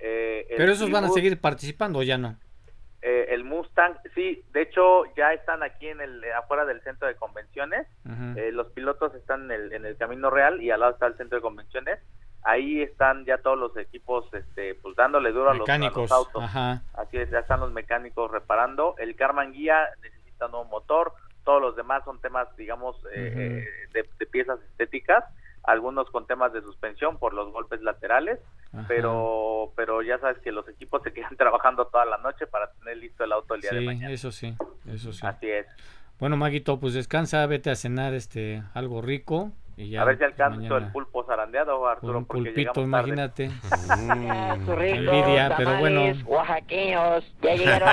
Eh, 0.00 0.46
Pero 0.56 0.72
esos 0.72 0.90
van 0.90 1.04
a 1.04 1.08
seguir 1.10 1.40
participando 1.40 2.00
o 2.00 2.02
ya 2.02 2.18
no? 2.18 2.36
Eh, 3.00 3.26
el 3.30 3.44
Mustang, 3.44 3.94
sí, 4.14 4.44
de 4.52 4.62
hecho 4.62 5.04
ya 5.16 5.32
están 5.32 5.62
aquí 5.62 5.86
en 5.86 6.00
el 6.00 6.24
afuera 6.32 6.64
del 6.64 6.82
centro 6.82 7.06
de 7.06 7.14
convenciones. 7.14 7.86
Eh, 8.36 8.50
los 8.52 8.68
pilotos 8.72 9.14
están 9.14 9.44
en 9.44 9.50
el, 9.52 9.72
en 9.72 9.86
el 9.86 9.96
Camino 9.96 10.30
Real 10.30 10.60
y 10.60 10.70
al 10.70 10.80
lado 10.80 10.92
está 10.92 11.06
el 11.06 11.16
centro 11.16 11.36
de 11.36 11.42
convenciones. 11.42 12.00
Ahí 12.42 12.82
están 12.82 13.24
ya 13.24 13.38
todos 13.38 13.58
los 13.58 13.76
equipos, 13.76 14.32
este, 14.32 14.74
pues 14.76 14.96
dándole 14.96 15.32
duro 15.32 15.50
a 15.50 15.54
los, 15.54 15.68
autos. 16.10 16.44
Así 16.94 17.18
es, 17.18 17.30
ya 17.30 17.40
están 17.40 17.60
los 17.60 17.72
mecánicos 17.72 18.30
reparando. 18.30 18.94
El 18.98 19.14
Carman 19.14 19.52
Guía 19.52 19.88
necesita 20.02 20.46
un 20.46 20.52
nuevo 20.52 20.66
motor. 20.66 21.12
Todos 21.44 21.62
los 21.62 21.76
demás 21.76 22.04
son 22.04 22.20
temas, 22.20 22.48
digamos, 22.56 22.96
eh, 23.14 23.64
de 23.92 24.26
piezas 24.26 24.60
estéticas 24.70 25.24
algunos 25.68 26.10
con 26.10 26.26
temas 26.26 26.52
de 26.54 26.62
suspensión 26.62 27.18
por 27.18 27.34
los 27.34 27.52
golpes 27.52 27.82
laterales, 27.82 28.38
pero 28.86 29.72
pero 29.76 30.02
ya 30.02 30.18
sabes 30.18 30.38
que 30.38 30.50
los 30.50 30.66
equipos 30.68 31.02
se 31.02 31.12
quedan 31.14 31.36
trabajando 31.36 31.86
toda 31.86 32.06
la 32.06 32.16
noche 32.18 32.46
para 32.46 32.72
tener 32.72 32.96
listo 32.96 33.24
el 33.24 33.32
auto 33.32 33.54
el 33.54 33.60
día 33.60 33.72
de 33.72 33.82
mañana. 33.82 34.12
eso 34.12 34.32
sí, 34.32 34.54
eso 34.86 35.12
sí. 35.12 35.26
Así 35.26 35.48
es. 35.50 35.66
Bueno, 36.18 36.36
Maguito, 36.36 36.80
pues 36.80 36.94
descansa, 36.94 37.46
vete 37.46 37.70
a 37.70 37.76
cenar 37.76 38.14
este 38.14 38.62
algo 38.74 39.02
rico 39.02 39.52
a 39.96 40.04
ver 40.04 40.18
si 40.18 40.24
alcanzo 40.24 40.76
el 40.76 40.90
pulpo 40.90 41.24
zarandeado, 41.24 41.86
Arturo. 41.86 42.18
Un 42.18 42.24
pulpito, 42.24 42.80
imagínate. 42.80 43.50
Mm, 43.88 44.70
envidia, 44.80 45.54
pero 45.56 45.78
bueno. 45.78 46.02
Oaxaqueños, 46.26 47.24
ya 47.42 47.54
llegaron. 47.56 47.88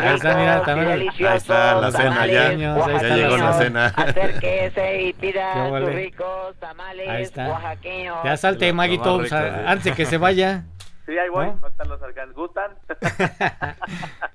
Ahí 0.00 0.14
está, 0.14 0.36
mira, 0.36 0.62
también. 0.62 0.90
Ahí 0.90 1.36
está 1.36 1.80
la 1.80 1.90
cena 1.90 2.26
ya. 2.26 2.52
Ya 2.52 3.14
llegó 3.16 3.36
la 3.36 3.52
cena. 3.52 3.86
Acérquese 3.96 5.02
y 5.02 5.12
pida 5.12 5.68
sus 5.68 5.94
ricos 5.94 6.56
tamales 6.58 7.08
Ahí 7.08 7.22
está. 7.22 7.48
oaxaqueños. 7.48 8.16
Ya 8.24 8.36
salte, 8.36 8.72
Maguito, 8.72 9.20
antes 9.20 9.84
de 9.84 9.92
que 9.92 10.06
se 10.06 10.18
vaya. 10.18 10.64
Sí, 11.06 11.16
ahí 11.16 11.28
voy. 11.28 11.46
¿No? 11.46 11.84
los. 11.86 12.34
¿Gustan? 12.34 12.72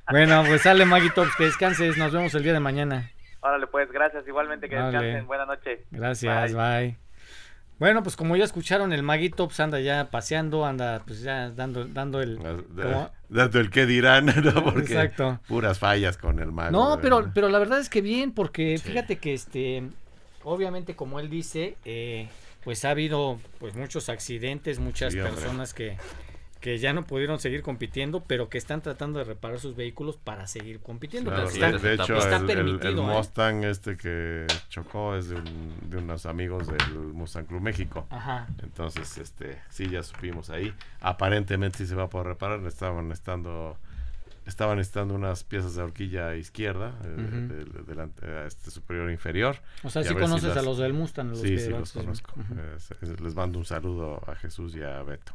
bueno, 0.10 0.44
pues 0.48 0.62
sale, 0.62 0.86
Maguito, 0.86 1.24
que 1.38 1.46
descanses. 1.46 1.98
Nos 1.98 2.12
vemos 2.12 2.34
el 2.34 2.44
día 2.44 2.54
de 2.54 2.60
mañana. 2.60 3.12
Órale, 3.44 3.68
pues, 3.68 3.92
gracias. 3.92 4.26
Igualmente 4.28 4.70
que 4.70 4.76
descansen. 4.76 5.28
Buenas 5.28 5.48
noches. 5.48 5.82
Gracias, 5.92 6.54
bye. 6.54 6.98
Bueno, 7.80 8.02
pues 8.02 8.16
como 8.16 8.38
ya 8.38 8.46
escucharon, 8.46 8.94
el 8.94 9.04
maguito 9.04 9.48
pues 9.48 9.60
anda 9.60 9.80
ya 9.80 10.10
paseando, 10.10 10.66
anda 10.66 11.02
pues 11.06 11.22
ya 11.22 11.50
dando, 11.50 11.86
dando 11.86 12.22
el... 12.22 12.40
Dando 13.30 13.60
el 13.60 13.72
qué 13.72 13.88
dirán, 13.88 14.26
¿no? 14.44 14.64
Porque 14.64 14.94
Exacto. 14.94 15.40
puras 15.48 15.80
fallas 15.80 16.18
con 16.18 16.40
el 16.40 16.52
mago. 16.52 16.72
No, 16.72 17.00
pero, 17.02 17.32
pero 17.34 17.50
la 17.50 17.58
verdad 17.58 17.80
es 17.80 17.90
que 17.90 18.02
bien, 18.02 18.32
porque 18.32 18.78
fíjate 18.78 19.18
que 19.18 19.34
este, 19.34 19.84
obviamente 20.44 20.96
como 20.96 21.20
él 21.20 21.32
dice, 21.32 21.76
eh, 21.84 22.30
pues 22.64 22.86
ha 22.86 22.92
habido 22.92 23.40
pues 23.60 23.76
muchos 23.76 24.08
accidentes, 24.08 24.78
muchas 24.78 25.16
personas 25.16 25.74
que 25.74 25.98
que 26.64 26.78
ya 26.78 26.94
no 26.94 27.06
pudieron 27.06 27.40
seguir 27.40 27.62
compitiendo, 27.62 28.24
pero 28.26 28.48
que 28.48 28.58
están 28.58 28.82
tratando 28.82 29.20
de 29.20 29.26
reparar 29.26 29.60
sus 29.60 29.76
vehículos 29.76 30.16
para 30.16 30.48
seguir 30.48 30.80
compitiendo. 30.80 31.30
de 31.30 31.94
hecho, 31.94 32.16
el, 32.16 32.80
¿eh? 32.82 32.92
Mustang 32.96 33.66
este 33.66 33.98
que 33.98 34.48
chocó 34.70 35.14
es 35.18 35.28
de, 35.28 35.42
unos 35.98 36.26
amigos 36.26 36.68
del 36.68 37.00
Mustang 37.12 37.48
Club 37.48 37.60
México. 37.60 38.08
Ajá. 38.10 38.48
Entonces, 38.64 39.18
este, 39.18 39.62
sí, 39.70 39.90
ya 39.90 40.04
supimos 40.04 40.50
ahí. 40.50 40.74
Aparentemente 41.02 41.80
sí 41.80 41.86
se 41.86 41.96
va 41.96 42.04
a 42.04 42.10
poder 42.10 42.28
reparar. 42.28 42.66
Estaban 42.66 43.12
estando 43.12 43.76
estaban 44.46 44.80
estando 44.80 45.16
unas 45.16 45.44
piezas 45.44 45.76
de 45.76 45.82
horquilla 45.82 46.34
izquierda, 46.36 46.94
eh, 47.04 47.66
delante, 47.86 48.48
este 48.48 48.72
superior 48.72 49.10
e 49.10 49.12
inferior. 49.12 49.58
O 49.84 49.90
sea, 49.90 50.02
sí 50.02 50.16
conoces 50.16 50.56
a 50.56 50.62
los 50.62 50.78
del 50.78 50.94
Mustang. 50.94 51.36
sí, 51.36 51.60
sí, 51.60 51.72
los 51.72 51.92
conozco. 51.92 52.36
les 53.22 53.36
mando 53.36 53.60
un 53.60 53.66
saludo 53.66 54.22
a 54.26 54.36
Jesús 54.36 54.74
y 54.78 54.82
a 54.82 55.04
Beto. 55.04 55.34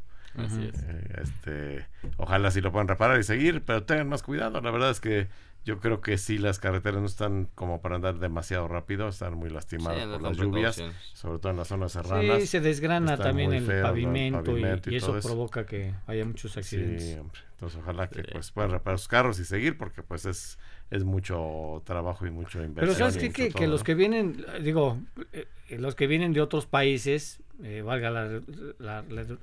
Este, 1.21 1.87
ojalá 2.17 2.51
si 2.51 2.61
lo 2.61 2.73
puedan 2.73 2.89
reparar 2.89 3.19
y 3.19 3.25
seguir, 3.25 3.63
pero 3.63 3.83
tengan 3.85 4.09
más 4.09 4.23
cuidado. 4.23 4.61
La 4.61 4.71
verdad 4.71 4.91
es 4.91 5.01
que 5.01 5.29
yo 5.65 5.81
creo 5.81 6.01
que 6.01 6.17
sí 6.17 6.39
las 6.39 6.59
carreteras 6.59 7.01
no 7.01 7.07
están 7.07 7.49
como 7.55 7.83
para 7.83 7.97
andar 7.97 8.19
demasiado 8.19 8.69
rápido, 8.69 9.09
están 9.09 9.35
muy 9.35 9.51
lastimadas 9.51 10.07
por 10.07 10.23
las 10.23 10.37
lluvias, 10.37 10.83
sobre 11.13 11.39
todo 11.39 11.51
en 11.51 11.59
las 11.59 11.69
zonas 11.69 11.93
serranas. 11.93 12.41
Sí, 12.41 12.47
se 12.47 12.61
desgrana 12.61 13.17
también 13.17 13.53
el 13.53 13.83
pavimento, 13.83 14.57
y, 14.57 14.97
eso, 14.97 15.19
provoca 15.21 15.67
que 15.67 15.95
haya 16.07 16.25
muchos 16.25 16.57
accidentes. 16.57 17.05
Sí, 17.05 17.19
hombre. 17.19 17.41
Entonces 17.53 17.81
ojalá 17.83 18.09
que 18.09 18.23
pues 18.23 18.53
puedan 18.53 18.71
reparar 18.71 18.99
sus 18.99 19.09
carros 19.09 19.41
y 19.41 19.45
seguir 19.45 19.77
porque 19.77 20.03
pues 20.03 20.27
es 20.27 20.59
es 20.91 21.05
mucho 21.05 21.83
trabajo 21.85 22.27
y 22.27 22.31
mucho 22.31 22.63
inversión. 22.63 22.97
Pero 22.97 23.11
sabes 23.11 23.33
que, 23.33 23.51
que, 23.51 23.67
los 23.67 23.85
que 23.85 23.95
vienen, 23.95 24.45
digo, 24.63 24.99
eh, 25.33 25.47
los 25.71 25.95
que 25.95 26.07
vienen 26.07 26.33
de 26.33 26.41
otros 26.41 26.67
países, 26.67 27.41
eh, 27.63 27.83
valga 27.83 28.11
la, 28.11 28.41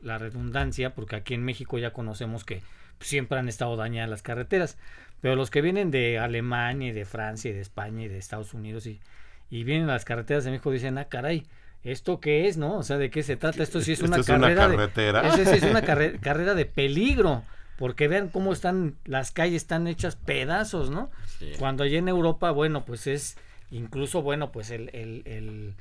la, 0.01 0.17
redundancia, 0.17 0.93
porque 0.95 1.17
aquí 1.17 1.33
en 1.33 1.43
México 1.43 1.77
ya 1.77 1.91
conocemos 1.91 2.45
que 2.45 2.61
siempre 2.99 3.37
han 3.37 3.49
estado 3.49 3.75
dañadas 3.75 4.09
las 4.09 4.21
carreteras, 4.21 4.77
pero 5.21 5.35
los 5.35 5.49
que 5.49 5.61
vienen 5.61 5.91
de 5.91 6.19
Alemania 6.19 6.89
y 6.89 6.91
de 6.91 7.05
Francia 7.05 7.51
y 7.51 7.53
de 7.53 7.61
España 7.61 8.03
y 8.03 8.07
de 8.07 8.17
Estados 8.17 8.53
Unidos 8.53 8.87
y, 8.87 9.01
y 9.49 9.63
vienen 9.63 9.89
a 9.89 9.93
las 9.93 10.05
carreteras 10.05 10.45
de 10.45 10.51
México 10.51 10.71
dicen, 10.71 10.97
ah, 10.97 11.05
caray, 11.05 11.45
¿esto 11.83 12.19
qué 12.19 12.47
es, 12.47 12.57
no? 12.57 12.77
O 12.77 12.83
sea, 12.83 12.97
¿de 12.97 13.09
qué 13.09 13.21
se 13.21 13.35
trata? 13.35 13.61
Esto 13.63 13.81
sí 13.81 13.91
es 13.93 14.01
una 14.01 14.23
carrera 14.23 14.69
carretera. 14.69 15.35
De, 15.35 15.43
es 15.43 15.63
una 15.63 15.81
carrera 16.21 16.53
de 16.53 16.65
peligro, 16.65 17.43
porque 17.77 18.07
vean 18.07 18.29
cómo 18.29 18.53
están, 18.53 18.95
las 19.05 19.31
calles 19.31 19.63
están 19.63 19.87
hechas 19.87 20.15
pedazos, 20.15 20.89
¿no? 20.89 21.11
Cuando 21.59 21.83
allá 21.83 21.97
en 21.97 22.07
Europa, 22.07 22.51
bueno, 22.51 22.85
pues 22.85 23.07
es 23.07 23.37
incluso, 23.71 24.21
bueno, 24.21 24.51
pues 24.51 24.71
el, 24.71 24.89
el, 24.93 25.23
el 25.25 25.75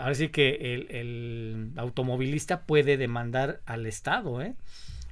ahora 0.00 0.14
sí 0.14 0.28
que 0.28 0.74
el, 0.74 0.86
el 0.90 1.72
automovilista 1.76 2.62
puede 2.62 2.96
demandar 2.96 3.60
al 3.66 3.86
Estado, 3.86 4.42
¿eh? 4.42 4.54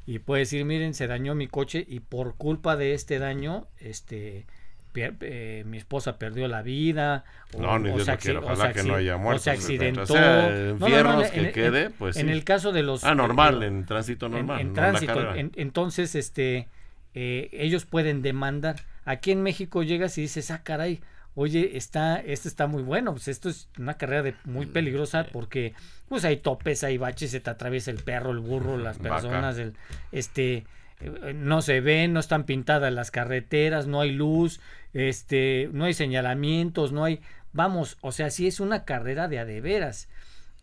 y 0.06 0.20
puede 0.20 0.40
decir, 0.40 0.64
miren, 0.64 0.94
se 0.94 1.06
dañó 1.06 1.34
mi 1.34 1.48
coche 1.48 1.84
y 1.86 2.00
por 2.00 2.36
culpa 2.36 2.76
de 2.76 2.94
este 2.94 3.18
daño, 3.18 3.66
este, 3.78 4.46
eh, 4.94 5.64
mi 5.66 5.76
esposa 5.76 6.18
perdió 6.18 6.48
la 6.48 6.62
vida. 6.62 7.24
O, 7.52 7.60
no, 7.60 7.78
ni 7.78 7.90
se, 8.00 8.36
ojalá 8.36 8.72
que 8.72 8.82
no 8.84 8.94
haya 8.94 9.18
muerto. 9.18 9.36
O 9.36 9.44
se 9.44 9.50
accidentó. 9.50 10.02
O 10.02 10.06
sea, 10.06 10.48
en, 10.48 11.30
que 11.30 11.52
quede, 11.52 11.90
pues 11.90 12.16
En 12.16 12.30
el 12.30 12.42
caso 12.44 12.72
de 12.72 12.82
los... 12.82 13.04
Ah, 13.04 13.14
normal, 13.14 13.62
en 13.62 13.84
tránsito 13.84 14.30
normal. 14.30 14.60
En, 14.60 14.72
tránsito, 14.72 15.34
entonces, 15.34 16.14
este, 16.14 16.68
eh, 17.12 17.50
ellos 17.52 17.84
pueden 17.84 18.22
demandar. 18.22 18.76
Aquí 19.04 19.30
en 19.30 19.42
México 19.42 19.82
llegas 19.82 20.16
y 20.18 20.22
dices, 20.22 20.50
ah, 20.50 20.62
caray, 20.62 21.00
oye, 21.40 21.76
está, 21.76 22.16
esto 22.18 22.48
está 22.48 22.66
muy 22.66 22.82
bueno, 22.82 23.12
pues 23.12 23.28
esto 23.28 23.48
es 23.48 23.68
una 23.78 23.94
carrera 23.94 24.24
de, 24.24 24.34
muy 24.44 24.66
mm, 24.66 24.72
peligrosa 24.72 25.24
porque 25.32 25.72
pues 26.08 26.24
hay 26.24 26.38
topes, 26.38 26.82
hay 26.82 26.98
baches, 26.98 27.30
se 27.30 27.38
te 27.38 27.48
atraviesa 27.48 27.92
el 27.92 27.98
perro, 27.98 28.32
el 28.32 28.40
burro, 28.40 28.76
las 28.76 28.98
personas, 28.98 29.56
el, 29.56 29.74
este, 30.10 30.66
eh, 30.98 31.32
no 31.36 31.62
se 31.62 31.80
ven, 31.80 32.12
no 32.12 32.18
están 32.18 32.42
pintadas 32.42 32.92
las 32.92 33.12
carreteras, 33.12 33.86
no 33.86 34.00
hay 34.00 34.10
luz, 34.10 34.60
este, 34.94 35.70
no 35.72 35.84
hay 35.84 35.94
señalamientos, 35.94 36.90
no 36.90 37.04
hay, 37.04 37.20
vamos, 37.52 37.98
o 38.00 38.10
sea, 38.10 38.30
sí 38.30 38.48
es 38.48 38.58
una 38.58 38.84
carrera 38.84 39.28
de 39.28 39.38
adeveras. 39.38 40.08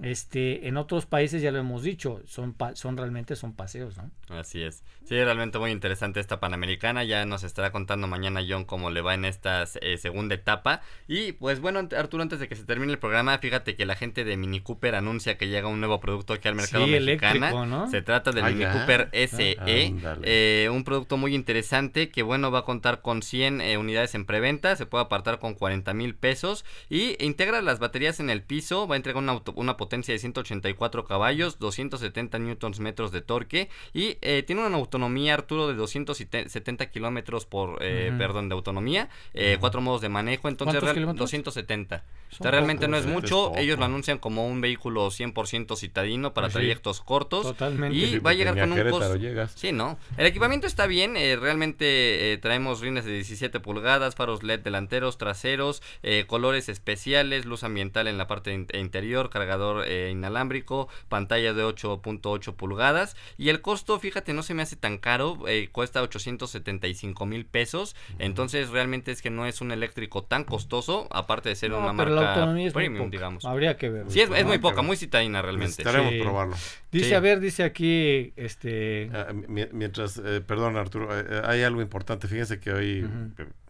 Este, 0.02 0.68
en 0.68 0.76
otros 0.76 1.06
países 1.06 1.42
ya 1.42 1.52
lo 1.52 1.60
hemos 1.60 1.82
dicho, 1.82 2.22
son, 2.28 2.56
son 2.74 2.98
realmente 2.98 3.36
son 3.36 3.54
paseos, 3.54 3.96
¿no? 3.98 4.12
Así 4.30 4.62
es. 4.62 4.84
Sí, 5.06 5.16
realmente 5.16 5.60
muy 5.60 5.72
interesante 5.72 6.20
esta 6.20 6.40
Panamericana. 6.40 7.04
Ya 7.04 7.26
nos 7.26 7.44
estará 7.44 7.72
contando 7.72 8.08
mañana 8.08 8.42
John 8.48 8.66
cómo 8.66 8.90
le 8.90 9.02
va 9.02 9.14
en 9.14 9.24
esta 9.24 9.64
eh, 9.82 9.98
segunda 9.98 10.36
etapa. 10.36 10.82
Y 11.08 11.34
pues 11.34 11.60
bueno, 11.60 11.88
Arturo, 11.96 12.24
antes 12.24 12.40
de 12.40 12.48
que 12.48 12.56
se 12.56 12.66
termine 12.66 12.92
el 12.92 13.00
programa, 13.00 13.38
fíjate 13.38 13.76
que 13.76 13.86
la 13.86 13.96
gente 13.96 14.26
de 14.26 14.36
Mini 14.36 14.62
Cooper 14.62 14.96
anuncia 14.96 15.38
que 15.38 15.48
llega 15.48 15.68
un 15.68 15.80
nuevo 15.80 16.00
producto 16.00 16.34
aquí 16.34 16.48
al 16.48 16.56
mercado 16.56 16.88
mexicano. 16.88 17.88
Se 17.90 18.02
trata 18.02 18.32
del 18.32 18.46
Mini 18.54 18.66
Cooper 18.66 19.10
SE, 19.14 19.58
eh, 19.68 20.70
un 20.72 20.84
producto 20.84 21.18
muy 21.18 21.36
interesante 21.36 22.10
que 22.10 22.24
bueno 22.24 22.52
va 22.52 22.60
a 22.60 22.66
contar 22.66 23.02
con 23.02 23.22
100 23.22 23.62
eh, 23.62 23.78
unidades 23.78 24.16
en 24.16 24.26
preventa, 24.26 24.76
se 24.76 24.86
puede 24.86 25.04
apartar 25.04 25.40
con 25.40 25.54
40 25.54 25.94
mil 25.94 26.16
pesos 26.16 26.66
y 26.90 27.24
integra 27.24 27.62
las 27.62 27.80
baterías 27.80 28.20
en 28.20 28.30
el 28.30 28.42
piso, 28.42 28.88
va 28.88 28.96
a 28.96 28.98
entregar 28.98 29.22
una, 29.22 29.34
auto, 29.34 29.54
una 29.56 29.78
potencia 29.86 30.14
de 30.14 30.20
184 30.20 31.06
caballos, 31.06 31.60
270 31.60 32.40
newtons 32.40 32.80
metros 32.80 33.12
de 33.12 33.22
torque 33.22 33.70
y 33.94 34.16
tiene 34.46 34.66
una 34.66 34.76
auto 34.76 34.96
autonomía, 34.96 35.34
Arturo, 35.34 35.68
de 35.68 35.74
270 35.74 36.90
kilómetros 36.90 37.46
por, 37.46 37.80
eh, 37.82 38.14
perdón, 38.18 38.48
de 38.48 38.56
autonomía, 38.56 39.10
eh, 39.34 39.58
cuatro 39.60 39.82
modos 39.82 40.02
de 40.02 40.10
manejo, 40.10 40.48
entonces 40.48 40.82
real, 40.82 41.16
270. 41.16 42.04
realmente 42.40 42.88
no 42.88 42.98
es 42.98 43.06
mucho, 43.06 43.52
ellos 43.58 43.78
lo 43.78 43.86
anuncian 43.86 44.18
como 44.18 44.48
un 44.48 44.62
vehículo 44.62 45.12
100% 45.12 45.76
citadino 45.76 46.34
para 46.34 46.48
pues 46.48 46.54
trayectos 46.54 47.02
cortos. 47.02 47.44
Totalmente. 47.44 47.98
Y 47.98 48.20
va 48.20 48.32
a 48.32 48.34
llegar 48.34 48.58
con 48.58 48.72
un 48.72 48.90
costo... 48.90 49.18
Sí, 49.56 49.72
¿no? 49.72 49.98
El 50.18 50.28
equipamiento 50.28 50.66
está 50.66 50.88
bien, 50.88 51.18
eh, 51.18 51.36
realmente 51.36 52.40
traemos 52.42 52.80
rines 52.80 53.04
de 53.04 53.14
17 53.14 53.60
pulgadas, 53.60 54.16
faros 54.16 54.44
LED 54.44 54.62
delanteros, 54.62 55.18
traseros, 55.18 55.82
colores 56.28 56.70
especiales, 56.70 57.46
luz 57.46 57.64
ambiental 57.64 58.08
en 58.08 58.18
la 58.18 58.28
parte 58.28 58.54
interior, 58.54 59.30
cargador 59.30 59.75
inalámbrico, 59.84 60.88
pantalla 61.10 61.54
de 61.54 61.64
8.8 61.64 62.56
pulgadas 62.56 63.16
y 63.38 63.50
el 63.50 63.62
costo, 63.62 64.00
fíjate, 64.00 64.34
no 64.34 64.44
se 64.44 64.54
me 64.54 64.62
hace 64.62 64.76
tan 64.76 64.98
caro, 64.98 65.40
eh, 65.48 65.70
cuesta 65.72 66.02
875 66.02 67.26
mil 67.26 67.46
pesos, 67.46 67.96
entonces 68.20 68.70
realmente 68.70 69.12
es 69.12 69.22
que 69.22 69.30
no 69.30 69.46
es 69.46 69.62
un 69.62 69.72
eléctrico 69.72 70.24
tan 70.24 70.44
costoso, 70.44 71.08
aparte 71.12 71.50
de 71.50 71.56
ser 71.56 71.74
una 71.74 71.94
marca 71.94 72.54
premium, 72.74 73.10
digamos. 73.10 73.46
Habría 73.46 73.78
que 73.78 73.90
ver. 73.90 74.06
Sí, 74.10 74.22
es, 74.22 74.46
muy 74.46 74.60
poca, 74.60 74.82
muy 74.82 74.98
citadina 74.98 75.42
realmente. 75.42 75.84
Necesitaremos 75.84 76.14
probarlo. 76.22 76.56
Dice, 76.92 77.16
a 77.16 77.20
ver, 77.20 77.40
dice 77.40 77.64
aquí, 77.64 78.34
este... 78.36 79.10
Ah, 79.14 79.34
mientras, 79.34 80.18
eh, 80.24 80.42
perdón 80.42 80.78
Arturo, 80.78 81.10
eh, 81.12 81.42
hay 81.46 81.64
algo 81.64 81.82
importante, 81.82 82.28
fíjense 82.28 82.60
que 82.60 82.72
hoy 82.72 83.08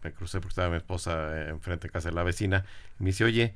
me 0.02 0.12
crucé 0.12 0.38
porque 0.38 0.50
estaba 0.50 0.70
mi 0.70 0.76
esposa 0.76 1.48
enfrente 1.48 1.88
de 1.88 1.92
casa 1.92 2.08
de 2.08 2.14
la 2.14 2.22
vecina, 2.22 2.64
y 3.00 3.02
me 3.02 3.10
dice, 3.10 3.24
oye, 3.24 3.54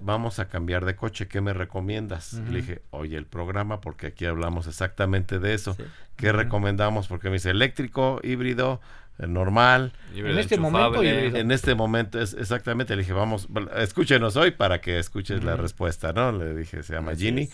vamos 0.00 0.38
a 0.38 0.48
cambiar 0.48 0.84
de 0.84 0.96
coche, 0.96 1.28
¿qué 1.28 1.40
me 1.40 1.52
recomiendas? 1.52 2.34
Le 2.34 2.60
dije, 2.60 2.82
oye, 2.90 3.16
el 3.16 3.26
programa, 3.26 3.80
porque 3.80 4.08
aquí 4.08 4.26
hablamos 4.26 4.66
exactamente 4.66 5.38
de 5.38 5.54
eso. 5.54 5.76
¿Qué 6.16 6.32
recomendamos? 6.32 7.08
Porque 7.08 7.28
me 7.28 7.34
dice 7.34 7.50
eléctrico, 7.50 8.20
híbrido, 8.22 8.80
eh, 9.18 9.26
normal. 9.26 9.92
en 10.14 10.38
este 10.38 10.58
momento, 10.58 11.02
en, 11.02 11.50
este 11.50 11.74
momento, 11.74 12.20
es, 12.20 12.34
exactamente, 12.34 12.94
le 12.94 13.02
dije, 13.02 13.12
vamos, 13.12 13.48
escúchenos 13.76 14.36
hoy 14.36 14.50
para 14.50 14.80
que 14.80 14.98
escuches 14.98 15.42
la 15.42 15.56
respuesta, 15.56 16.12
¿no? 16.12 16.32
Le 16.32 16.54
dije, 16.54 16.82
se 16.82 16.94
llama 16.94 17.14
Ginny. 17.14 17.48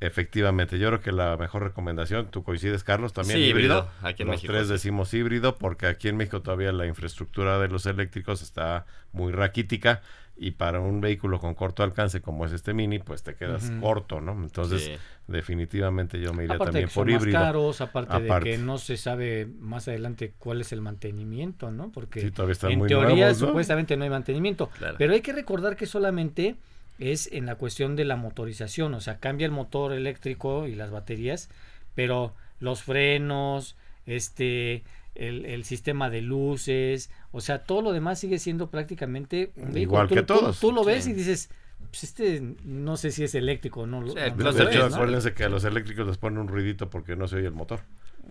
Efectivamente, 0.00 0.78
yo 0.78 0.88
creo 0.88 1.00
que 1.00 1.12
la 1.12 1.36
mejor 1.36 1.62
recomendación, 1.62 2.30
tú 2.30 2.42
coincides, 2.42 2.82
Carlos, 2.82 3.12
también 3.12 3.40
híbrido. 3.40 3.88
Aquí 4.02 4.22
en 4.22 4.28
los 4.28 4.42
tres 4.42 4.68
decimos 4.68 5.12
híbrido 5.12 5.56
porque 5.56 5.86
aquí 5.86 6.08
en 6.08 6.16
México 6.16 6.40
todavía 6.40 6.72
la 6.72 6.86
infraestructura 6.86 7.58
de 7.58 7.68
los 7.68 7.84
eléctricos 7.84 8.40
está 8.40 8.86
muy 9.12 9.32
raquítica 9.32 10.00
y 10.38 10.50
para 10.52 10.80
un 10.80 11.00
vehículo 11.00 11.40
con 11.40 11.54
corto 11.54 11.82
alcance 11.82 12.20
como 12.20 12.44
es 12.44 12.52
este 12.52 12.74
Mini, 12.74 12.98
pues 12.98 13.22
te 13.22 13.34
quedas 13.34 13.70
corto, 13.80 14.20
¿no? 14.20 14.32
Entonces, 14.32 14.90
definitivamente 15.26 16.20
yo 16.20 16.34
me 16.34 16.44
iría 16.44 16.58
también 16.58 16.88
por 16.92 17.08
híbrido. 17.08 17.38
caros, 17.38 17.80
aparte, 17.80 18.20
de 18.20 18.40
que 18.40 18.58
no 18.58 18.76
se 18.76 18.98
sabe 18.98 19.46
más 19.60 19.88
adelante 19.88 20.34
cuál 20.38 20.60
es 20.60 20.72
el 20.72 20.82
mantenimiento, 20.82 21.70
¿no? 21.70 21.90
Porque 21.90 22.20
en 22.20 22.86
teoría 22.86 23.34
supuestamente 23.34 23.96
no 23.96 24.04
hay 24.04 24.10
mantenimiento, 24.10 24.70
pero 24.98 25.14
hay 25.14 25.22
que 25.22 25.32
recordar 25.32 25.76
que 25.76 25.86
solamente 25.86 26.56
es 26.98 27.30
en 27.32 27.46
la 27.46 27.56
cuestión 27.56 27.96
de 27.96 28.04
la 28.04 28.16
motorización, 28.16 28.94
o 28.94 29.00
sea, 29.00 29.18
cambia 29.18 29.46
el 29.46 29.52
motor 29.52 29.92
eléctrico 29.92 30.66
y 30.66 30.74
las 30.74 30.90
baterías, 30.90 31.50
pero 31.94 32.34
los 32.58 32.82
frenos, 32.82 33.76
este 34.06 34.84
el, 35.16 35.64
sistema 35.64 36.10
de 36.10 36.22
luces, 36.22 37.10
o 37.36 37.40
sea, 37.40 37.58
todo 37.58 37.82
lo 37.82 37.92
demás 37.92 38.18
sigue 38.18 38.38
siendo 38.38 38.70
prácticamente 38.70 39.52
igual 39.74 40.08
que 40.08 40.22
todos. 40.22 40.58
Tú, 40.58 40.72
lo 40.72 40.84
ves 40.84 41.06
y 41.06 41.12
dices, 41.12 41.50
pues 41.90 42.04
este 42.04 42.42
no 42.64 42.96
sé 42.96 43.10
si 43.10 43.24
es 43.24 43.34
eléctrico 43.34 43.86
no, 43.86 44.02
de 44.02 44.28
hecho, 44.28 44.86
acuérdense 44.86 45.34
que 45.34 45.44
a 45.44 45.50
los 45.50 45.64
eléctricos 45.64 46.06
les 46.06 46.16
ponen 46.16 46.38
un 46.38 46.48
ruidito 46.48 46.88
porque 46.88 47.14
no 47.14 47.28
se 47.28 47.36
oye 47.36 47.46
el 47.46 47.52
motor 47.52 47.80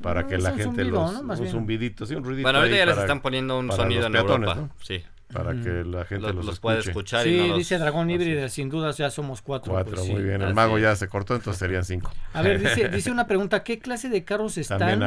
para 0.01 0.25
que 0.25 0.39
la 0.39 0.53
gente 0.53 0.83
los 0.85 1.21
un 1.21 1.47
zumbidito, 1.47 2.05
sí, 2.05 2.15
un 2.15 2.23
ruidito 2.23 2.47
Bueno, 2.47 2.59
ahorita 2.59 2.77
ya 2.77 2.85
les 2.87 2.97
están 2.97 3.21
poniendo 3.21 3.59
un 3.59 3.71
sonido 3.71 4.07
en 4.07 4.15
Europa, 4.15 4.69
sí. 4.81 5.03
Para 5.31 5.59
que 5.59 5.83
la 5.83 6.05
gente 6.05 6.33
los, 6.33 6.45
los, 6.45 6.59
pueda 6.59 6.79
escuchar. 6.79 7.23
Sí, 7.23 7.51
dice 7.55 7.79
Dragón 7.79 8.09
Híbrida, 8.09 8.47
sin 8.47 8.69
dudas 8.69 8.97
ya 8.97 9.09
somos 9.09 9.41
cuatro. 9.41 9.73
Cuatro, 9.73 9.95
pues 9.95 10.07
muy 10.07 10.21
bien. 10.21 10.41
El 10.41 10.53
mago 10.53 10.77
ya 10.77 10.95
se 10.95 11.07
cortó, 11.07 11.35
entonces 11.35 11.59
serían 11.59 11.83
cinco. 11.83 12.11
A 12.33 12.43
ver, 12.43 12.59
dice, 12.59 12.89
dice 12.93 13.11
una 13.11 13.25
pregunta, 13.25 13.63
¿qué 13.63 13.79
clase 13.79 14.07
de 14.09 14.23
carros 14.23 14.57
están, 14.59 15.01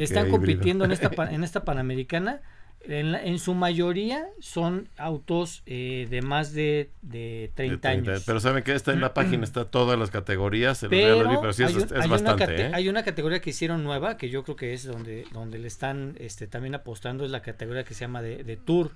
están 0.00 0.30
compitiendo 0.30 0.86
en 0.86 0.92
esta, 0.92 1.10
en 1.30 1.44
esta 1.44 1.64
Panamericana? 1.64 2.40
En, 2.80 3.14
en, 3.14 3.38
su 3.38 3.54
mayoría 3.54 4.26
son 4.40 4.88
autos 4.96 5.62
eh, 5.66 6.06
de 6.08 6.22
más 6.22 6.54
de, 6.54 6.90
de 7.02 7.50
30, 7.54 7.88
años. 7.88 8.22
Pero 8.24 8.40
saben 8.40 8.62
que 8.62 8.72
está 8.72 8.92
en 8.92 9.00
la 9.00 9.12
página, 9.12 9.44
está 9.44 9.66
todas 9.66 9.98
las 9.98 10.10
categorías. 10.10 10.86
Pero, 10.88 11.52
sí 11.52 11.64
es, 11.64 11.92
hay, 11.92 12.08
bastante. 12.08 12.44
Una 12.44 12.54
¿eh? 12.54 12.70
hay 12.72 12.88
una 12.88 13.02
categoría 13.02 13.40
que 13.40 13.50
hicieron 13.50 13.84
nueva, 13.84 14.16
que 14.16 14.30
yo 14.30 14.42
creo 14.44 14.56
que 14.56 14.72
es 14.72 14.84
donde, 14.84 15.26
donde 15.32 15.58
le 15.58 15.68
están 15.68 16.16
este, 16.18 16.46
también 16.46 16.74
apostando, 16.74 17.24
es 17.24 17.30
la 17.30 17.42
categoría 17.42 17.84
que 17.84 17.94
se 17.94 18.00
llama 18.00 18.22
de, 18.22 18.44
de 18.44 18.56
Tour 18.56 18.92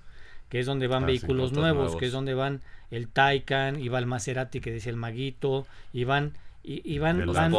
que 0.48 0.60
es 0.60 0.66
donde 0.66 0.86
van 0.86 1.04
ah, 1.04 1.06
vehículos 1.06 1.52
nuevos, 1.52 1.96
que 1.96 2.04
es 2.04 2.12
donde 2.12 2.34
van 2.34 2.60
el 2.90 3.08
Taycan, 3.08 3.80
y 3.80 3.88
va 3.88 3.98
el 3.98 4.04
Maserati 4.04 4.60
que 4.60 4.70
dice 4.70 4.90
el 4.90 4.96
Maguito, 4.96 5.66
y 5.94 6.04
van, 6.04 6.34
y, 6.62 6.98
van, 6.98 7.24
los 7.24 7.34
van, 7.34 7.50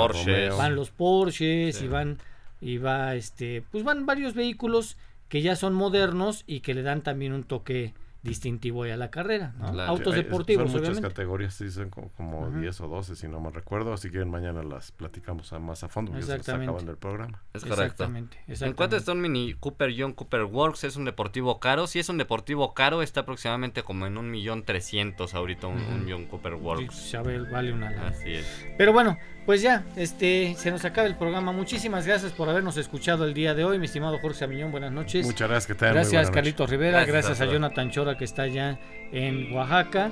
los 0.76 0.92
Porsches, 0.92 1.82
y 1.82 1.88
van 1.88 2.20
y 2.62 2.78
va 2.78 3.16
este 3.16 3.64
pues 3.72 3.84
van 3.84 4.06
varios 4.06 4.36
vehículos 4.36 4.96
que 5.34 5.42
ya 5.42 5.56
son 5.56 5.74
modernos 5.74 6.44
y 6.46 6.60
que 6.60 6.76
le 6.76 6.84
dan 6.84 7.02
también 7.02 7.34
un 7.34 7.44
toque 7.44 7.96
distintivo 8.22 8.84
a 8.84 8.96
la 8.96 9.10
carrera, 9.10 9.56
Autos 9.88 10.14
deportivos, 10.14 10.72
son 10.72 10.82
muchas 10.82 11.00
categorías, 11.00 11.56
sí, 11.56 11.72
son 11.72 11.90
como, 11.90 12.52
10 12.52 12.82
o 12.82 12.88
12, 12.88 13.16
si 13.16 13.28
no 13.28 13.40
me 13.40 13.50
recuerdo, 13.50 13.94
así 13.94 14.12
que 14.12 14.24
mañana 14.26 14.62
las 14.62 14.92
platicamos 14.92 15.52
más 15.54 15.84
a 15.84 15.90
fondo, 15.90 16.16
Exactamente. 16.16 16.66
acaban 16.66 16.86
del 16.86 16.98
programa. 16.98 17.42
Es 17.52 17.64
correcto. 17.64 18.04
Exactamente, 18.04 18.38
¿En 18.48 18.74
cuánto 18.74 18.96
está 18.96 19.14
un 19.14 19.22
Mini 19.22 19.56
Cooper 19.56 19.92
John 19.98 20.14
Cooper 20.14 20.44
Works? 20.44 20.84
¿Es 20.84 20.98
un 20.98 21.06
deportivo 21.06 21.60
caro? 21.60 21.88
Si 21.88 21.98
es 21.98 22.10
un 22.10 22.20
deportivo 22.20 22.76
caro, 22.76 23.02
está 23.02 23.22
aproximadamente 23.22 23.82
como 23.82 24.06
en 24.06 24.20
un 24.20 24.30
millón 24.30 24.62
trescientos 24.62 25.34
ahorita 25.34 25.66
un, 25.66 26.06
John 26.08 26.26
Cooper 26.26 26.54
Works. 26.54 26.96
Sí, 26.96 27.18
vale 27.18 27.74
una 27.74 27.90
Así 28.06 28.34
es. 28.34 28.68
Pero 28.78 28.94
bueno, 28.94 29.18
pues 29.46 29.62
ya, 29.62 29.84
este, 29.96 30.56
se 30.58 30.72
nos 30.72 30.86
acaba 30.86 31.08
el 31.08 31.16
programa. 31.16 31.52
Muchísimas 31.52 32.08
gracias 32.08 32.32
por 32.32 32.50
habernos 32.50 32.78
escuchado 32.78 33.26
el 33.26 33.34
día 33.34 33.54
de 33.54 33.66
hoy, 33.66 33.78
mi 33.78 33.86
estimado 33.86 34.18
Jorge 34.20 34.40
Samiñón. 34.40 34.72
Buenas 34.72 34.92
noches. 34.92 35.26
Muchas 35.26 35.50
gracias, 35.50 35.68
que 35.68 35.76
te 35.76 35.92
Gracias, 35.92 36.32
Carlitos 36.32 36.70
Rivera. 36.70 37.04
Gracias, 37.06 37.42
a 37.42 37.46
Jonathan 37.46 37.92
Chora, 37.92 38.18
que 38.18 38.26
está 38.26 38.44
allá 38.44 38.80
en 39.12 39.54
Oaxaca, 39.54 40.12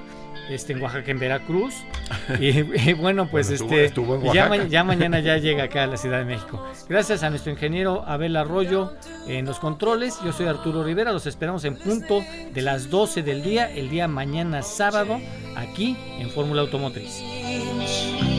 este, 0.50 0.74
en 0.74 0.82
Oaxaca, 0.82 1.12
en 1.12 1.20
Veracruz. 1.20 1.74
y, 2.40 2.94
bueno, 2.94 3.28
pues 3.30 3.50
este, 3.50 3.92
ya, 4.34 4.66
ya, 4.68 4.84
mañana 4.84 5.20
ya 5.20 5.38
llega 5.40 5.64
acá 5.64 5.84
a 5.84 5.88
la 5.88 5.98
Ciudad 5.98 6.20
de 6.20 6.26
México. 6.26 6.64
Gracias 6.90 7.24
a 7.24 7.30
nuestro 7.30 7.52
ingeniero 7.52 8.04
Abel 8.06 8.36
Arroyo 8.36 8.94
en 9.28 9.46
los 9.46 9.60
controles. 9.60 10.20
Yo 10.26 10.34
soy 10.34 10.48
Arturo 10.48 10.84
Rivera. 10.84 11.12
Los 11.12 11.26
esperamos 11.26 11.64
en 11.64 11.78
punto 11.78 12.22
de 12.54 12.62
las 12.62 12.90
12 12.90 13.24
del 13.24 13.44
día, 13.44 13.72
el 13.72 13.90
día 13.90 14.08
mañana 14.08 14.62
sábado, 14.62 15.20
aquí 15.56 15.98
en 16.20 16.30
Fórmula 16.32 16.62
Automotriz. 16.62 18.31